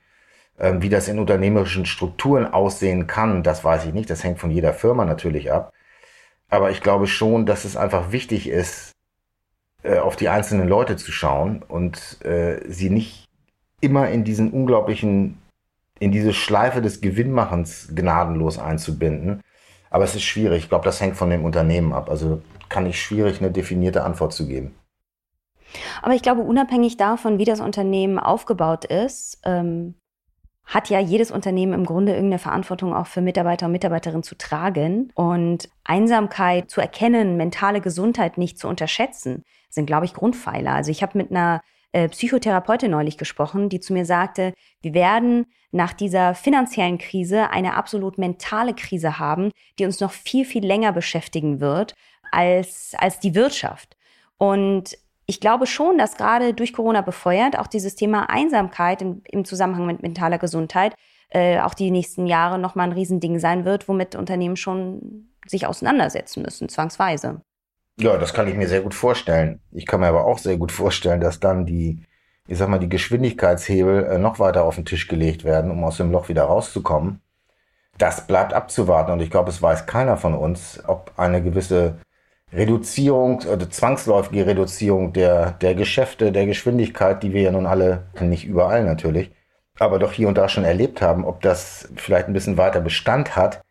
Ähm, 0.59 0.81
wie 0.81 0.89
das 0.89 1.07
in 1.07 1.19
unternehmerischen 1.19 1.85
Strukturen 1.85 2.45
aussehen 2.45 3.07
kann, 3.07 3.43
das 3.43 3.63
weiß 3.63 3.85
ich 3.85 3.93
nicht. 3.93 4.09
Das 4.09 4.23
hängt 4.23 4.39
von 4.39 4.51
jeder 4.51 4.73
Firma 4.73 5.05
natürlich 5.05 5.51
ab. 5.51 5.71
Aber 6.49 6.71
ich 6.71 6.81
glaube 6.81 7.07
schon, 7.07 7.45
dass 7.45 7.63
es 7.63 7.77
einfach 7.77 8.11
wichtig 8.11 8.49
ist, 8.49 8.88
auf 9.83 10.15
die 10.15 10.29
einzelnen 10.29 10.67
Leute 10.67 10.97
zu 10.97 11.11
schauen 11.11 11.63
und 11.67 12.23
äh, 12.25 12.61
sie 12.69 12.89
nicht 12.89 13.25
immer 13.81 14.09
in 14.09 14.23
diesen 14.23 14.51
unglaublichen, 14.51 15.37
in 15.99 16.11
diese 16.11 16.33
Schleife 16.33 16.81
des 16.81 17.01
Gewinnmachens 17.01 17.89
gnadenlos 17.95 18.59
einzubinden, 18.59 19.41
aber 19.89 20.03
es 20.03 20.15
ist 20.15 20.23
schwierig. 20.23 20.63
Ich 20.63 20.69
glaube, 20.69 20.85
das 20.85 21.01
hängt 21.01 21.15
von 21.15 21.29
dem 21.29 21.45
Unternehmen 21.45 21.93
ab. 21.93 22.09
Also 22.09 22.41
kann 22.67 22.85
ich 22.85 23.01
schwierig 23.01 23.39
eine 23.39 23.51
definierte 23.51 24.03
Antwort 24.03 24.33
zu 24.33 24.47
geben. 24.47 24.75
Aber 26.01 26.13
ich 26.13 26.21
glaube, 26.21 26.41
unabhängig 26.41 26.97
davon, 26.97 27.37
wie 27.37 27.45
das 27.45 27.59
Unternehmen 27.59 28.19
aufgebaut 28.19 28.85
ist, 28.85 29.39
ähm, 29.45 29.95
hat 30.69 30.89
ja 30.89 30.99
jedes 30.99 31.31
Unternehmen 31.31 31.73
im 31.73 31.85
Grunde 31.85 32.13
irgendeine 32.13 32.39
Verantwortung 32.39 32.93
auch 32.93 33.07
für 33.07 33.21
Mitarbeiter 33.21 33.65
und 33.65 33.71
Mitarbeiterinnen 33.71 34.23
zu 34.23 34.37
tragen. 34.37 35.11
Und 35.15 35.67
Einsamkeit 35.83 36.69
zu 36.69 36.79
erkennen, 36.79 37.37
mentale 37.37 37.81
Gesundheit 37.81 38.37
nicht 38.37 38.59
zu 38.59 38.67
unterschätzen, 38.67 39.43
sind, 39.69 39.87
glaube 39.87 40.05
ich, 40.05 40.13
Grundpfeiler. 40.13 40.73
Also 40.73 40.91
ich 40.91 41.01
habe 41.01 41.17
mit 41.17 41.31
einer 41.31 41.61
äh, 41.91 42.07
Psychotherapeutin 42.07 42.91
neulich 42.91 43.17
gesprochen, 43.17 43.69
die 43.69 43.79
zu 43.79 43.93
mir 43.93 44.05
sagte, 44.05 44.53
wir 44.81 44.93
werden 44.93 45.47
nach 45.71 45.91
dieser 45.91 46.35
finanziellen 46.35 46.99
Krise 46.99 47.49
eine 47.49 47.75
absolut 47.75 48.19
mentale 48.19 48.75
Krise 48.75 49.17
haben, 49.17 49.51
die 49.79 49.85
uns 49.85 49.99
noch 49.99 50.11
viel, 50.11 50.45
viel 50.45 50.65
länger 50.65 50.91
beschäftigen 50.91 51.59
wird 51.59 51.95
als, 52.31 52.93
als 52.95 53.19
die 53.19 53.33
Wirtschaft. 53.33 53.97
Und 54.37 54.97
ich 55.29 55.39
glaube 55.39 55.67
schon, 55.67 55.99
dass 55.99 56.17
gerade 56.17 56.55
durch 56.55 56.73
Corona 56.73 57.01
befeuert 57.01 57.57
auch 57.59 57.67
dieses 57.67 57.93
Thema 57.95 58.31
Einsamkeit 58.31 59.03
im, 59.03 59.21
im 59.25 59.45
Zusammenhang 59.45 59.85
mit 59.85 60.01
mentaler 60.01 60.39
Gesundheit 60.39 60.95
äh, 61.29 61.59
auch 61.59 61.75
die 61.75 61.91
nächsten 61.91 62.25
Jahre 62.25 62.57
nochmal 62.57 62.87
ein 62.87 62.93
Riesending 62.93 63.37
sein 63.37 63.63
wird, 63.63 63.87
womit 63.87 64.15
Unternehmen 64.15 64.55
schon 64.55 65.29
sich 65.45 65.67
auseinandersetzen 65.67 66.41
müssen, 66.41 66.67
zwangsweise. 66.67 67.41
Ja, 67.99 68.17
das 68.17 68.33
kann 68.33 68.47
ich 68.47 68.55
mir 68.55 68.67
sehr 68.67 68.81
gut 68.81 68.95
vorstellen. 68.95 69.59
Ich 69.71 69.85
kann 69.85 69.99
mir 69.99 70.07
aber 70.07 70.25
auch 70.25 70.39
sehr 70.39 70.57
gut 70.57 70.71
vorstellen, 70.71 71.21
dass 71.21 71.39
dann 71.39 71.67
die, 71.67 72.01
ich 72.47 72.57
sag 72.57 72.67
mal, 72.67 72.79
die 72.79 72.89
Geschwindigkeitshebel 72.89 74.05
äh, 74.05 74.17
noch 74.17 74.39
weiter 74.39 74.63
auf 74.63 74.75
den 74.75 74.85
Tisch 74.85 75.07
gelegt 75.07 75.43
werden, 75.43 75.69
um 75.69 75.83
aus 75.83 75.97
dem 75.97 76.11
Loch 76.11 76.29
wieder 76.29 76.45
rauszukommen. 76.45 77.21
Das 77.99 78.25
bleibt 78.25 78.53
abzuwarten 78.53 79.11
und 79.11 79.21
ich 79.21 79.29
glaube, 79.29 79.51
es 79.51 79.61
weiß 79.61 79.85
keiner 79.85 80.17
von 80.17 80.33
uns, 80.33 80.81
ob 80.87 81.11
eine 81.17 81.43
gewisse 81.43 81.99
Reduzierung 82.51 83.41
oder 83.41 83.69
zwangsläufige 83.69 84.45
Reduzierung 84.45 85.13
der, 85.13 85.51
der 85.51 85.75
Geschäfte, 85.75 86.31
der 86.31 86.45
Geschwindigkeit, 86.45 87.21
die 87.21 87.33
wir 87.33 87.43
ja 87.43 87.51
nun 87.51 87.67
alle, 87.67 88.03
nicht 88.19 88.45
überall 88.45 88.83
natürlich, 88.83 89.31
aber 89.77 89.99
doch 89.99 90.11
hier 90.11 90.27
und 90.27 90.37
da 90.37 90.49
schon 90.49 90.63
erlebt 90.65 91.01
haben, 91.01 91.25
ob 91.25 91.41
das 91.41 91.89
vielleicht 91.95 92.27
ein 92.27 92.33
bisschen 92.33 92.57
weiter 92.57 92.81
Bestand 92.81 93.35
hat 93.35 93.61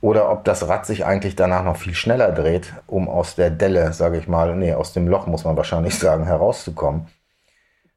oder 0.00 0.30
ob 0.30 0.44
das 0.44 0.68
Rad 0.68 0.86
sich 0.86 1.04
eigentlich 1.04 1.34
danach 1.34 1.64
noch 1.64 1.76
viel 1.76 1.94
schneller 1.94 2.30
dreht, 2.30 2.72
um 2.86 3.08
aus 3.08 3.34
der 3.34 3.50
Delle, 3.50 3.92
sage 3.92 4.18
ich 4.18 4.28
mal, 4.28 4.54
nee, 4.54 4.72
aus 4.72 4.92
dem 4.92 5.08
Loch 5.08 5.26
muss 5.26 5.44
man 5.44 5.56
wahrscheinlich 5.56 5.94
sagen, 5.98 6.24
herauszukommen. 6.24 7.08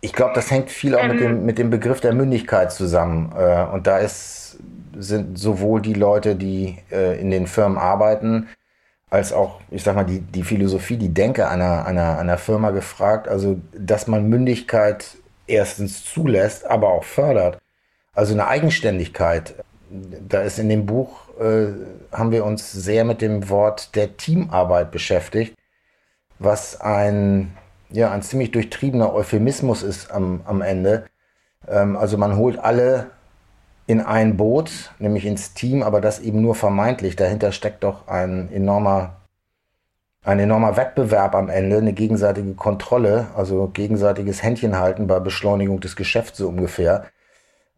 Ich 0.04 0.14
glaube, 0.14 0.34
das 0.34 0.50
hängt 0.50 0.72
viel 0.72 0.96
auch 0.96 1.04
ähm. 1.04 1.10
mit, 1.10 1.20
dem, 1.20 1.46
mit 1.46 1.58
dem 1.60 1.70
Begriff 1.70 2.02
der 2.02 2.14
Mündigkeit 2.14 2.72
zusammen. 2.72 3.32
Äh, 3.38 3.66
und 3.72 3.86
da 3.86 4.00
ist, 4.00 4.58
sind 4.98 5.38
sowohl 5.38 5.80
die 5.80 5.94
Leute, 5.94 6.36
die 6.36 6.80
äh, 6.92 7.22
in 7.22 7.30
den 7.30 7.46
Firmen 7.46 7.78
arbeiten, 7.78 8.48
als 9.12 9.34
auch, 9.34 9.60
ich 9.70 9.84
sag 9.84 9.96
mal, 9.96 10.06
die, 10.06 10.22
die 10.22 10.42
Philosophie, 10.42 10.98
die 10.98 11.14
Denke 11.14 11.48
einer, 11.50 11.86
einer, 11.86 12.18
einer 12.18 12.38
Firma 12.38 12.72
gefragt. 12.72 13.28
Also, 13.28 13.60
dass 13.78 14.08
man 14.08 14.30
Mündigkeit 14.30 15.18
erstens 15.48 16.06
zulässt, 16.06 16.66
aber 16.66 16.90
auch 16.90 17.04
fördert. 17.04 17.60
Also 18.14 18.34
eine 18.34 18.48
Eigenständigkeit. 18.48 19.54
Da 19.90 20.42
ist 20.42 20.60
in 20.60 20.70
dem 20.70 20.86
Buch 20.86 21.28
äh, 21.40 21.68
haben 22.14 22.32
wir 22.32 22.46
uns 22.46 22.72
sehr 22.72 23.04
mit 23.04 23.22
dem 23.22 23.50
Wort 23.50 23.96
der 23.98 24.16
Teamarbeit 24.16 24.92
beschäftigt, 24.92 25.58
was 26.40 26.80
ein, 26.80 27.52
ja, 27.90 28.12
ein 28.12 28.22
ziemlich 28.22 28.52
durchtriebener 28.52 29.14
Euphemismus 29.14 29.84
ist 29.84 30.10
am, 30.10 30.42
am 30.46 30.62
Ende. 30.62 31.06
Ähm, 31.68 31.98
also 31.98 32.18
man 32.18 32.38
holt 32.38 32.58
alle 32.58 33.12
in 33.88 34.02
ein 34.02 34.38
Boot, 34.38 34.92
nämlich 35.00 35.26
ins 35.26 35.54
Team, 35.54 35.84
aber 35.84 36.02
das 36.02 36.20
eben 36.20 36.42
nur 36.42 36.56
vermeintlich. 36.56 37.16
Dahinter 37.16 37.52
steckt 37.52 37.84
doch 37.84 38.08
ein 38.08 38.52
enormer, 38.52 39.18
ein 40.24 40.40
enormer 40.40 40.78
Wettbewerb 40.78 41.36
am 41.36 41.50
Ende, 41.50 41.78
eine 41.78 41.94
gegenseitige 41.94 42.54
Kontrolle, 42.54 43.28
also 43.36 43.70
gegenseitiges 43.74 44.44
Händchenhalten 44.44 45.08
bei 45.08 45.20
Beschleunigung 45.20 45.80
des 45.80 45.96
Geschäfts 45.96 46.38
so 46.38 46.48
ungefähr. 46.48 47.06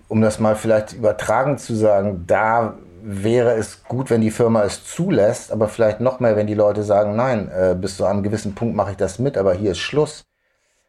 Um 0.08 0.22
das 0.22 0.40
mal 0.40 0.56
vielleicht 0.56 0.94
übertragen 0.94 1.58
zu 1.58 1.74
sagen, 1.74 2.26
da 2.28 2.76
wäre 3.02 3.54
es 3.54 3.84
gut, 3.84 4.10
wenn 4.10 4.22
die 4.22 4.32
Firma 4.32 4.64
es 4.64 4.86
zulässt, 4.86 5.52
aber 5.52 5.68
vielleicht 5.68 6.00
noch 6.00 6.20
mehr, 6.20 6.36
wenn 6.36 6.48
die 6.48 6.54
Leute 6.54 6.84
sagen, 6.84 7.16
nein, 7.16 7.50
äh, 7.50 7.76
bis 7.76 7.98
zu 7.98 8.06
einem 8.06 8.24
gewissen 8.24 8.56
Punkt 8.56 8.76
mache 8.76 8.92
ich 8.92 8.98
das 8.98 9.20
mit, 9.20 9.38
aber 9.38 9.54
hier 9.54 9.72
ist 9.72 9.80
Schluss. 9.80 10.24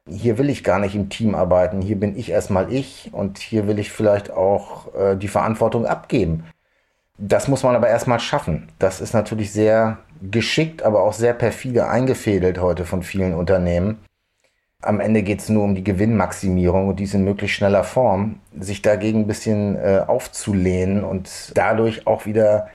Hier 0.09 0.39
will 0.39 0.51
ich 0.51 0.65
gar 0.65 0.79
nicht 0.79 0.95
im 0.95 1.09
Team 1.09 1.35
arbeiten, 1.35 1.81
hier 1.81 1.99
bin 1.99 2.17
ich 2.17 2.31
erstmal 2.31 2.73
ich 2.73 3.11
und 3.13 3.39
hier 3.39 3.67
will 3.67 3.79
ich 3.79 3.91
vielleicht 3.91 4.31
auch 4.31 4.95
äh, 4.95 5.17
die 5.17 5.29
Verantwortung 5.29 5.87
abgeben. 5.87 6.45
Das 7.17 7.49
muss 7.49 7.63
man 7.63 7.75
aber 7.75 7.89
erstmal 7.89 8.21
schaffen. 8.21 8.69
Das 8.79 9.01
ist 9.01 9.15
natürlich 9.15 9.53
sehr 9.53 9.99
geschickt, 10.21 10.83
aber 10.83 11.03
auch 11.03 11.13
sehr 11.13 11.33
perfide 11.33 11.89
eingefädelt 11.89 12.61
heute 12.61 12.85
von 12.85 13.03
vielen 13.03 13.35
Unternehmen 13.35 13.99
am 14.85 15.01
Ende 15.01 15.23
geht 15.23 15.41
es 15.41 15.49
nur 15.49 15.65
um 15.65 15.75
die 15.75 15.85
Gewinnmaximierung 15.85 16.89
und 16.89 17.01
dies 17.01 17.15
in 17.15 17.25
möglichst 17.25 17.57
schneller 17.57 17.85
Form, 17.85 18.41
sich 18.59 18.83
dagegen 18.83 19.21
ein 19.21 19.27
bisschen 19.27 19.77
äh, 19.77 20.03
aufzulehnen 20.07 21.05
und 21.05 21.53
dadurch 21.55 22.07
auch 22.07 22.27
wieder 22.27 22.69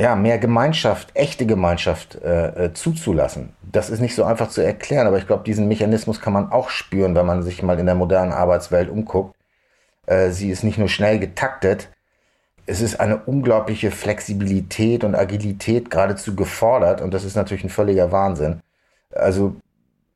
ja, 0.00 0.16
mehr 0.16 0.38
Gemeinschaft, 0.38 1.10
echte 1.12 1.44
Gemeinschaft 1.44 2.14
äh, 2.22 2.66
äh, 2.66 2.72
zuzulassen. 2.72 3.50
Das 3.70 3.90
ist 3.90 4.00
nicht 4.00 4.14
so 4.14 4.24
einfach 4.24 4.48
zu 4.48 4.62
erklären, 4.62 5.06
aber 5.06 5.18
ich 5.18 5.26
glaube, 5.26 5.44
diesen 5.44 5.68
Mechanismus 5.68 6.22
kann 6.22 6.32
man 6.32 6.50
auch 6.50 6.70
spüren, 6.70 7.14
wenn 7.14 7.26
man 7.26 7.42
sich 7.42 7.62
mal 7.62 7.78
in 7.78 7.84
der 7.84 7.94
modernen 7.94 8.32
Arbeitswelt 8.32 8.88
umguckt. 8.88 9.36
Äh, 10.06 10.30
sie 10.30 10.48
ist 10.48 10.64
nicht 10.64 10.78
nur 10.78 10.88
schnell 10.88 11.18
getaktet, 11.18 11.90
es 12.64 12.80
ist 12.80 12.98
eine 12.98 13.18
unglaubliche 13.18 13.90
Flexibilität 13.90 15.04
und 15.04 15.14
Agilität 15.14 15.90
geradezu 15.90 16.34
gefordert 16.34 17.02
und 17.02 17.12
das 17.12 17.24
ist 17.24 17.36
natürlich 17.36 17.64
ein 17.64 17.70
völliger 17.70 18.10
Wahnsinn. 18.10 18.60
Also 19.14 19.56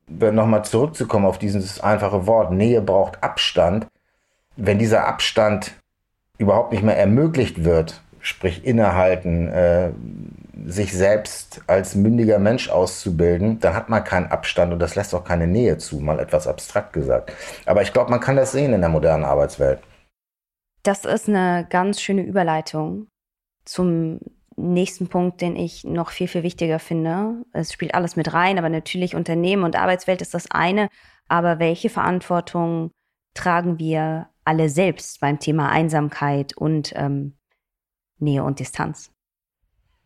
nochmal 0.08 0.64
zurückzukommen 0.64 1.26
auf 1.26 1.38
dieses 1.38 1.80
einfache 1.80 2.26
Wort, 2.26 2.52
Nähe 2.52 2.80
braucht 2.80 3.22
Abstand. 3.22 3.86
Wenn 4.56 4.78
dieser 4.78 5.06
Abstand 5.06 5.72
überhaupt 6.38 6.72
nicht 6.72 6.84
mehr 6.84 6.96
ermöglicht 6.96 7.64
wird, 7.64 8.00
sprich 8.24 8.64
innehalten, 8.64 9.48
äh, 9.48 9.90
sich 10.64 10.94
selbst 10.94 11.60
als 11.66 11.94
mündiger 11.94 12.38
Mensch 12.38 12.70
auszubilden, 12.70 13.60
dann 13.60 13.74
hat 13.74 13.90
man 13.90 14.02
keinen 14.02 14.28
Abstand 14.28 14.72
und 14.72 14.78
das 14.78 14.94
lässt 14.94 15.14
auch 15.14 15.24
keine 15.24 15.46
Nähe 15.46 15.76
zu, 15.76 16.00
mal 16.00 16.18
etwas 16.18 16.46
abstrakt 16.46 16.94
gesagt. 16.94 17.32
Aber 17.66 17.82
ich 17.82 17.92
glaube, 17.92 18.10
man 18.10 18.20
kann 18.20 18.36
das 18.36 18.52
sehen 18.52 18.72
in 18.72 18.80
der 18.80 18.88
modernen 18.88 19.24
Arbeitswelt. 19.24 19.80
Das 20.82 21.04
ist 21.04 21.28
eine 21.28 21.66
ganz 21.68 22.00
schöne 22.00 22.22
Überleitung 22.22 23.08
zum 23.66 24.20
nächsten 24.56 25.08
Punkt, 25.08 25.42
den 25.42 25.54
ich 25.54 25.84
noch 25.84 26.10
viel, 26.10 26.28
viel 26.28 26.42
wichtiger 26.42 26.78
finde. 26.78 27.44
Es 27.52 27.72
spielt 27.72 27.94
alles 27.94 28.16
mit 28.16 28.32
rein, 28.32 28.58
aber 28.58 28.70
natürlich 28.70 29.14
Unternehmen 29.14 29.64
und 29.64 29.76
Arbeitswelt 29.76 30.22
ist 30.22 30.32
das 30.32 30.50
eine. 30.50 30.88
Aber 31.28 31.58
welche 31.58 31.90
Verantwortung 31.90 32.90
tragen 33.34 33.78
wir 33.78 34.28
alle 34.44 34.70
selbst 34.70 35.20
beim 35.20 35.38
Thema 35.38 35.68
Einsamkeit 35.68 36.56
und 36.56 36.92
ähm, 36.96 37.34
Nähe 38.24 38.42
und 38.42 38.58
Distanz? 38.58 39.10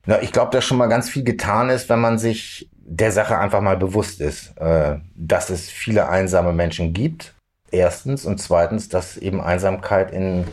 Ja, 0.06 0.20
ich 0.20 0.32
glaube, 0.32 0.50
dass 0.52 0.64
schon 0.64 0.78
mal 0.78 0.88
ganz 0.88 1.08
viel 1.08 1.24
getan 1.24 1.70
ist, 1.70 1.88
wenn 1.88 2.00
man 2.00 2.18
sich 2.18 2.70
der 2.72 3.12
Sache 3.12 3.38
einfach 3.38 3.60
mal 3.60 3.76
bewusst 3.76 4.20
ist, 4.20 4.56
äh, 4.58 4.98
dass 5.14 5.50
es 5.50 5.68
viele 5.68 6.08
einsame 6.08 6.52
Menschen 6.52 6.92
gibt 6.92 7.34
Erstens. 7.70 8.24
Und 8.24 8.38
zweitens, 8.38 8.88
dass 8.88 9.16
eben 9.16 9.40
Einsamkeit 9.40 10.10
in, 10.10 10.44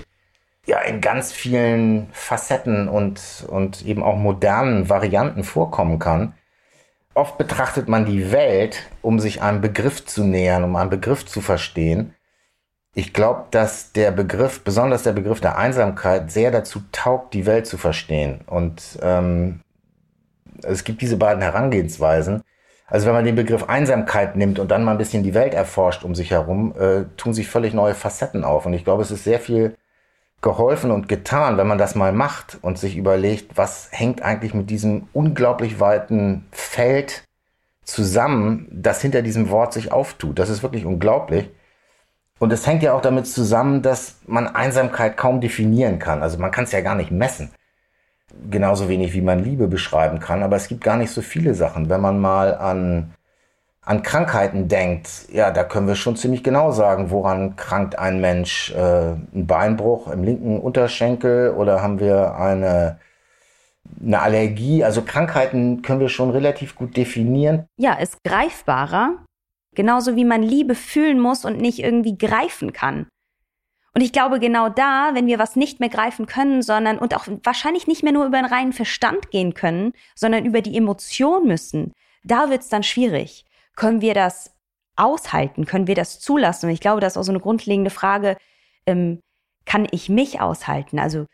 ja, 0.66 0.80
in 0.80 1.02
ganz 1.02 1.32
vielen 1.32 2.10
Facetten 2.12 2.88
und, 2.88 3.46
und 3.48 3.86
eben 3.86 4.04
auch 4.04 4.18
modernen 4.18 4.90
Varianten 4.90 5.44
vorkommen 5.44 6.00
kann. 6.00 6.34
Oft 7.14 7.38
betrachtet 7.38 7.88
man 7.88 8.06
die 8.06 8.32
Welt, 8.32 8.90
um 9.02 9.20
sich 9.20 9.42
einem 9.42 9.62
Begriff 9.62 10.06
zu 10.06 10.26
nähern, 10.26 10.66
um 10.66 10.76
einen 10.76 10.90
Begriff 10.90 11.26
zu 11.26 11.40
verstehen. 11.40 12.14
Ich 12.98 13.12
glaube, 13.12 13.44
dass 13.52 13.92
der 13.92 14.12
Begriff, 14.12 14.64
besonders 14.64 15.04
der 15.04 15.12
Begriff 15.12 15.42
der 15.42 15.58
Einsamkeit, 15.58 16.32
sehr 16.32 16.50
dazu 16.50 16.80
taugt, 16.94 17.34
die 17.34 17.46
Welt 17.46 17.68
zu 17.68 17.78
verstehen. 17.78 18.40
Und 18.48 18.98
ähm, 19.02 19.60
es 20.64 20.86
gibt 20.86 21.02
diese 21.02 21.18
beiden 21.18 21.44
Herangehensweisen. 21.44 22.42
Also 22.88 23.08
wenn 23.08 23.14
man 23.14 23.26
den 23.26 23.36
Begriff 23.36 23.68
Einsamkeit 23.68 24.38
nimmt 24.38 24.60
und 24.60 24.72
dann 24.72 24.86
mal 24.86 24.94
ein 24.94 24.98
bisschen 24.98 25.24
die 25.24 25.34
Welt 25.34 25.54
erforscht 25.54 26.06
um 26.06 26.16
sich 26.16 26.32
herum, 26.32 26.74
äh, 26.80 27.04
tun 27.18 27.34
sich 27.34 27.50
völlig 27.50 27.74
neue 27.74 27.96
Facetten 27.96 28.46
auf. 28.46 28.66
Und 28.66 28.74
ich 28.74 28.86
glaube, 28.86 29.02
es 29.02 29.12
ist 29.12 29.26
sehr 29.26 29.42
viel 29.42 29.76
geholfen 30.42 30.92
und 30.92 31.10
getan, 31.10 31.58
wenn 31.58 31.68
man 31.68 31.78
das 31.78 31.96
mal 31.96 32.14
macht 32.14 32.60
und 32.62 32.78
sich 32.78 32.96
überlegt, 32.96 33.58
was 33.58 33.90
hängt 33.92 34.22
eigentlich 34.22 34.54
mit 34.54 34.70
diesem 34.70 35.10
unglaublich 35.12 35.82
weiten 35.82 36.46
Feld 36.52 37.26
zusammen, 37.84 38.70
das 38.72 39.02
hinter 39.02 39.22
diesem 39.22 39.50
Wort 39.50 39.74
sich 39.74 39.92
auftut. 39.92 40.40
Das 40.40 40.50
ist 40.50 40.64
wirklich 40.64 40.86
unglaublich. 40.86 41.50
Und 42.40 42.52
es 42.52 42.68
hängt 42.68 42.84
ja 42.84 42.94
auch 42.94 43.02
damit 43.02 43.28
zusammen, 43.28 43.82
dass 43.82 44.18
man 44.26 44.48
Einsamkeit 44.48 45.18
kaum 45.18 45.40
definieren 45.40 46.00
kann. 46.00 46.22
Also 46.22 46.38
man 46.38 46.52
kann 46.52 46.66
es 46.66 46.72
ja 46.72 46.82
gar 46.82 46.96
nicht 46.96 47.12
messen 47.12 47.52
genauso 48.50 48.90
wenig 48.90 49.14
wie 49.14 49.22
man 49.22 49.44
Liebe 49.44 49.68
beschreiben 49.68 50.20
kann, 50.20 50.44
aber 50.44 50.56
es 50.56 50.68
gibt 50.68 50.84
gar 50.84 50.98
nicht 50.98 51.12
so 51.12 51.22
viele 51.22 51.54
Sachen. 51.54 51.90
Wenn 51.90 52.02
man 52.02 52.20
mal 52.20 52.56
an, 52.56 53.14
an 53.82 54.04
Krankheiten 54.04 54.68
denkt, 54.68 55.28
ja, 55.32 55.52
da 55.52 55.64
können 55.64 55.88
wir 55.88 55.96
schon 55.96 56.16
ziemlich 56.16 56.44
genau 56.44 56.72
sagen, 56.72 57.12
woran 57.12 57.56
krankt 57.56 57.98
ein 57.98 58.20
Mensch. 58.20 58.72
Äh, 58.74 59.12
ein 59.12 59.48
Beinbruch 59.48 60.12
im 60.12 60.24
linken 60.24 60.60
Unterschenkel 60.60 61.52
oder 61.52 61.82
haben 61.82 62.00
wir 62.00 62.36
eine, 62.36 63.00
eine 64.04 64.22
Allergie? 64.22 64.84
Also 64.84 65.02
Krankheiten 65.02 65.82
können 65.82 66.00
wir 66.00 66.10
schon 66.10 66.32
relativ 66.32 66.76
gut 66.76 66.98
definieren. 66.98 67.68
Ja, 67.78 67.94
ist 67.94 68.24
greifbarer. 68.24 69.16
Genauso 69.76 70.16
wie 70.16 70.26
man 70.26 70.42
Liebe 70.44 70.76
fühlen 70.76 71.20
muss 71.20 71.46
und 71.46 71.58
nicht 71.58 71.80
irgendwie 71.80 72.18
greifen 72.18 72.74
kann. 72.74 73.08
Und 73.94 74.02
ich 74.02 74.12
glaube, 74.12 74.40
genau 74.40 74.68
da, 74.68 75.12
wenn 75.14 75.28
wir 75.28 75.40
was 75.40 75.56
nicht 75.56 75.80
mehr 75.80 75.90
greifen 75.90 76.26
können, 76.26 76.62
sondern 76.62 76.98
und 76.98 77.16
auch 77.16 77.28
wahrscheinlich 77.44 77.88
nicht 77.88 78.04
mehr 78.04 78.12
nur 78.12 78.26
über 78.26 78.38
den 78.38 78.46
reinen 78.46 78.74
Verstand 78.74 79.32
gehen 79.32 79.54
können, 79.54 79.94
sondern 80.16 80.44
über 80.44 80.62
die 80.62 80.76
Emotion 80.76 81.48
müssen, 81.48 81.94
da 82.24 82.50
wird's 82.50 82.68
dann 82.68 82.84
schwierig. 82.84 83.46
Können 83.76 84.02
wir 84.02 84.14
das 84.14 84.54
aushalten? 84.98 85.66
Können 85.66 85.88
wir 85.88 85.96
das 85.96 86.20
zulassen? 86.20 86.68
Und 86.68 86.74
ich 86.74 86.82
glaube, 86.82 87.00
das 87.00 87.14
ist 87.14 87.18
auch 87.18 87.24
so 87.24 87.32
eine 87.32 87.40
grundlegende 87.40 87.90
Frage, 87.90 88.38
ähm, 88.86 89.22
kann 89.66 89.88
ich 89.92 90.10
mich 90.10 90.42
aushalten? 90.42 91.00
Also 91.00 91.26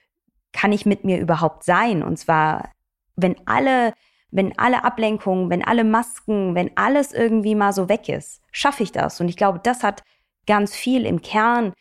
kann 0.54 0.72
ich 0.72 0.86
mit 0.86 1.04
mir 1.04 1.20
überhaupt 1.20 1.64
sein? 1.64 2.04
Und 2.04 2.18
zwar, 2.18 2.72
wenn 3.16 3.36
alle, 3.48 3.94
wenn 4.32 4.58
alle 4.58 4.84
Ablenkungen, 4.84 5.50
wenn 5.50 5.64
alle 5.64 5.84
Masken, 5.84 6.56
wenn 6.56 6.72
alles 6.76 7.12
irgendwie 7.12 7.56
mal 7.56 7.74
so 7.74 7.90
weg 7.90 8.10
ist, 8.10 8.42
schaffe 8.52 8.84
ich 8.84 8.92
das? 8.92 9.20
Und 9.20 9.28
ich 9.28 9.38
glaube, 9.38 9.60
das 9.62 9.84
hat 9.84 10.04
ganz 10.48 10.74
viel 10.76 11.06
im 11.06 11.22
Kern 11.22 11.74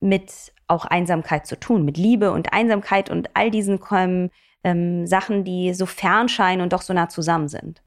mit 0.00 0.52
auch 0.68 0.84
Einsamkeit 0.84 1.46
zu 1.46 1.58
tun, 1.58 1.84
mit 1.84 1.96
Liebe 1.96 2.30
und 2.30 2.52
Einsamkeit 2.52 3.10
und 3.10 3.30
all 3.34 3.50
diesen 3.50 3.80
ähm, 3.90 4.30
ähm, 4.64 5.06
Sachen, 5.06 5.44
die 5.44 5.74
so 5.74 5.86
fern 5.86 6.28
scheinen 6.28 6.62
und 6.62 6.72
doch 6.72 6.82
so 6.82 6.92
nah 6.92 7.08
zusammen 7.08 7.48
sind. 7.48 7.82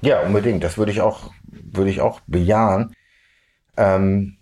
Ja, 0.00 0.20
unbedingt. 0.20 0.62
Das 0.62 0.78
würde 0.78 0.92
ich 0.92 1.00
auch, 1.00 1.30
würde 1.44 1.90
ich 1.90 2.00
auch 2.00 2.20
bejahen. 2.26 2.94
Ähm, 3.76 4.36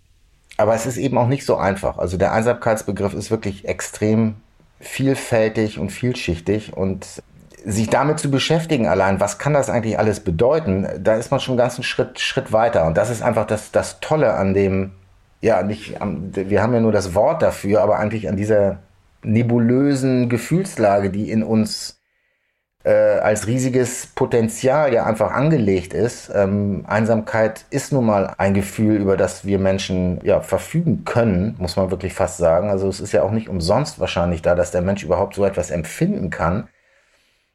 aber 0.56 0.74
es 0.74 0.86
ist 0.86 0.96
eben 0.96 1.18
auch 1.18 1.28
nicht 1.28 1.44
so 1.44 1.56
einfach. 1.56 1.98
Also 1.98 2.16
der 2.16 2.32
Einsamkeitsbegriff 2.32 3.14
ist 3.14 3.30
wirklich 3.30 3.66
extrem 3.66 4.36
vielfältig 4.80 5.78
und 5.78 5.90
vielschichtig 5.90 6.76
und 6.76 7.22
sich 7.66 7.90
damit 7.90 8.20
zu 8.20 8.30
beschäftigen 8.30 8.86
allein, 8.86 9.18
was 9.18 9.38
kann 9.38 9.52
das 9.52 9.68
eigentlich 9.68 9.98
alles 9.98 10.20
bedeuten, 10.20 10.86
da 11.00 11.16
ist 11.16 11.32
man 11.32 11.40
schon 11.40 11.52
einen 11.52 11.58
ganzen 11.58 11.82
Schritt, 11.82 12.20
Schritt 12.20 12.52
weiter. 12.52 12.86
Und 12.86 12.96
das 12.96 13.10
ist 13.10 13.22
einfach 13.22 13.44
das, 13.44 13.72
das 13.72 13.98
Tolle 13.98 14.34
an 14.34 14.54
dem, 14.54 14.92
ja, 15.40 15.62
nicht, 15.64 15.96
wir 16.00 16.62
haben 16.62 16.74
ja 16.74 16.80
nur 16.80 16.92
das 16.92 17.14
Wort 17.14 17.42
dafür, 17.42 17.82
aber 17.82 17.98
eigentlich 17.98 18.28
an 18.28 18.36
dieser 18.36 18.78
nebulösen 19.24 20.28
Gefühlslage, 20.28 21.10
die 21.10 21.28
in 21.28 21.42
uns 21.42 22.00
äh, 22.84 23.18
als 23.18 23.48
riesiges 23.48 24.06
Potenzial 24.14 24.94
ja 24.94 25.04
einfach 25.04 25.32
angelegt 25.32 25.92
ist. 25.92 26.30
Ähm, 26.32 26.84
Einsamkeit 26.86 27.64
ist 27.70 27.92
nun 27.92 28.06
mal 28.06 28.32
ein 28.38 28.54
Gefühl, 28.54 28.94
über 28.94 29.16
das 29.16 29.44
wir 29.44 29.58
Menschen 29.58 30.20
ja 30.22 30.40
verfügen 30.40 31.04
können, 31.04 31.56
muss 31.58 31.74
man 31.74 31.90
wirklich 31.90 32.14
fast 32.14 32.36
sagen. 32.36 32.70
Also 32.70 32.88
es 32.88 33.00
ist 33.00 33.10
ja 33.10 33.24
auch 33.24 33.32
nicht 33.32 33.48
umsonst 33.48 33.98
wahrscheinlich 33.98 34.40
da, 34.40 34.54
dass 34.54 34.70
der 34.70 34.82
Mensch 34.82 35.02
überhaupt 35.02 35.34
so 35.34 35.44
etwas 35.44 35.72
empfinden 35.72 36.30
kann. 36.30 36.68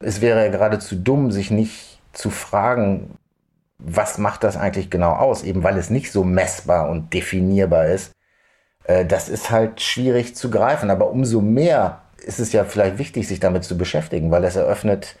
Es 0.02 0.20
wäre 0.20 0.44
ja 0.44 0.50
geradezu 0.50 0.96
dumm, 0.96 1.30
sich 1.30 1.50
nicht 1.50 2.00
zu 2.12 2.30
fragen, 2.30 3.18
was 3.78 4.18
macht 4.18 4.44
das 4.44 4.56
eigentlich 4.56 4.90
genau 4.90 5.12
aus? 5.12 5.42
Eben 5.42 5.62
weil 5.62 5.76
es 5.76 5.90
nicht 5.90 6.12
so 6.12 6.24
messbar 6.24 6.88
und 6.88 7.12
definierbar 7.12 7.86
ist. 7.86 8.12
Äh, 8.84 9.04
das 9.04 9.28
ist 9.28 9.50
halt 9.50 9.80
schwierig 9.80 10.36
zu 10.36 10.50
greifen. 10.50 10.90
Aber 10.90 11.10
umso 11.10 11.40
mehr 11.40 12.02
ist 12.24 12.38
es 12.40 12.52
ja 12.52 12.64
vielleicht 12.64 12.98
wichtig, 12.98 13.26
sich 13.28 13.40
damit 13.40 13.64
zu 13.64 13.76
beschäftigen, 13.76 14.30
weil 14.30 14.44
es 14.44 14.56
eröffnet 14.56 15.16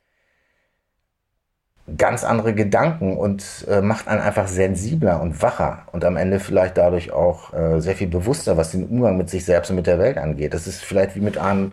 ganz 1.96 2.22
andere 2.24 2.54
Gedanken 2.54 3.16
und 3.16 3.66
äh, 3.68 3.80
macht 3.80 4.06
einen 4.08 4.20
einfach 4.20 4.46
sensibler 4.46 5.20
und 5.20 5.42
wacher 5.42 5.86
und 5.92 6.04
am 6.04 6.16
Ende 6.16 6.38
vielleicht 6.38 6.78
dadurch 6.78 7.12
auch 7.12 7.52
äh, 7.52 7.80
sehr 7.80 7.96
viel 7.96 8.06
bewusster, 8.06 8.56
was 8.56 8.70
den 8.70 8.86
Umgang 8.86 9.16
mit 9.16 9.28
sich 9.28 9.44
selbst 9.44 9.70
und 9.70 9.76
mit 9.76 9.86
der 9.86 9.98
Welt 9.98 10.16
angeht. 10.16 10.54
Das 10.54 10.66
ist 10.66 10.84
vielleicht 10.84 11.16
wie 11.16 11.20
mit 11.20 11.38
einem 11.38 11.72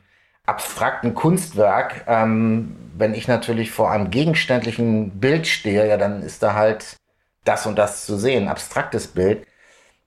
abstrakten 0.49 1.13
Kunstwerk, 1.13 2.05
ähm, 2.07 2.75
wenn 2.97 3.13
ich 3.13 3.27
natürlich 3.27 3.71
vor 3.71 3.91
einem 3.91 4.09
gegenständlichen 4.09 5.19
Bild 5.19 5.47
stehe, 5.47 5.87
ja, 5.87 5.95
dann 5.95 6.23
ist 6.23 6.41
da 6.41 6.55
halt 6.55 6.97
das 7.45 7.65
und 7.65 7.77
das 7.77 8.05
zu 8.05 8.17
sehen, 8.17 8.47
abstraktes 8.47 9.07
Bild. 9.07 9.45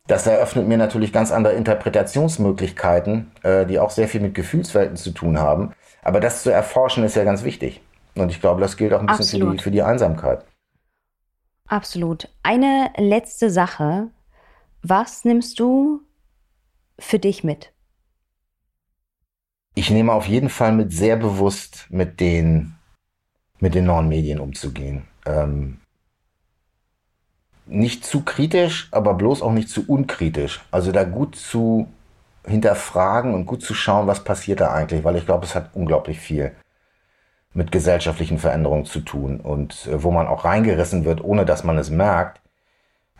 Das 0.09 0.27
eröffnet 0.27 0.67
mir 0.67 0.79
natürlich 0.79 1.13
ganz 1.13 1.31
andere 1.31 1.55
Interpretationsmöglichkeiten, 1.55 3.31
äh, 3.43 3.67
die 3.67 3.79
auch 3.79 3.91
sehr 3.91 4.09
viel 4.09 4.21
mit 4.21 4.35
Gefühlswelten 4.35 4.97
zu 4.97 5.13
tun 5.13 5.39
haben. 5.39 5.73
Aber 6.03 6.19
das 6.19 6.43
zu 6.43 6.51
erforschen 6.51 7.05
ist 7.05 7.15
ja 7.15 7.23
ganz 7.23 7.45
wichtig. 7.45 7.81
Und 8.17 8.31
ich 8.31 8.41
glaube, 8.41 8.61
das 8.61 8.77
gilt 8.77 8.93
auch 8.93 9.01
ein 9.01 9.07
bisschen 9.07 9.41
für 9.41 9.53
die, 9.53 9.63
für 9.63 9.71
die 9.71 9.83
Einsamkeit. 9.83 10.45
Absolut. 11.69 12.29
Eine 12.43 12.91
letzte 12.97 13.49
Sache. 13.49 14.09
Was 14.83 15.25
nimmst 15.25 15.61
du 15.61 16.03
für 16.99 17.21
dich 17.21 17.45
mit? 17.45 17.72
Ich 19.75 19.91
nehme 19.91 20.13
auf 20.13 20.27
jeden 20.27 20.49
Fall 20.49 20.73
mit 20.73 20.93
sehr 20.93 21.17
bewusst 21.17 21.87
mit 21.89 22.21
den, 22.21 22.75
mit 23.59 23.75
den 23.75 23.87
neuen 23.87 24.09
Medien 24.09 24.41
umzugehen. 24.41 25.05
Ähm, 25.25 25.79
nicht 27.67 28.05
zu 28.05 28.23
kritisch, 28.23 28.89
aber 28.91 29.15
bloß 29.15 29.41
auch 29.43 29.53
nicht 29.53 29.69
zu 29.69 29.85
unkritisch. 29.87 30.61
Also 30.71 30.93
da 30.93 31.05
gut 31.05 31.37
zu 31.37 31.89
hinterfragen 32.45 33.35
und 33.35 33.47
gut 33.47 33.63
zu 33.63 33.73
schauen, 33.73 34.07
was 34.07 34.25
passiert 34.25 34.61
da 34.61 34.73
eigentlich, 34.73 35.05
weil 35.05 35.17
ich 35.17 35.27
glaube, 35.27 35.47
es 35.47 35.55
hat 35.55 35.71
unglaublich 35.75 36.19
viel 36.19 36.53
mit 37.55 37.71
gesellschaftlichen 37.71 38.39
Veränderungen 38.39 38.85
zu 38.85 39.01
tun 39.01 39.39
und 39.41 39.87
äh, 39.87 40.03
wo 40.03 40.11
man 40.11 40.27
auch 40.27 40.45
reingerissen 40.45 41.05
wird, 41.05 41.23
ohne 41.23 41.45
dass 41.45 41.65
man 41.65 41.79
es 41.79 41.91
merkt. 41.91 42.41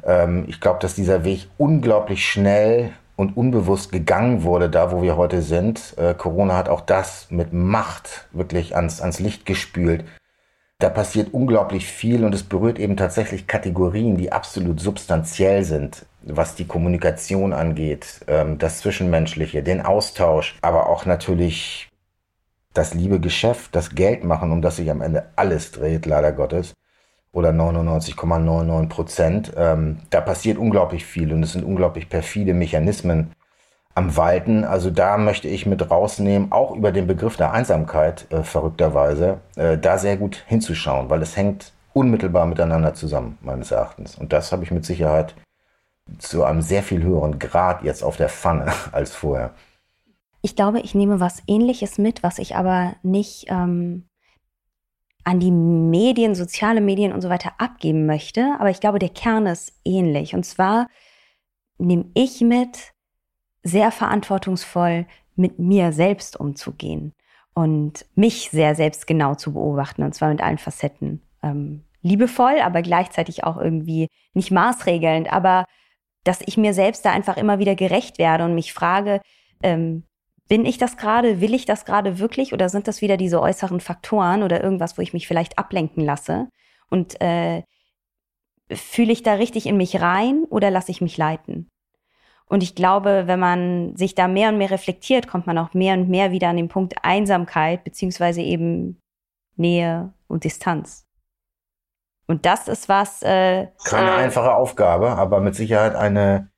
Ähm, 0.05 0.45
ich 0.49 0.61
glaube, 0.61 0.81
dass 0.81 0.95
dieser 0.95 1.25
Weg 1.25 1.49
unglaublich 1.59 2.27
schnell 2.27 2.93
und 3.23 3.37
unbewusst 3.37 3.93
gegangen 3.93 4.43
wurde, 4.43 4.69
da 4.69 4.93
wo 4.93 5.03
wir 5.03 5.17
heute 5.17 5.41
sind. 5.41 5.95
Äh, 5.97 6.13
Corona 6.13 6.57
hat 6.57 6.69
auch 6.69 6.83
das 6.83 7.29
mit 7.31 7.53
Macht 7.53 8.29
wirklich 8.33 8.77
ans, 8.77 9.01
ans 9.01 9.21
Licht 9.21 9.47
gespült. 9.47 10.05
Da 10.79 10.91
passiert 10.91 11.33
unglaublich 11.33 11.87
viel 11.87 12.25
und 12.25 12.35
es 12.35 12.43
berührt 12.43 12.79
eben 12.79 12.97
tatsächlich 12.97 13.47
Kategorien, 13.47 14.17
die 14.17 14.33
absolut 14.33 14.81
substanziell 14.81 15.63
sind, 15.63 16.05
was 16.23 16.57
die 16.57 16.67
Kommunikation 16.67 17.53
angeht, 17.53 18.21
ähm, 18.27 18.59
das 18.59 18.81
Zwischenmenschliche, 18.81 19.63
den 19.63 19.81
Austausch, 19.81 20.59
aber 20.61 20.89
auch 20.89 21.07
natürlich 21.07 21.89
das 22.75 22.95
liebe 22.95 23.21
Geschäft, 23.21 23.77
das 23.77 23.95
Geld 23.95 24.25
machen, 24.25 24.51
um 24.51 24.61
das 24.61 24.77
sich 24.77 24.91
am 24.91 25.03
Ende 25.03 25.27
alles 25.37 25.71
dreht, 25.71 26.05
leider 26.07 26.33
Gottes 26.33 26.75
oder 27.33 27.51
99,99 27.51 28.89
Prozent. 28.89 29.53
Ähm, 29.57 29.99
da 30.11 30.21
passiert 30.21 30.59
unglaublich 30.59 31.05
viel 31.05 31.33
und 31.33 31.43
es 31.43 31.53
sind 31.53 31.65
unglaublich 31.65 32.09
perfide 32.09 32.55
Mechanismen 32.55 33.33
am 33.95 34.17
Walten. 34.17 34.65
Also 34.65 34.91
da 34.91 35.17
möchte 35.19 35.49
ich 35.49 35.67
mit 35.67 35.91
rausnehmen, 35.91 36.53
auch 36.53 36.75
über 36.75 36.93
den 36.93 37.07
Begriff 37.07 37.37
der 37.37 37.53
Einsamkeit, 37.53 38.27
äh, 38.31 38.43
verrückterweise, 38.43 39.41
äh, 39.57 39.79
da 39.79 39.99
sehr 39.99 40.17
gut 40.17 40.45
hinzuschauen, 40.47 41.11
weil 41.11 41.23
es 41.23 41.37
hängt 41.37 41.73
unmittelbar 41.95 42.47
miteinander 42.47 42.95
zusammen, 42.95 43.39
meines 43.43 43.71
Erachtens. 43.71 44.17
Und 44.17 44.33
das 44.33 44.53
habe 44.53 44.65
ich 44.65 44.71
mit 44.71 44.85
Sicherheit 44.85 45.35
zu 46.19 46.45
einem 46.45 46.63
sehr 46.63 46.83
viel 46.83 47.03
höheren 47.03 47.39
Grad 47.39 47.83
jetzt 47.83 48.03
auf 48.03 48.17
der 48.17 48.29
Pfanne 48.29 48.73
als 48.93 49.15
vorher. 49.15 49.51
Ich 50.43 50.57
glaube, 50.57 50.81
ich 50.81 50.95
nehme 50.95 51.21
was 51.21 51.43
Ähnliches 51.47 51.99
mit, 51.99 52.23
was 52.23 52.39
ich 52.39 52.57
aber 52.57 52.95
nicht 53.03 53.47
ähm, 53.49 54.09
an 55.25 55.41
die 55.41 55.51
Medien, 55.51 56.35
soziale 56.35 56.81
Medien 56.81 57.13
und 57.13 57.21
so 57.21 57.29
weiter 57.29 57.53
abgeben 57.59 58.07
möchte. 58.07 58.57
Aber 58.59 58.71
ich 58.71 58.81
glaube, 58.81 58.99
der 58.99 59.09
Kern 59.09 59.47
ist 59.47 59.73
ähnlich. 59.85 60.35
Und 60.35 60.45
zwar 60.45 60.89
nehme 61.79 62.07
ich 62.15 62.41
mit, 62.41 62.93
sehr 63.63 63.93
verantwortungsvoll 63.93 65.07
mit 65.37 65.59
mir 65.59 65.93
selbst 65.93 66.39
umzugehen 66.39 67.15
und 67.55 68.07
mich 68.15 68.51
sehr 68.51 68.75
selbstgenau 68.75 69.35
zu 69.35 69.53
beobachten, 69.53 70.03
und 70.03 70.15
zwar 70.15 70.31
mit 70.31 70.43
allen 70.43 70.59
Facetten. 70.59 71.23
Ähm, 71.43 71.85
liebevoll, 72.03 72.61
aber 72.61 72.83
gleichzeitig 72.83 73.45
auch 73.45 73.57
irgendwie 73.57 74.09
nicht 74.35 74.51
maßregelnd, 74.51 75.33
aber 75.33 75.65
dass 76.25 76.41
ich 76.45 76.57
mir 76.57 76.75
selbst 76.75 77.05
da 77.05 77.13
einfach 77.13 77.37
immer 77.37 77.59
wieder 77.59 77.75
gerecht 77.75 78.19
werde 78.19 78.45
und 78.45 78.55
mich 78.55 78.73
frage, 78.73 79.21
ähm, 79.63 80.05
bin 80.53 80.67
ich 80.67 80.77
das 80.77 80.99
gerade, 80.99 81.41
will 81.41 81.55
ich 81.55 81.65
das 81.65 81.87
gerade 81.87 82.19
wirklich 82.19 82.53
oder 82.53 82.69
sind 82.69 82.87
das 82.87 83.01
wieder 83.01 83.17
diese 83.17 83.41
äußeren 83.41 83.81
Faktoren 83.81 84.43
oder 84.43 84.63
irgendwas, 84.63 84.99
wo 84.99 85.01
ich 85.01 85.15
mich 85.15 85.27
vielleicht 85.27 85.59
ablenken 85.59 86.05
lasse? 86.05 86.51
Und 86.91 87.19
äh, 87.23 87.63
fühle 88.71 89.13
ich 89.13 89.23
da 89.23 89.33
richtig 89.33 89.65
in 89.65 89.79
mich 89.79 90.03
rein 90.03 90.45
oder 90.51 90.71
lasse 90.71 90.91
ich 90.91 91.01
mich 91.01 91.17
leiten? 91.17 91.71
Und 92.45 92.63
ich 92.63 92.75
glaube, 92.75 93.23
wenn 93.29 93.41
man 93.41 93.97
sich 93.97 94.15
da 94.15 94.29
mehr 94.29 94.51
und 94.51 94.59
mehr 94.59 94.71
reflektiert, 94.71 95.27
kommt 95.27 95.47
man 95.47 95.57
auch 95.57 95.73
mehr 95.73 95.95
und 95.95 96.11
mehr 96.11 96.33
wieder 96.33 96.49
an 96.49 96.59
den 96.59 96.69
Punkt 96.69 96.97
Einsamkeit 97.03 97.83
beziehungsweise 97.83 98.43
eben 98.43 99.01
Nähe 99.57 100.13
und 100.29 100.45
Distanz. 100.45 101.07
Und 102.27 102.45
das 102.45 102.69
ist 102.69 102.91
was. 102.91 103.23
Äh, 103.23 103.69
Keine 103.87 104.11
äh, 104.11 104.17
einfache 104.17 104.55
Aufgabe, 104.55 105.13
aber 105.13 105.41
mit 105.41 105.55
Sicherheit 105.55 105.95
eine 105.95 106.51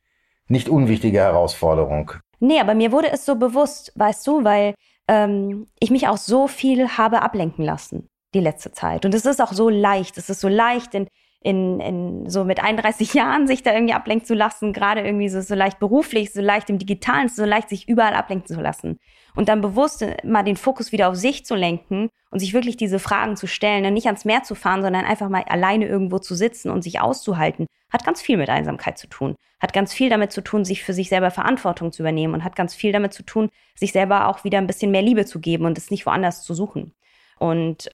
nicht 0.49 0.69
unwichtige 0.69 1.19
Herausforderung. 1.19 2.15
Nee, 2.41 2.61
aber 2.61 2.75
mir 2.75 2.93
wurde 2.93 3.11
es 3.11 3.25
so 3.25 3.37
bewusst, 3.37 3.93
weißt 3.97 4.27
du, 4.27 4.45
weil 4.45 4.75
ähm, 5.09 5.67
ich 5.81 5.91
mich 5.91 6.09
auch 6.09 6.17
so 6.17 6.49
viel 6.49 6.89
habe 6.97 7.23
ablenken 7.23 7.65
lassen 7.65 8.09
die 8.35 8.41
letzte 8.41 8.73
Zeit. 8.73 9.05
Und 9.05 9.15
es 9.15 9.27
ist 9.27 9.41
auch 9.41 9.53
so 9.53 9.69
leicht. 9.69 10.19
Es 10.19 10.29
ist 10.29 10.41
so 10.41 10.49
leicht, 10.49 10.95
in 10.95 11.07
in, 11.45 11.79
in 11.79 12.29
so 12.29 12.43
mit 12.43 12.61
31 12.61 13.15
Jahren 13.15 13.47
sich 13.47 13.63
da 13.63 13.73
irgendwie 13.73 13.95
ablenken 13.95 14.27
zu 14.27 14.35
lassen, 14.35 14.73
gerade 14.73 15.03
irgendwie 15.03 15.29
so, 15.29 15.41
so 15.43 15.55
leicht 15.55 15.79
beruflich, 15.79 16.33
so 16.33 16.41
leicht 16.41 16.71
im 16.71 16.79
Digitalen, 16.79 17.29
so 17.29 17.45
leicht 17.45 17.69
sich 17.69 17.89
überall 17.89 18.15
ablenken 18.15 18.53
zu 18.53 18.61
lassen. 18.61 18.99
Und 19.37 19.49
dann 19.49 19.61
bewusst 19.61 20.05
mal 20.23 20.45
den 20.45 20.57
Fokus 20.57 20.93
wieder 20.93 21.09
auf 21.09 21.17
sich 21.17 21.45
zu 21.45 21.55
lenken 21.55 22.09
und 22.31 22.39
sich 22.39 22.55
wirklich 22.55 22.77
diese 22.77 22.99
Fragen 22.99 23.37
zu 23.37 23.47
stellen 23.47 23.85
und 23.85 23.95
nicht 23.95 24.07
ans 24.07 24.25
Meer 24.25 24.45
zu 24.45 24.55
fahren, 24.55 24.83
sondern 24.83 25.05
einfach 25.05 25.29
mal 25.29 25.43
alleine 25.49 25.87
irgendwo 25.87 26.19
zu 26.19 26.35
sitzen 26.35 26.71
und 26.71 26.83
sich 26.83 27.01
auszuhalten, 27.01 27.67
hat 27.93 28.05
ganz 28.05 28.23
viel 28.23 28.37
mit 28.37 28.49
Einsamkeit 28.49 28.97
zu 28.97 29.09
tun. 29.09 29.35
Hat 29.61 29.73
ganz 29.73 29.93
viel 29.93 30.09
damit 30.09 30.33
zu 30.33 30.41
tun, 30.41 30.65
sich 30.65 30.85
für 30.85 30.93
sich 30.93 31.09
selber 31.09 31.31
Verantwortung 31.31 31.91
zu 31.91 32.03
übernehmen 32.03 32.35
und 32.35 32.45
hat 32.45 32.55
ganz 32.55 32.75
viel 32.75 32.93
damit 32.93 33.13
zu 33.13 33.25
tun, 33.25 33.51
sich 33.75 33.93
selber 33.93 34.29
auch 34.29 34.45
wieder 34.45 34.59
ein 34.59 34.67
bisschen 34.67 34.91
mehr 34.91 35.03
Liebe 35.03 35.25
zu 35.25 35.41
geben 35.41 35.65
und 35.65 35.79
es 35.79 35.91
nicht 35.91 36.07
woanders 36.07 36.43
zu 36.43 36.55
suchen. 36.55 36.93
Und 37.39 37.91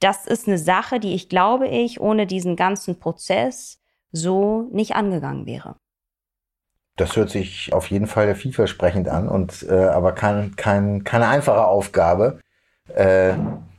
das 0.00 0.26
ist 0.26 0.48
eine 0.48 0.58
Sache, 0.58 0.98
die 0.98 1.14
ich 1.14 1.28
glaube 1.28 1.68
ich 1.68 2.00
ohne 2.00 2.26
diesen 2.26 2.56
ganzen 2.56 2.98
Prozess 2.98 3.80
so 4.10 4.68
nicht 4.72 4.96
angegangen 4.96 5.46
wäre. 5.46 5.76
Das 6.96 7.16
hört 7.16 7.30
sich 7.30 7.72
auf 7.72 7.90
jeden 7.90 8.06
Fall 8.06 8.34
vielversprechend 8.34 9.08
an 9.08 9.28
und 9.28 9.66
äh, 9.68 9.84
aber 9.86 10.12
kein, 10.12 10.56
kein, 10.56 11.04
keine 11.04 11.28
einfache 11.28 11.64
Aufgabe. 11.64 12.40
Äh, 12.94 13.34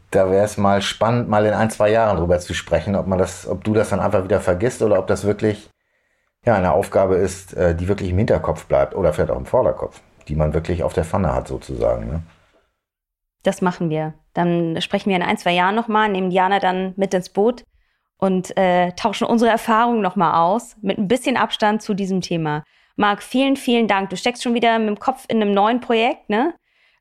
da 0.09 0.29
wäre 0.29 0.45
es 0.45 0.57
mal 0.57 0.81
spannend, 0.81 1.29
mal 1.29 1.45
in 1.45 1.53
ein, 1.53 1.69
zwei 1.69 1.89
Jahren 1.89 2.17
drüber 2.17 2.39
zu 2.39 2.53
sprechen, 2.53 2.95
ob 2.95 3.07
man 3.07 3.19
das, 3.19 3.47
ob 3.47 3.63
du 3.63 3.73
das 3.73 3.89
dann 3.89 3.99
einfach 3.99 4.23
wieder 4.23 4.41
vergisst 4.41 4.81
oder 4.81 4.99
ob 4.99 5.07
das 5.07 5.25
wirklich 5.25 5.69
ja 6.45 6.55
eine 6.55 6.73
Aufgabe 6.73 7.15
ist, 7.15 7.53
äh, 7.53 7.75
die 7.75 7.87
wirklich 7.87 8.09
im 8.09 8.17
Hinterkopf 8.17 8.65
bleibt 8.65 8.95
oder 8.95 9.13
vielleicht 9.13 9.31
auch 9.31 9.37
im 9.37 9.45
Vorderkopf, 9.45 10.01
die 10.27 10.35
man 10.35 10.53
wirklich 10.53 10.83
auf 10.83 10.93
der 10.93 11.05
Pfanne 11.05 11.33
hat 11.33 11.47
sozusagen. 11.47 12.07
Ne? 12.07 12.23
Das 13.43 13.61
machen 13.61 13.89
wir. 13.89 14.13
Dann 14.33 14.81
sprechen 14.81 15.09
wir 15.09 15.15
in 15.15 15.23
ein, 15.23 15.37
zwei 15.37 15.51
Jahren 15.51 15.75
nochmal, 15.75 16.09
nehmen 16.09 16.29
Diana 16.29 16.59
dann 16.59 16.93
mit 16.95 17.13
ins 17.13 17.29
Boot 17.29 17.63
und 18.17 18.55
äh, 18.57 18.91
tauschen 18.93 19.27
unsere 19.27 19.51
Erfahrungen 19.51 20.01
nochmal 20.01 20.35
aus, 20.35 20.77
mit 20.81 20.97
ein 20.97 21.07
bisschen 21.07 21.37
Abstand 21.37 21.81
zu 21.81 21.93
diesem 21.93 22.21
Thema. 22.21 22.63
Marc, 22.95 23.23
vielen, 23.23 23.55
vielen 23.55 23.87
Dank. 23.87 24.09
Du 24.09 24.17
steckst 24.17 24.43
schon 24.43 24.53
wieder 24.53 24.77
mit 24.79 24.87
dem 24.87 24.99
Kopf 24.99 25.25
in 25.27 25.41
einem 25.41 25.53
neuen 25.53 25.81
Projekt, 25.81 26.29
ne? 26.29 26.53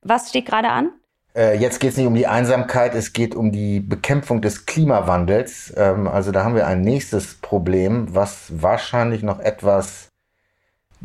Was 0.02 0.30
steht 0.30 0.46
gerade 0.46 0.68
an? 0.68 0.90
Äh, 1.34 1.58
jetzt 1.58 1.80
geht 1.80 1.92
es 1.92 1.96
nicht 1.96 2.06
um 2.06 2.14
die 2.14 2.26
Einsamkeit, 2.26 2.94
es 2.94 3.12
geht 3.12 3.34
um 3.34 3.52
die 3.52 3.80
Bekämpfung 3.80 4.40
des 4.40 4.66
Klimawandels. 4.66 5.72
Ähm, 5.76 6.08
also 6.08 6.32
da 6.32 6.44
haben 6.44 6.54
wir 6.54 6.66
ein 6.66 6.80
nächstes 6.80 7.34
Problem, 7.34 8.14
was 8.14 8.50
wahrscheinlich 8.62 9.22
noch 9.22 9.40
etwas 9.40 10.08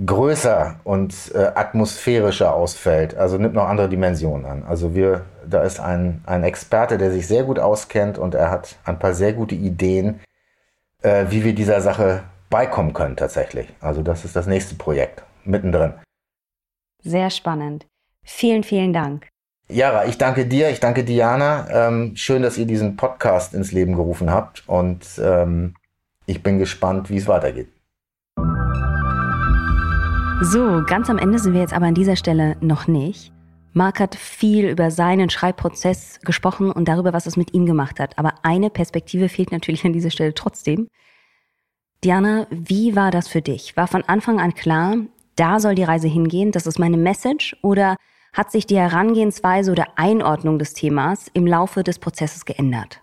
größer 0.06 0.80
und 0.84 1.14
äh, 1.34 1.52
atmosphärischer 1.56 2.54
ausfällt, 2.54 3.16
also 3.16 3.38
nimmt 3.38 3.56
noch 3.56 3.68
andere 3.68 3.90
Dimensionen 3.90 4.46
an. 4.46 4.64
Also 4.64 4.94
wir, 4.94 5.26
da 5.48 5.64
ist 5.64 5.80
ein, 5.80 6.22
ein 6.26 6.44
Experte, 6.44 6.98
der 6.98 7.12
sich 7.12 7.28
sehr 7.28 7.44
gut 7.44 7.58
auskennt 7.58 8.18
und 8.18 8.36
er 8.36 8.52
hat 8.52 8.78
ein 8.86 9.00
paar 9.00 9.14
sehr 9.14 9.34
gute 9.34 9.56
Ideen, 9.56 10.20
äh, 11.02 11.26
wie 11.30 11.44
wir 11.44 11.56
dieser 11.56 11.82
Sache 11.82 12.24
beikommen 12.50 12.94
können 12.94 13.16
tatsächlich. 13.16 13.68
Also 13.80 14.02
das 14.02 14.26
ist 14.26 14.36
das 14.36 14.48
nächste 14.48 14.76
Projekt 14.76 15.24
mittendrin. 15.44 15.94
Sehr 17.04 17.30
spannend. 17.30 17.86
Vielen, 18.24 18.64
vielen 18.64 18.94
Dank. 18.94 19.28
Jara, 19.70 20.06
ich 20.06 20.18
danke 20.18 20.46
dir, 20.46 20.70
ich 20.70 20.80
danke 20.80 21.04
Diana. 21.04 21.68
Ähm, 21.70 22.16
schön, 22.16 22.42
dass 22.42 22.58
ihr 22.58 22.66
diesen 22.66 22.96
Podcast 22.96 23.54
ins 23.54 23.72
Leben 23.72 23.96
gerufen 23.96 24.32
habt 24.32 24.64
und 24.68 25.06
ähm, 25.22 25.76
ich 26.26 26.42
bin 26.42 26.58
gespannt, 26.58 27.10
wie 27.10 27.18
es 27.18 27.28
weitergeht. 27.28 27.70
So, 30.42 30.84
ganz 30.86 31.10
am 31.10 31.18
Ende 31.18 31.40
sind 31.40 31.54
wir 31.54 31.62
jetzt 31.62 31.74
aber 31.74 31.88
an 31.88 31.96
dieser 31.96 32.16
Stelle 32.16 32.56
noch 32.62 32.88
nicht. 32.88 33.34
Marc 33.74 34.00
hat 34.00 34.16
viel 34.16 34.70
über 34.70 34.92
seinen 34.92 35.30
Schreibprozess 35.30 36.20
gesprochen 36.22 36.72
und 36.72 36.88
darüber, 36.88 37.14
was 37.14 37.26
es 37.26 37.38
mit 37.38 37.54
ihm 37.54 37.66
gemacht 37.66 38.00
hat. 38.00 38.18
Aber 38.18 38.36
eine 38.44 38.70
Perspektive 38.70 39.30
fehlt 39.30 39.52
natürlich 39.52 39.86
an 39.86 39.94
dieser 39.94 40.10
Stelle 40.12 40.34
trotzdem. 40.34 40.88
Diana, 42.04 42.46
wie 42.52 42.96
war 42.96 43.12
das 43.12 43.28
für 43.28 43.42
dich? 43.42 43.76
War 43.76 43.88
von 43.88 44.04
Anfang 44.04 44.40
an 44.40 44.54
klar, 44.54 44.98
da 45.36 45.60
soll 45.60 45.76
die 45.76 45.84
Reise 45.84 46.08
hingehen, 46.08 46.52
das 46.52 46.68
ist 46.68 46.80
meine 46.80 46.98
Message? 46.98 47.58
Oder 47.64 47.96
hat 48.34 48.52
sich 48.52 48.68
die 48.68 48.78
Herangehensweise 48.78 49.72
oder 49.72 49.86
Einordnung 49.96 50.60
des 50.60 50.74
Themas 50.74 51.28
im 51.34 51.48
Laufe 51.48 51.84
des 51.84 51.98
Prozesses 51.98 52.46
geändert? 52.46 53.02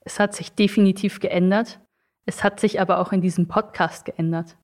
Es 0.00 0.20
hat 0.20 0.34
sich 0.34 0.52
definitiv 0.52 1.20
geändert. 1.20 1.80
Es 2.26 2.44
hat 2.44 2.60
sich 2.60 2.80
aber 2.80 2.98
auch 2.98 3.12
in 3.12 3.22
diesem 3.22 3.48
Podcast 3.48 4.04
geändert. 4.04 4.56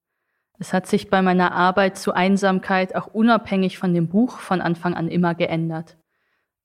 Es 0.59 0.75
hat 0.75 0.87
sich 0.87 1.09
bei 1.09 1.23
meiner 1.23 1.53
Arbeit 1.53 1.97
zu 1.97 2.13
Einsamkeit 2.13 2.95
auch 2.95 3.07
unabhängig 3.07 3.79
von 3.79 3.95
dem 3.95 4.09
Buch 4.09 4.39
von 4.39 4.61
Anfang 4.61 4.93
an 4.93 5.09
immer 5.09 5.35
geändert. 5.35 5.97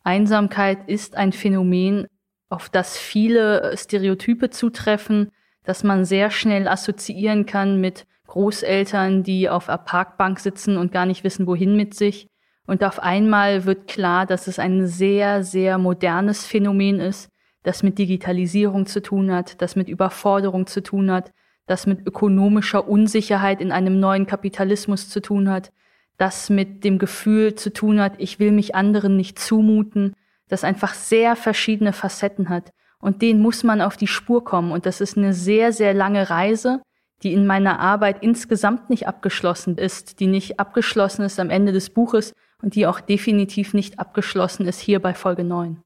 Einsamkeit 0.04 0.90
ist 0.90 1.16
ein 1.16 1.32
Phänomen, 1.32 2.06
auf 2.50 2.70
das 2.70 2.98
viele 2.98 3.76
Stereotype 3.78 4.50
zutreffen, 4.50 5.32
dass 5.66 5.84
man 5.84 6.05
sehr 6.05 6.32
schnell 6.32 6.68
assoziieren 6.68 7.45
kann 7.45 7.82
mit 7.82 8.05
Großeltern, 8.28 9.24
die 9.24 9.49
auf 9.49 9.68
der 9.68 9.78
Parkbank 9.78 10.39
sitzen 10.39 10.78
und 10.78 10.91
gar 10.91 11.05
nicht 11.05 11.24
wissen, 11.24 11.47
wohin 11.47 11.76
mit 11.76 11.93
sich. 11.93 12.28
Und 12.68 12.84
auf 12.84 12.99
einmal 12.99 13.66
wird 13.66 13.88
klar, 13.88 14.26
dass 14.26 14.47
es 14.47 14.59
ein 14.59 14.88
sehr, 14.88 15.43
sehr 15.43 15.78
modernes 15.78 16.45
Phänomen 16.45 16.99
ist, 16.99 17.30
das 17.63 17.84
mit 17.84 17.97
Digitalisierung 17.97 18.86
zu 18.86 19.01
tun 19.01 19.32
hat, 19.32 19.61
das 19.61 19.76
mit 19.76 19.88
Überforderung 19.88 20.68
zu 20.68 20.82
tun 20.82 21.11
hat, 21.11 21.32
das 21.68 21.88
mit 21.88 22.05
ökonomischer 22.05 22.88
Unsicherheit 22.88 23.61
in 23.61 23.72
einem 23.72 23.99
neuen 23.99 24.28
Kapitalismus 24.28 25.09
zu 25.09 25.20
tun 25.20 25.49
hat, 25.49 25.72
das 26.18 26.49
mit 26.49 26.84
dem 26.84 26.99
Gefühl 26.99 27.55
zu 27.55 27.74
tun 27.74 27.99
hat, 27.99 28.13
ich 28.18 28.39
will 28.39 28.51
mich 28.51 28.76
anderen 28.76 29.18
nicht 29.18 29.39
zumuten, 29.39 30.13
das 30.47 30.63
einfach 30.63 30.93
sehr 30.93 31.36
verschiedene 31.36 31.91
Facetten 31.91 32.49
hat. 32.49 32.72
Und 33.06 33.22
den 33.22 33.39
muss 33.39 33.64
man 33.64 33.82
auf 33.82 33.97
die 33.97 34.08
Spur 34.08 34.43
kommen. 34.43 34.72
Und 34.72 34.86
das 34.86 34.99
ist 34.99 35.18
eine 35.18 35.34
sehr, 35.34 35.72
sehr 35.72 35.93
lange 35.93 36.30
Reise, 36.30 36.82
die 37.24 37.34
in 37.34 37.45
meiner 37.45 37.80
Arbeit 37.80 38.18
insgesamt 38.22 38.89
nicht 38.89 39.08
abgeschlossen 39.08 39.78
ist, 39.78 40.20
die 40.20 40.28
nicht 40.28 40.60
abgeschlossen 40.60 41.24
ist 41.24 41.39
am 41.39 41.49
Ende 41.49 41.72
des 41.72 41.91
Buches 41.91 42.34
und 42.62 42.76
die 42.76 42.88
auch 42.88 42.99
definitiv 42.99 43.74
nicht 43.74 43.99
abgeschlossen 43.99 44.66
ist 44.66 44.80
hier 44.80 44.99
bei 44.99 45.14
Folge 45.14 45.43
9 45.43 45.82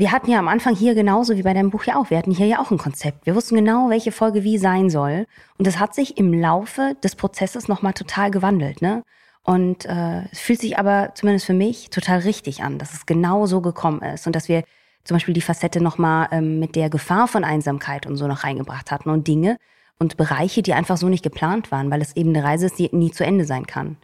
wir 0.00 0.12
hatten 0.12 0.30
ja 0.30 0.38
am 0.38 0.48
Anfang 0.48 0.74
hier 0.74 0.94
genauso 0.94 1.36
wie 1.36 1.42
bei 1.42 1.54
deinem 1.54 1.70
Buch 1.70 1.84
ja 1.84 1.96
auch, 1.96 2.10
wir 2.10 2.18
hatten 2.18 2.30
hier 2.30 2.46
ja 2.46 2.60
auch 2.60 2.70
ein 2.70 2.78
Konzept. 2.78 3.26
Wir 3.26 3.34
wussten 3.34 3.56
genau, 3.56 3.90
welche 3.90 4.12
Folge 4.12 4.44
wie 4.44 4.58
sein 4.58 4.90
soll. 4.90 5.26
Und 5.58 5.66
das 5.66 5.78
hat 5.78 5.94
sich 5.94 6.16
im 6.16 6.32
Laufe 6.32 6.96
des 7.02 7.16
Prozesses 7.16 7.68
nochmal 7.68 7.94
total 7.94 8.30
gewandelt, 8.30 8.82
ne? 8.82 9.02
Und 9.42 9.86
äh, 9.86 10.24
es 10.30 10.40
fühlt 10.40 10.60
sich 10.60 10.78
aber 10.78 11.12
zumindest 11.14 11.46
für 11.46 11.54
mich 11.54 11.88
total 11.90 12.20
richtig 12.20 12.62
an, 12.62 12.78
dass 12.78 12.92
es 12.92 13.06
genau 13.06 13.46
so 13.46 13.62
gekommen 13.62 14.02
ist 14.02 14.26
und 14.26 14.36
dass 14.36 14.48
wir 14.48 14.62
zum 15.08 15.14
Beispiel 15.14 15.32
die 15.32 15.40
Facette 15.40 15.80
nochmal 15.80 16.28
ähm, 16.32 16.58
mit 16.58 16.76
der 16.76 16.90
Gefahr 16.90 17.28
von 17.28 17.42
Einsamkeit 17.42 18.06
und 18.06 18.16
so 18.16 18.26
noch 18.26 18.44
reingebracht 18.44 18.90
hatten 18.90 19.08
und 19.08 19.26
Dinge 19.26 19.56
und 19.98 20.18
Bereiche, 20.18 20.60
die 20.60 20.74
einfach 20.74 20.98
so 20.98 21.08
nicht 21.08 21.22
geplant 21.22 21.72
waren, 21.72 21.90
weil 21.90 22.02
es 22.02 22.14
eben 22.14 22.28
eine 22.36 22.44
Reise 22.44 22.66
ist, 22.66 22.78
die 22.78 22.94
nie 22.94 23.10
zu 23.10 23.24
Ende 23.24 23.46
sein 23.46 23.66
kann. 23.66 23.96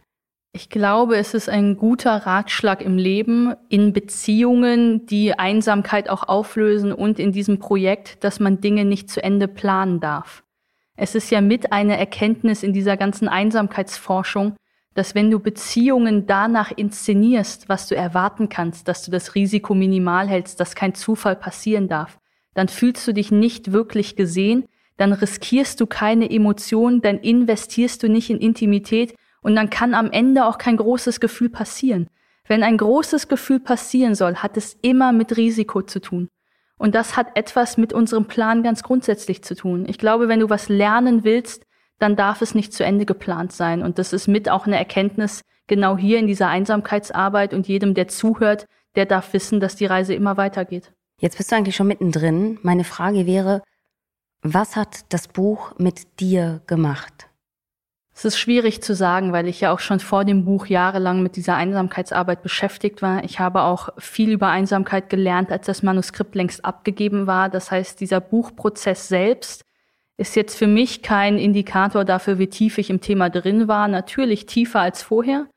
Ich 0.51 0.69
glaube, 0.69 1.17
es 1.17 1.35
ist 1.35 1.47
ein 1.47 1.77
guter 1.77 2.25
Ratschlag 2.25 2.81
im 2.81 2.97
Leben, 2.97 3.53
in 3.69 3.93
Beziehungen, 3.93 5.05
die 5.05 5.37
Einsamkeit 5.37 6.09
auch 6.09 6.23
auflösen 6.23 6.91
und 6.91 7.19
in 7.19 7.31
diesem 7.31 7.59
Projekt, 7.59 8.23
dass 8.23 8.39
man 8.39 8.59
Dinge 8.59 8.83
nicht 8.83 9.11
zu 9.11 9.23
Ende 9.23 9.47
planen 9.47 9.99
darf. 9.99 10.43
Es 10.97 11.13
ist 11.13 11.29
ja 11.29 11.39
mit 11.39 11.71
einer 11.71 11.99
Erkenntnis 11.99 12.63
in 12.63 12.73
dieser 12.73 12.97
ganzen 12.97 13.27
Einsamkeitsforschung, 13.27 14.55
dass 14.95 15.13
wenn 15.13 15.29
du 15.29 15.39
Beziehungen 15.39 16.25
danach 16.25 16.71
inszenierst, 16.71 17.69
was 17.69 17.87
du 17.87 17.95
erwarten 17.95 18.49
kannst, 18.49 18.87
dass 18.87 19.03
du 19.03 19.11
das 19.11 19.35
Risiko 19.35 19.75
minimal 19.75 20.27
hältst, 20.27 20.59
dass 20.59 20.73
kein 20.73 20.95
Zufall 20.95 21.35
passieren 21.35 21.87
darf, 21.87 22.17
dann 22.55 22.69
fühlst 22.69 23.05
du 23.07 23.13
dich 23.13 23.29
nicht 23.29 23.73
wirklich 23.73 24.15
gesehen, 24.15 24.65
dann 24.97 25.11
riskierst 25.11 25.79
du 25.81 25.85
keine 25.85 26.31
Emotionen, 26.31 27.01
dann 27.01 27.19
investierst 27.19 28.01
du 28.01 28.07
nicht 28.07 28.29
in 28.29 28.39
Intimität 28.39 29.13
und 29.41 29.55
dann 29.55 29.69
kann 29.69 29.93
am 29.93 30.09
Ende 30.11 30.45
auch 30.45 30.57
kein 30.57 30.77
großes 30.77 31.19
Gefühl 31.19 31.49
passieren. 31.49 32.09
Wenn 32.47 32.63
ein 32.63 32.77
großes 32.77 33.27
Gefühl 33.27 33.59
passieren 33.59 34.15
soll, 34.15 34.35
hat 34.37 34.55
es 34.55 34.77
immer 34.81 35.11
mit 35.11 35.35
Risiko 35.35 35.81
zu 35.81 35.99
tun. 35.99 36.29
Und 36.77 36.95
das 36.95 37.17
hat 37.17 37.35
etwas 37.35 37.77
mit 37.77 37.91
unserem 37.91 38.25
Plan 38.25 38.63
ganz 38.63 38.83
grundsätzlich 38.83 39.43
zu 39.43 39.55
tun. 39.55 39.85
Ich 39.87 39.97
glaube, 39.97 40.27
wenn 40.29 40.39
du 40.39 40.49
was 40.49 40.69
lernen 40.69 41.23
willst, 41.23 41.65
dann 41.99 42.15
darf 42.15 42.41
es 42.41 42.55
nicht 42.55 42.73
zu 42.73 42.83
Ende 42.83 43.05
geplant 43.05 43.51
sein. 43.51 43.81
Und 43.81 43.99
das 43.99 44.13
ist 44.13 44.27
mit 44.27 44.49
auch 44.49 44.65
eine 44.65 44.77
Erkenntnis 44.77 45.41
genau 45.67 45.97
hier 45.97 46.19
in 46.19 46.27
dieser 46.27 46.47
Einsamkeitsarbeit 46.47 47.53
und 47.53 47.67
jedem, 47.67 47.93
der 47.93 48.07
zuhört, 48.07 48.67
der 48.95 49.05
darf 49.05 49.33
wissen, 49.33 49.59
dass 49.59 49.75
die 49.75 49.85
Reise 49.85 50.13
immer 50.13 50.37
weitergeht. 50.37 50.91
Jetzt 51.19 51.37
bist 51.37 51.51
du 51.51 51.55
eigentlich 51.55 51.75
schon 51.75 51.87
mittendrin. 51.87 52.59
Meine 52.61 52.83
Frage 52.83 53.25
wäre, 53.25 53.61
was 54.41 54.75
hat 54.75 55.05
das 55.09 55.27
Buch 55.27 55.73
mit 55.77 56.19
dir 56.19 56.61
gemacht? 56.67 57.29
Es 58.17 58.23
ist 58.23 58.37
schwierig 58.37 58.81
zu 58.81 58.95
sagen, 58.95 59.33
weil 59.33 59.47
ich 59.47 59.59
ja 59.59 59.73
auch 59.73 59.79
schon 59.79 59.99
vor 59.99 60.23
dem 60.23 60.45
Buch 60.45 60.67
jahrelang 60.67 61.21
mit 61.21 61.35
dieser 61.35 61.55
Einsamkeitsarbeit 61.55 62.43
beschäftigt 62.43 63.01
war. 63.01 63.25
Ich 63.25 63.39
habe 63.39 63.63
auch 63.63 63.89
viel 63.97 64.31
über 64.31 64.47
Einsamkeit 64.47 65.09
gelernt, 65.09 65.51
als 65.51 65.65
das 65.65 65.83
Manuskript 65.83 66.33
längst 66.33 66.63
abgegeben 66.63 67.27
war. 67.27 67.49
Das 67.49 67.71
heißt, 67.71 67.99
dieser 67.99 68.21
Buchprozess 68.21 69.09
selbst 69.09 69.65
ist 70.17 70.35
jetzt 70.35 70.57
für 70.57 70.67
mich 70.67 71.01
kein 71.01 71.37
Indikator 71.37 72.05
dafür, 72.05 72.39
wie 72.39 72.47
tief 72.47 72.77
ich 72.77 72.89
im 72.89 73.01
Thema 73.01 73.29
drin 73.29 73.67
war. 73.67 73.87
Natürlich 73.87 74.45
tiefer 74.45 74.79
als 74.79 75.01
vorher. 75.03 75.47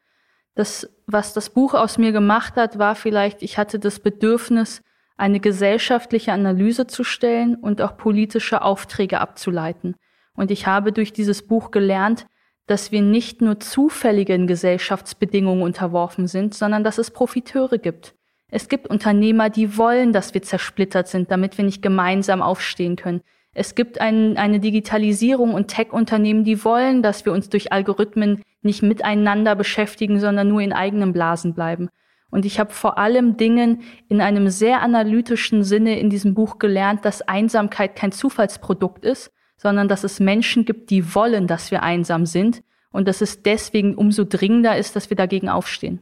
Das, 0.54 0.90
was 1.06 1.32
das 1.32 1.50
Buch 1.50 1.74
aus 1.74 1.98
mir 1.98 2.11
gemacht 2.11 2.56
hat, 2.56 2.78
war 2.78 2.96
vielleicht, 2.96 3.42
ich 3.42 3.59
hatte 3.59 3.78
das 3.78 4.00
Bedürfnis, 4.00 4.82
eine 5.16 5.40
gesellschaftliche 5.40 6.32
Analyse 6.32 6.86
zu 6.86 7.04
stellen 7.04 7.56
und 7.56 7.82
auch 7.82 7.96
politische 7.96 8.62
Aufträge 8.62 9.20
abzuleiten. 9.20 9.96
Und 10.34 10.50
ich 10.50 10.66
habe 10.66 10.92
durch 10.92 11.12
dieses 11.12 11.46
Buch 11.46 11.70
gelernt, 11.70 12.26
dass 12.66 12.92
wir 12.92 13.02
nicht 13.02 13.40
nur 13.40 13.59
zufälligen 13.61 14.46
Gesellschaftsbedingungen 14.46 15.62
unterworfen 15.62 16.26
sind, 16.26 16.54
sondern 16.54 16.84
dass 16.84 16.98
es 16.98 17.11
Profiteure 17.11 17.78
gibt. 17.78 18.14
Es 18.50 18.68
gibt 18.68 18.88
Unternehmer, 18.88 19.50
die 19.50 19.76
wollen, 19.76 20.12
dass 20.12 20.34
wir 20.34 20.42
zersplittert 20.42 21.09
sind, 21.09 21.30
damit 21.30 21.59
wir 21.59 21.64
nicht 21.64 21.82
gemeinsam 21.82 22.40
aufstehen 22.40 22.96
können. 22.96 23.22
Es 23.59 23.74
gibt 23.74 24.00
ein, 24.00 24.36
eine 24.36 24.61
Digitalisierung 24.61 25.52
und 25.54 25.68
Tech-Unternehmen, 25.68 26.44
die 26.44 26.64
wollen, 26.64 27.02
dass 27.02 27.24
wir 27.24 27.32
uns 27.32 27.48
durch 27.48 27.72
Algorithmen 27.72 28.42
nicht 28.62 28.82
miteinander 28.82 29.56
beschäftigen, 29.56 30.20
sondern 30.20 30.48
nur 30.48 30.61
in 30.61 30.72
eigenen 30.72 31.12
Blasen 31.12 31.54
bleiben. 31.54 31.88
Und 32.30 32.44
ich 32.44 32.61
habe 32.61 32.72
vor 32.72 32.98
allem 32.98 33.36
Dingen 33.36 33.82
in 34.09 34.20
einem 34.20 34.48
sehr 34.48 34.82
analytischen 34.82 35.64
Sinne 35.64 35.98
in 35.98 36.11
diesem 36.11 36.34
Buch 36.34 36.59
gelernt, 36.59 37.04
dass 37.04 37.22
Einsamkeit 37.22 37.96
kein 37.96 38.12
Zufallsprodukt 38.12 39.04
ist, 39.04 39.32
sondern 39.56 39.88
dass 39.88 40.04
es 40.04 40.20
Menschen 40.20 40.64
gibt, 40.64 40.90
die 40.90 41.14
wollen, 41.14 41.46
dass 41.46 41.70
wir 41.70 41.82
einsam 41.82 42.26
sind 42.26 42.62
und 42.92 43.09
dass 43.09 43.22
es 43.22 43.42
deswegen 43.42 43.94
umso 43.96 44.24
dringender 44.24 44.76
ist, 44.76 44.94
dass 44.94 45.11
wir 45.11 45.16
dagegen 45.16 45.48
aufstehen. 45.48 46.00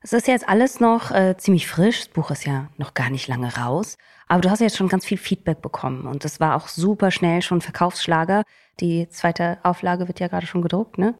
Es 0.00 0.12
ist 0.12 0.28
jetzt 0.28 0.48
alles 0.48 0.78
noch 0.78 1.10
äh, 1.10 1.36
ziemlich 1.38 1.66
frisch. 1.66 1.98
Das 1.98 2.08
Buch 2.08 2.30
ist 2.30 2.44
ja 2.44 2.68
noch 2.76 2.94
gar 2.94 3.10
nicht 3.10 3.26
lange 3.26 3.56
raus. 3.56 3.98
Aber 4.28 4.42
du 4.42 4.50
hast 4.50 4.60
jetzt 4.60 4.76
schon 4.76 4.88
ganz 4.88 5.06
viel 5.06 5.18
Feedback 5.18 5.62
bekommen 5.62 6.06
und 6.06 6.24
es 6.24 6.38
war 6.38 6.54
auch 6.54 6.68
super 6.68 7.10
schnell 7.10 7.40
schon 7.42 7.62
Verkaufsschlager. 7.62 8.44
Die 8.78 9.08
zweite 9.08 9.58
Auflage 9.62 10.06
wird 10.06 10.20
ja 10.20 10.28
gerade 10.28 10.46
schon 10.46 10.62
gedruckt, 10.62 10.98
ne? 10.98 11.14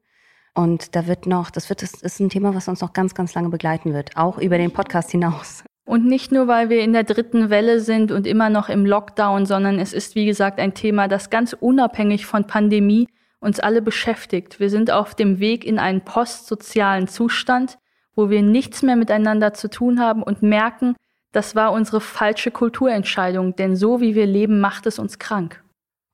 Und 0.55 0.95
da 0.97 1.07
wird 1.07 1.27
noch, 1.27 1.51
das 1.51 1.69
wird, 1.69 1.83
das 1.83 1.95
ist 1.95 2.21
ein 2.21 2.31
Thema, 2.31 2.55
was 2.55 2.69
uns 2.69 2.81
noch 2.81 2.93
ganz, 2.93 3.15
ganz 3.15 3.35
lange 3.35 3.49
begleiten 3.49 3.95
wird, 3.95 4.17
auch 4.17 4.39
über 4.39 4.59
den 4.59 4.73
Podcast 4.73 5.11
hinaus. 5.11 5.65
Und 5.85 6.05
nicht 6.05 6.33
nur, 6.33 6.49
weil 6.49 6.69
wir 6.69 6.83
in 6.83 6.93
der 6.93 7.05
dritten 7.05 7.49
Welle 7.49 7.81
sind 7.81 8.13
und 8.13 8.27
immer 8.27 8.51
noch 8.51 8.69
im 8.69 8.85
Lockdown, 8.85 9.47
sondern 9.47 9.79
es 9.79 9.95
ist, 9.95 10.17
wie 10.17 10.27
gesagt, 10.27 10.59
ein 10.59 10.75
Thema, 10.75 11.09
das 11.09 11.31
ganz 11.31 11.55
unabhängig 11.55 12.27
von 12.27 12.47
Pandemie 12.47 13.09
uns 13.41 13.61
alle 13.61 13.81
beschäftigt. 13.81 14.61
Wir 14.61 14.69
sind 14.69 14.91
auf 14.91 15.15
dem 15.15 15.39
Weg 15.39 15.65
in 15.65 15.79
einen 15.79 16.03
postsozialen 16.03 17.09
Zustand, 17.09 17.79
wo 18.15 18.29
wir 18.29 18.43
nichts 18.43 18.83
mehr 18.83 18.97
miteinander 18.97 19.55
zu 19.55 19.71
tun 19.71 20.01
haben 20.01 20.23
und 20.23 20.43
merken, 20.43 20.95
das 21.39 21.55
war 21.55 21.70
unsere 21.70 22.01
falsche 22.01 22.51
Kulturentscheidung, 22.51 23.55
denn 23.55 23.76
so 23.76 24.01
wie 24.01 24.16
wir 24.16 24.26
leben, 24.26 24.59
macht 24.59 24.86
es 24.86 24.99
uns 24.99 25.20
krank. 25.20 25.62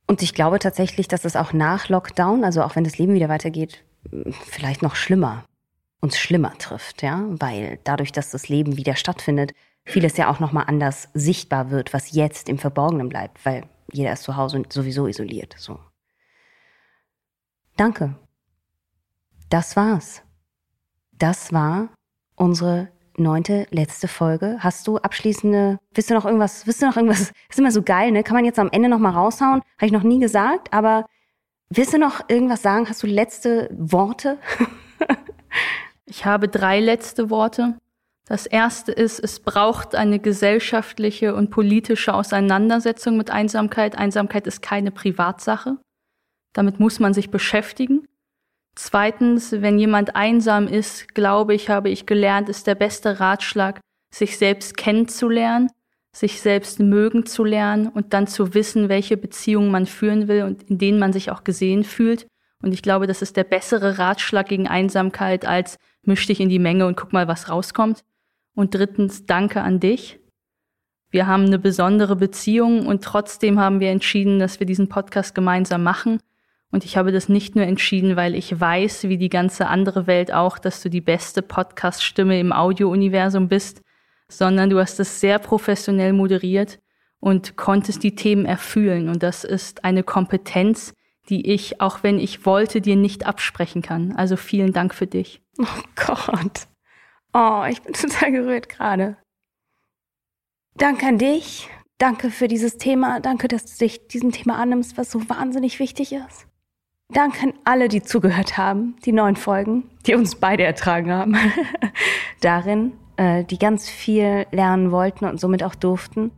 Und 0.07 0.21
ich 0.21 0.35
glaube 0.35 0.59
tatsächlich, 0.59 1.09
dass 1.09 1.25
es 1.25 1.35
auch 1.35 1.55
nach 1.55 1.89
Lockdown, 1.89 2.45
also 2.45 2.63
auch 2.63 2.77
wenn 2.77 2.85
das 2.85 2.99
Leben 2.99 3.15
wieder 3.15 3.31
weitergeht, 3.31 3.83
vielleicht 4.45 4.83
noch 4.83 4.95
schlimmer 4.95 5.45
uns 6.03 6.19
schlimmer 6.19 6.53
trifft, 6.59 7.03
ja, 7.03 7.25
weil 7.29 7.79
dadurch, 7.85 8.13
dass 8.13 8.31
das 8.31 8.51
Leben 8.51 8.77
wieder 8.77 8.95
stattfindet, 8.95 9.55
vieles 9.87 10.19
ja 10.19 10.31
auch 10.31 10.39
noch 10.39 10.53
mal 10.53 10.65
anders 10.65 11.09
sichtbar 11.15 11.71
wird, 11.71 11.95
was 11.95 12.13
jetzt 12.13 12.51
im 12.51 12.59
Verborgenen 12.59 13.09
bleibt, 13.09 13.43
weil 13.47 13.65
jeder 13.91 14.13
ist 14.13 14.25
zu 14.25 14.37
Hause 14.37 14.59
und 14.59 14.71
sowieso 14.71 15.07
isoliert, 15.07 15.55
so. 15.57 15.81
Danke. 17.79 18.15
Das 19.49 19.77
war's. 19.77 20.21
Das 21.13 21.55
war 21.55 21.89
unsere 22.35 22.89
neunte 23.17 23.67
letzte 23.71 24.09
Folge. 24.09 24.59
Hast 24.61 24.87
du 24.87 24.99
abschließende, 24.99 25.79
wisst 25.95 26.11
du 26.11 26.15
noch 26.15 26.25
irgendwas, 26.25 26.67
wisst 26.67 26.83
du 26.83 26.87
noch 26.87 26.97
irgendwas, 26.97 27.33
ist 27.49 27.59
immer 27.59 27.71
so 27.71 27.83
geil, 27.83 28.13
ne? 28.13 28.23
Kann 28.23 28.37
man 28.37 28.45
jetzt 28.45 28.59
am 28.59 28.71
Ende 28.71 28.89
noch 28.89 28.99
mal 28.99 29.11
raushauen? 29.11 29.63
Habe 29.77 29.87
ich 29.87 29.93
noch 29.93 30.03
nie 30.03 30.21
gesagt, 30.21 30.73
aber 30.73 31.07
willst 31.71 31.93
du 31.93 31.99
noch 31.99 32.29
irgendwas 32.29 32.63
sagen? 32.63 32.89
Hast 32.89 33.03
du 33.03 33.07
letzte 33.07 33.71
Worte? 33.73 34.39
Ich 36.07 36.25
habe 36.25 36.49
drei 36.49 36.81
letzte 36.81 37.31
Worte. 37.31 37.79
Das 38.27 38.47
erste 38.47 38.93
ist, 38.93 39.19
es 39.19 39.41
braucht 39.41 39.95
eine 39.95 40.19
gesellschaftliche 40.19 41.35
und 41.35 41.51
politische 41.51 42.15
Auseinandersetzung 42.15 43.17
mit 43.17 43.31
Einsamkeit. 43.31 43.99
Einsamkeit 43.99 44.47
ist 44.47 44.63
keine 44.63 44.91
Privatsache. 44.91 45.77
Damit 46.53 46.81
muss 46.81 47.01
man 47.01 47.15
sich 47.15 47.31
beschäftigen. 47.31 48.07
Zweitens, 48.77 49.53
wenn 49.53 49.79
jemand 49.79 50.17
einsam 50.17 50.67
ist, 50.67 51.15
glaube 51.15 51.55
ich, 51.55 51.69
habe 51.69 51.91
ich 51.91 52.07
gelernt, 52.07 52.49
ist 52.49 52.67
der 52.67 52.75
beste 52.75 53.21
Ratschlag, 53.21 53.81
sich 54.13 54.37
selbst 54.37 54.77
kennenzulernen, 54.77 55.71
sich 56.15 56.41
selbst 56.41 56.81
mögen 56.81 57.27
zu 57.27 57.45
lernen 57.45 57.89
und 57.89 58.13
dann 58.13 58.27
zu 58.27 58.55
wissen, 58.55 58.89
welche 58.89 59.17
Beziehungen 59.17 59.71
man 59.71 59.87
führen 59.87 60.29
will 60.29 60.43
und 60.45 60.65
in 60.65 60.79
denen 60.79 60.99
man 60.99 61.13
sich 61.13 61.31
auch 61.31 61.45
gesehen 61.45 61.85
fühlt. 61.85 62.27
Und 62.63 62.73
ich 62.73 62.83
glaube, 62.83 63.07
das 63.07 63.23
ist 63.23 63.37
der 63.37 63.45
bessere 63.45 63.99
Ratschlag 63.99 64.49
gegen 64.49 64.69
Einsamkeit 64.69 65.45
als 65.45 65.79
misch 66.03 66.27
dich 66.27 66.41
in 66.41 66.49
die 66.49 66.59
Menge 66.59 66.87
und 66.87 66.97
guck 66.97 67.13
mal, 67.13 67.29
was 67.29 67.49
rauskommt. 67.49 68.05
Und 68.55 68.75
drittens, 68.75 69.27
danke 69.27 69.61
an 69.63 69.81
dich. 69.81 70.21
Wir 71.11 71.27
haben 71.27 71.45
eine 71.45 71.59
besondere 71.59 72.17
Beziehung 72.17 72.87
und 72.87 73.05
trotzdem 73.05 73.61
haben 73.61 73.81
wir 73.81 73.91
entschieden, 73.91 74.39
dass 74.39 74.61
wir 74.61 74.67
diesen 74.67 74.89
Podcast 74.89 75.35
gemeinsam 75.35 75.83
machen. 75.83 76.21
Und 76.75 76.85
ich 76.85 76.97
habe 76.97 77.13
das 77.13 77.29
nicht 77.29 77.55
nur 77.55 77.65
entschieden, 77.65 78.17
weil 78.17 78.35
ich 78.35 78.61
weiß, 78.61 79.05
wie 79.05 79.17
die 79.17 79.29
ganze 79.29 79.69
andere 79.69 80.09
Welt 80.09 80.35
auch, 80.35 80.59
dass 80.59 80.83
du 80.83 80.91
die 80.91 81.01
beste 81.01 81.41
Podcast-Stimme 81.41 82.41
im 82.41 82.53
Audio-Universum 82.53 83.47
bist, 83.47 83.81
sondern 84.27 84.71
du 84.71 84.81
hast 84.81 84.99
es 84.99 85.21
sehr 85.21 85.39
professionell 85.39 86.13
moderiert 86.13 86.81
und 87.21 87.57
konntest 87.57 88.03
die 88.03 88.17
Themen 88.17 88.45
erfüllen. 88.45 89.09
Und 89.09 89.23
das 89.23 89.45
ist 89.45 89.85
eine 89.85 90.03
Kompetenz, 90.03 90.95
die 91.29 91.49
ich, 91.49 91.81
auch 91.81 92.03
wenn 92.03 92.19
ich 92.19 92.45
wollte, 92.45 92.81
dir 92.81 92.97
nicht 92.97 93.25
absprechen 93.25 93.81
kann. 93.81 94.11
Also 94.17 94.35
vielen 94.37 94.73
Dank 94.73 94.97
für 94.97 95.07
dich. 95.07 95.43
Oh 95.59 95.83
Gott. 95.95 96.67
Oh, 97.33 97.63
ich 97.71 97.83
bin 97.83 97.93
total 97.95 98.33
gerührt 98.33 98.69
gerade. 98.69 99.17
Danke 100.75 101.07
an 101.07 101.19
dich. 101.19 101.71
Danke 101.99 102.31
für 102.31 102.49
dieses 102.49 102.79
Thema. 102.79 103.21
Danke, 103.21 103.47
dass 103.47 103.65
du 103.65 103.85
dich 103.85 104.09
diesem 104.09 104.33
Thema 104.33 104.57
annimmst, 104.57 104.99
was 104.99 105.13
so 105.13 105.29
wahnsinnig 105.29 105.79
wichtig 105.79 106.13
ist. 106.13 106.49
Danke 107.15 107.45
an 107.45 107.53
alle, 107.63 107.87
die 107.87 108.03
zugehört 108.03 108.59
haben, 108.59 108.97
die 109.05 109.13
neuen 109.13 109.37
Folgen, 109.37 109.85
die 110.05 110.17
uns 110.17 110.35
beide 110.35 110.65
ertragen 110.65 111.13
haben. 111.13 111.37
Darin, 112.41 112.93
äh, 113.17 113.45
die 113.45 113.57
ganz 113.57 113.89
viel 113.89 114.47
lernen 114.51 114.91
wollten 114.91 115.25
und 115.25 115.39
somit 115.39 115.63
auch 115.63 115.77
durften. 115.77 116.33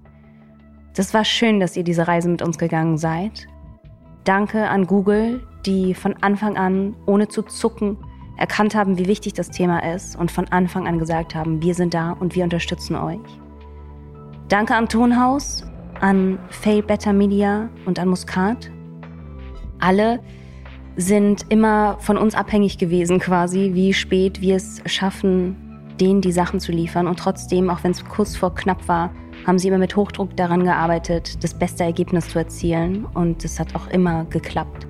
Das 0.95 1.15
war 1.15 1.25
schön, 1.25 1.61
dass 1.61 1.79
ihr 1.79 1.83
diese 1.83 2.07
Reise 2.07 2.29
mit 2.29 2.43
uns 2.43 2.59
gegangen 2.59 2.99
seid. 2.99 3.47
Danke 4.25 4.69
an 4.69 4.87
Google, 4.87 5.47
die 5.65 5.95
von 5.95 6.15
Anfang 6.21 6.59
an, 6.59 6.95
ohne 7.07 7.29
zu 7.29 7.41
zucken, 7.41 7.97
erkannt 8.37 8.75
haben, 8.75 8.99
wie 8.99 9.07
wichtig 9.07 9.33
das 9.33 9.49
Thema 9.49 9.79
ist 9.79 10.15
und 10.15 10.31
von 10.31 10.47
Anfang 10.49 10.87
an 10.87 10.99
gesagt 10.99 11.35
haben, 11.35 11.63
wir 11.63 11.75
sind 11.75 11.95
da 11.95 12.13
und 12.13 12.35
wir 12.35 12.45
unterstützen 12.45 12.97
euch. 12.97 13.41
Danke 14.49 14.75
an 14.75 14.91
Tonhaus, 14.91 15.65
an 16.01 16.39
Faye 16.51 16.83
Better 16.83 17.15
Media 17.15 17.71
und 17.87 17.99
an 17.99 18.09
Muscat. 18.09 18.71
Alle 19.79 20.21
sind 20.97 21.47
immer 21.51 21.99
von 22.01 22.17
uns 22.17 22.35
abhängig 22.35 22.79
gewesen 22.79 23.19
quasi, 23.19 23.71
wie 23.75 23.93
spät 23.93 24.41
wir 24.41 24.57
es 24.57 24.83
schaffen, 24.87 25.57
denen 26.01 26.21
die 26.21 26.33
Sachen 26.33 26.61
zu 26.61 26.73
liefern. 26.73 27.07
Und 27.07 27.19
trotzdem, 27.19 27.71
auch 27.71 27.85
wenn 27.85 27.91
es 27.91 28.05
kurz 28.05 28.37
vor 28.37 28.55
knapp 28.55 28.89
war, 28.89 29.11
haben 29.47 29.59
sie 29.59 29.69
immer 29.69 29.79
mit 29.79 29.95
Hochdruck 29.95 30.37
daran 30.37 30.65
gearbeitet, 30.65 31.43
das 31.45 31.55
beste 31.55 31.85
Ergebnis 31.85 32.29
zu 32.29 32.39
erzielen. 32.39 33.05
Und 33.15 33.45
es 33.45 33.61
hat 33.61 33.75
auch 33.75 33.89
immer 33.89 34.25
geklappt. 34.27 34.87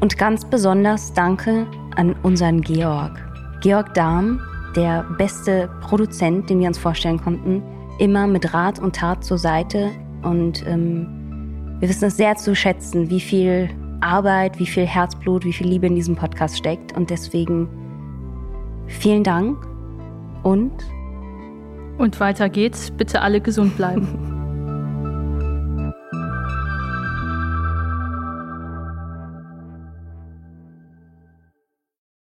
Und 0.00 0.18
ganz 0.18 0.44
besonders 0.44 1.12
danke 1.12 1.66
an 1.96 2.16
unseren 2.22 2.60
Georg. 2.60 3.12
Georg 3.60 3.94
Dahm, 3.94 4.40
der 4.74 5.04
beste 5.18 5.70
Produzent, 5.80 6.50
den 6.50 6.58
wir 6.58 6.68
uns 6.68 6.78
vorstellen 6.78 7.20
konnten, 7.20 7.62
immer 7.98 8.26
mit 8.26 8.52
Rat 8.52 8.80
und 8.80 8.96
Tat 8.96 9.22
zur 9.22 9.38
Seite 9.38 9.90
und 10.22 10.66
ähm, 10.66 11.06
Wir 11.78 11.88
wissen 11.88 12.06
es 12.06 12.16
sehr 12.16 12.36
zu 12.36 12.54
schätzen, 12.54 13.10
wie 13.10 13.20
viel 13.20 13.68
Arbeit, 14.02 14.58
wie 14.58 14.66
viel 14.66 14.86
Herzblut, 14.86 15.44
wie 15.44 15.52
viel 15.52 15.68
Liebe 15.68 15.86
in 15.86 15.94
diesem 15.94 16.16
Podcast 16.16 16.58
steckt. 16.58 16.96
Und 16.96 17.10
deswegen 17.10 17.68
vielen 18.86 19.24
Dank 19.24 19.58
und 20.42 20.72
Und 21.98 22.18
weiter 22.20 22.48
geht's. 22.48 22.90
Bitte 22.90 23.20
alle 23.20 23.40
gesund 23.40 23.76
bleiben. 23.76 24.28